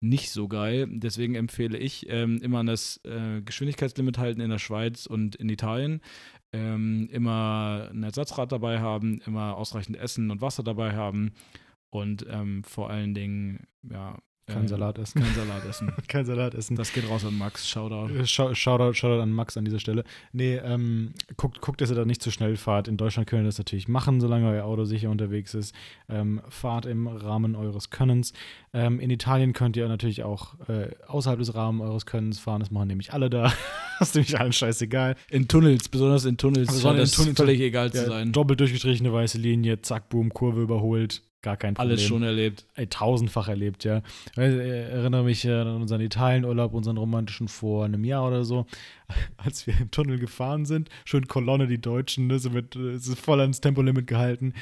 [0.00, 0.86] nicht so geil.
[0.90, 5.48] Deswegen empfehle ich ähm, immer an das äh, Geschwindigkeitslimit halten in der Schweiz und in
[5.48, 6.00] Italien.
[6.52, 11.32] Ähm, immer ein Ersatzrad dabei haben, immer ausreichend Essen und Wasser dabei haben
[11.90, 15.22] und ähm, vor allen Dingen ja, kein äh, Salat essen.
[15.22, 15.92] Kein Salat essen.
[16.08, 16.76] kein Salat essen.
[16.76, 17.68] Das geht raus an Max.
[17.68, 18.14] Shoutout.
[18.14, 20.04] Äh, Shoutout, Shoutout an Max an dieser Stelle.
[20.32, 22.86] Nee, ähm, guckt, guckt, dass ihr da nicht zu schnell fahrt.
[22.86, 25.74] In Deutschland könnt ihr das natürlich machen, solange euer Auto sicher unterwegs ist.
[26.08, 28.32] Ähm, fahrt im Rahmen eures Könnens.
[28.72, 32.60] Ähm, in Italien könnt ihr natürlich auch äh, außerhalb des Rahmens eures Könnens fahren.
[32.60, 33.52] Das machen nämlich alle da.
[33.98, 35.16] das ist nämlich allen scheißegal.
[35.28, 38.30] In Tunnels, besonders in Tunnels, also scheint es völlig egal zu ja, sein.
[38.30, 41.90] Doppelt durchgestrichene weiße Linie, zack, boom, Kurve überholt gar kein Problem.
[41.92, 42.66] Alles schon erlebt.
[42.74, 44.02] Ey, tausendfach erlebt, ja.
[44.32, 48.66] Ich erinnere mich an unseren Italienurlaub, unseren romantischen vor einem Jahr oder so,
[49.36, 50.88] als wir im Tunnel gefahren sind.
[51.04, 54.54] Schön Kolonne, die Deutschen, ne, so mit, es ist voll ans Tempolimit gehalten.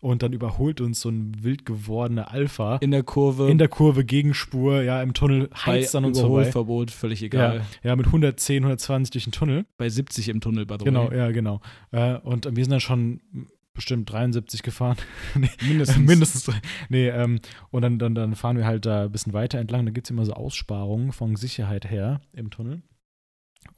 [0.00, 2.76] Und dann überholt uns so ein wild gewordener Alpha.
[2.76, 3.50] In der Kurve.
[3.50, 6.36] In der Kurve, Gegenspur, ja, im Tunnel heizt an uns vorbei.
[6.36, 7.58] Überholverbot, völlig egal.
[7.82, 9.66] Ja, ja, mit 110, 120 durch den Tunnel.
[9.76, 11.60] Bei 70 im Tunnel, by the Genau, ja, genau.
[11.90, 13.20] Äh, und wir sind dann schon
[13.80, 14.96] bestimmt 73 gefahren.
[15.34, 15.98] nee, mindestens.
[15.98, 16.60] mindestens drei.
[16.90, 19.86] Nee, ähm, und dann, dann, dann fahren wir halt da ein bisschen weiter entlang.
[19.86, 22.82] Da gibt es immer so Aussparungen von Sicherheit her im Tunnel.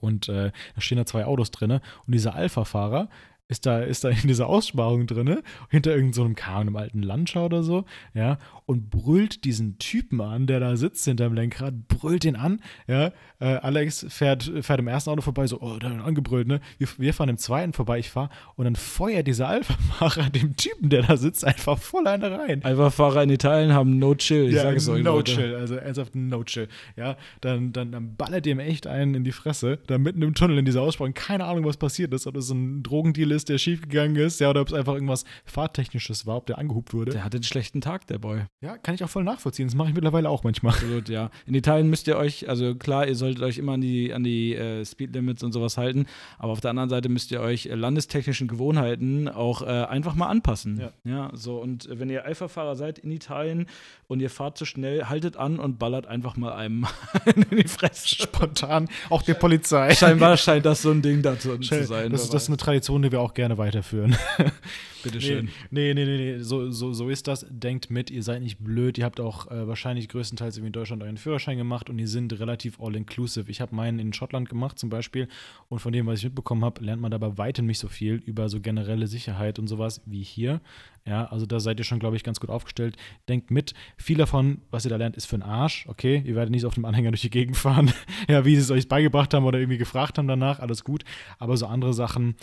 [0.00, 1.70] Und äh, da stehen da zwei Autos drin.
[1.70, 3.08] Und dieser Alpha-Fahrer
[3.52, 7.44] ist da, ist da in dieser Aussparung drin, hinter irgendeinem so Kahn, einem alten Lancia
[7.44, 7.84] oder so,
[8.14, 13.12] ja, und brüllt diesen Typen an, der da sitzt hinterm Lenkrad, brüllt den an, ja.
[13.38, 16.60] Äh, Alex fährt, fährt im ersten Auto vorbei, so, oh, da angebrüllt, ne?
[16.78, 20.88] Wir, wir fahren im zweiten vorbei, ich fahre und dann feuert dieser Alpha-Fahrer dem Typen,
[20.88, 22.64] der da sitzt, einfach voll eine rein.
[22.64, 25.32] Alpha-Fahrer in Italien haben no chill, ich ja, sage es euch, No Leute.
[25.32, 27.16] chill, also ernsthaft no chill, ja.
[27.40, 30.64] Dann, dann, dann ballert dem echt einen in die Fresse, da mitten im Tunnel in
[30.64, 34.40] dieser Aussparung, keine Ahnung, was passiert ist, ob das ein Drogendeal ist, der schiefgegangen ist,
[34.40, 37.12] ja, oder ob es einfach irgendwas Fahrtechnisches war, ob der angehupt wurde.
[37.12, 38.42] Der hatte einen schlechten Tag, der Boy.
[38.60, 39.66] Ja, kann ich auch voll nachvollziehen.
[39.68, 40.72] Das mache ich mittlerweile auch manchmal.
[40.74, 41.30] Absolut, ja.
[41.46, 44.54] In Italien müsst ihr euch, also klar, ihr solltet euch immer an die, an die
[44.54, 46.06] äh, Speedlimits und sowas halten,
[46.38, 50.26] aber auf der anderen Seite müsst ihr euch äh, landestechnischen Gewohnheiten auch äh, einfach mal
[50.26, 50.80] anpassen.
[50.80, 50.92] Ja.
[51.04, 53.66] ja so, und äh, wenn ihr Alpha-Fahrer seid in Italien
[54.08, 56.86] und ihr fahrt zu schnell, haltet an und ballert einfach mal einem
[57.50, 58.08] in die Fresse.
[58.08, 59.94] Spontan, auch der Polizei.
[59.94, 62.10] Scheinbar scheint das so ein Ding dazu zu sein.
[62.12, 64.16] Das, ist- das ist eine Tradition, die wir auch gerne weiterführen.
[65.02, 65.48] Bitteschön.
[65.70, 66.38] Nee, nee, nee, nee, nee.
[66.38, 67.46] So, so, so ist das.
[67.48, 68.98] Denkt mit, ihr seid nicht blöd.
[68.98, 72.38] Ihr habt auch äh, wahrscheinlich größtenteils irgendwie in Deutschland euren Führerschein gemacht und die sind
[72.38, 73.50] relativ all-inclusive.
[73.50, 75.28] Ich habe meinen in Schottland gemacht zum Beispiel
[75.68, 78.22] und von dem, was ich mitbekommen habe, lernt man da bei weitem nicht so viel
[78.26, 80.60] über so generelle Sicherheit und sowas wie hier.
[81.04, 82.96] Ja, also da seid ihr schon, glaube ich, ganz gut aufgestellt.
[83.28, 86.22] Denkt mit, viel davon, was ihr da lernt, ist für den Arsch, okay?
[86.24, 87.92] Ihr werdet nicht auf dem Anhänger durch die Gegend fahren,
[88.28, 91.04] ja, wie sie es euch beigebracht haben oder irgendwie gefragt haben danach, alles gut.
[91.38, 92.36] Aber so andere Sachen,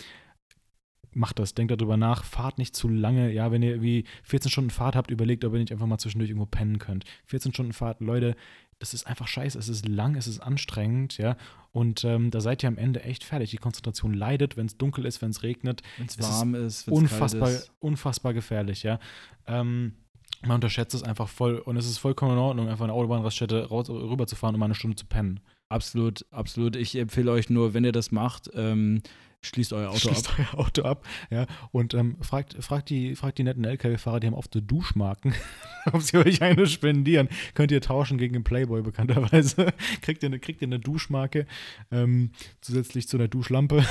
[1.12, 3.32] macht das, denkt darüber nach, fahrt nicht zu lange.
[3.32, 6.30] Ja, wenn ihr wie 14 Stunden Fahrt habt, überlegt, ob ihr nicht einfach mal zwischendurch
[6.30, 7.04] irgendwo pennen könnt.
[7.26, 8.36] 14 Stunden Fahrt, Leute,
[8.78, 9.58] das ist einfach scheiße.
[9.58, 11.36] Es ist lang, es ist anstrengend, ja.
[11.72, 13.50] Und ähm, da seid ihr am Ende echt fertig.
[13.50, 15.82] Die Konzentration leidet, wenn es dunkel ist, wenn es regnet.
[15.98, 17.72] Wenn es warm ist, wenn es Unfassbar, kalt ist.
[17.78, 18.98] unfassbar gefährlich, ja.
[19.46, 19.94] Ähm,
[20.42, 24.58] man unterschätzt es einfach voll und es ist vollkommen in Ordnung, einfach eine Autobahnraststätte rüberzufahren
[24.58, 25.40] mal eine Stunde zu pennen.
[25.70, 26.74] Absolut, absolut.
[26.74, 29.02] Ich empfehle euch nur, wenn ihr das macht, ähm,
[29.40, 30.34] schließt euer Auto Schließt ab.
[30.38, 31.46] euer Auto ab, ja.
[31.70, 35.32] Und ähm, fragt, fragt, die, fragt die netten LKW-Fahrer, die haben oft so Duschmarken,
[35.92, 37.28] ob sie euch eine spendieren.
[37.54, 39.72] Könnt ihr tauschen gegen einen Playboy bekannterweise.
[40.02, 41.46] kriegt, ihr eine, kriegt ihr eine Duschmarke
[41.92, 43.86] ähm, zusätzlich zu einer Duschlampe.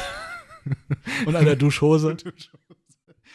[1.26, 2.18] Und einer Duschhose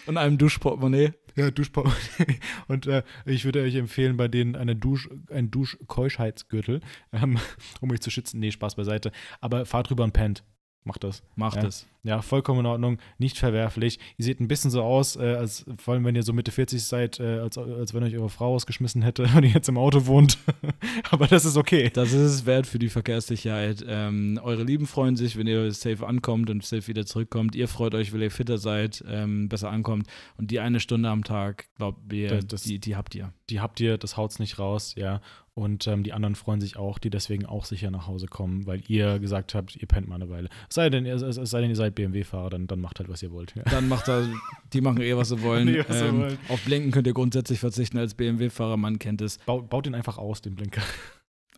[0.05, 1.15] und einem Duschportemonnaie.
[1.37, 1.91] Ja, Duschpause.
[2.69, 6.81] Und äh, ich würde euch empfehlen, bei denen eine Dusch, ein Duschkeuschheitsgürtel,
[7.13, 7.39] ähm,
[7.81, 8.41] um euch zu schützen.
[8.41, 9.11] Nee, Spaß beiseite.
[9.41, 10.45] Aber fahrt rüber und pennt.
[10.85, 11.23] Macht das.
[11.35, 11.67] Macht Ja.
[11.67, 11.87] es.
[12.05, 13.99] Ja, vollkommen in Ordnung, nicht verwerflich.
[14.19, 16.83] Ihr seht ein bisschen so aus, äh, als vor allem wenn ihr so Mitte 40
[16.85, 20.05] seid, äh, als, als wenn euch eure Frau ausgeschmissen hätte und ihr jetzt im Auto
[20.07, 20.37] wohnt.
[21.11, 21.91] Aber das ist okay.
[21.93, 23.83] Das ist es wert für die Verkehrssicherheit.
[23.89, 27.55] Ähm, eure Lieben freuen sich, wenn ihr safe ankommt und safe wieder zurückkommt.
[27.55, 30.07] Ihr freut euch, weil ihr fitter seid, ähm, besser ankommt.
[30.37, 33.33] Und die eine Stunde am Tag, glaubt ihr, Das- die, die habt ihr.
[33.49, 35.21] Die habt ihr, das haut's nicht raus, ja.
[35.57, 38.83] Und ähm, die anderen freuen sich auch, die deswegen auch sicher nach Hause kommen, weil
[38.89, 40.49] ihr gesagt habt, ihr pennt mal eine Weile.
[40.69, 43.09] Es sei denn, ihr, es, es sei denn, ihr seid BMW-Fahrer, dann, dann macht halt,
[43.09, 43.55] was ihr wollt.
[43.55, 43.63] Ja.
[43.65, 44.29] Dann macht er,
[44.73, 45.67] die machen eh, was sie wollen.
[45.67, 46.39] Nee, was ähm, wollen.
[46.49, 49.39] Auf Blinken könnt ihr grundsätzlich verzichten als BMW-Fahrer, man kennt es.
[49.39, 50.83] Baut, baut den einfach aus, den Blinker.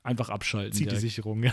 [0.02, 0.72] Einfach abschalten.
[0.72, 0.96] Zieht die.
[0.96, 1.40] Sicherung.
[1.40, 1.50] Nee,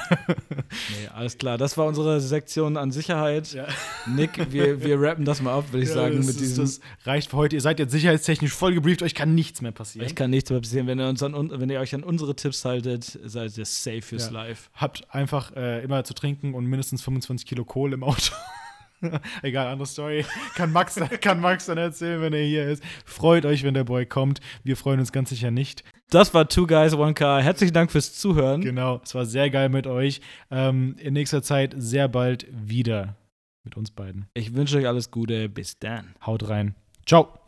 [1.11, 1.57] alles klar.
[1.57, 3.51] Das war unsere Sektion an Sicherheit.
[3.51, 3.65] Ja.
[4.05, 6.63] Nick, wir, wir rappen das mal ab, würde ich Ja, sagen, das mit diesem.
[6.63, 7.55] Das reicht für heute.
[7.55, 10.05] Ihr seid jetzt sicherheitstechnisch voll gebrieft, euch kann nichts mehr passieren.
[10.05, 10.85] Ich kann nichts mehr passieren.
[10.85, 14.27] Wenn ihr, uns an, wenn ihr euch an unsere Tipps haltet, seid ihr safe fürs
[14.27, 14.33] Ja.
[14.33, 14.69] Life.
[14.75, 18.33] Habt einfach äh, immer zu trinken und mindestens 25 Kilo Kohle im Auto.
[19.41, 20.25] Egal, andere Story.
[20.55, 22.83] Kann Max, kann Max dann erzählen, wenn er hier ist.
[23.05, 24.39] Freut euch, wenn der Boy kommt.
[24.63, 25.83] Wir freuen uns ganz sicher nicht.
[26.09, 27.41] Das war Two Guys, One Car.
[27.41, 28.61] Herzlichen Dank fürs Zuhören.
[28.61, 30.21] Genau, es war sehr geil mit euch.
[30.51, 33.15] Ähm, in nächster Zeit sehr bald wieder
[33.63, 34.27] mit uns beiden.
[34.33, 35.49] Ich wünsche euch alles Gute.
[35.49, 36.13] Bis dann.
[36.25, 36.75] Haut rein.
[37.05, 37.42] Ciao.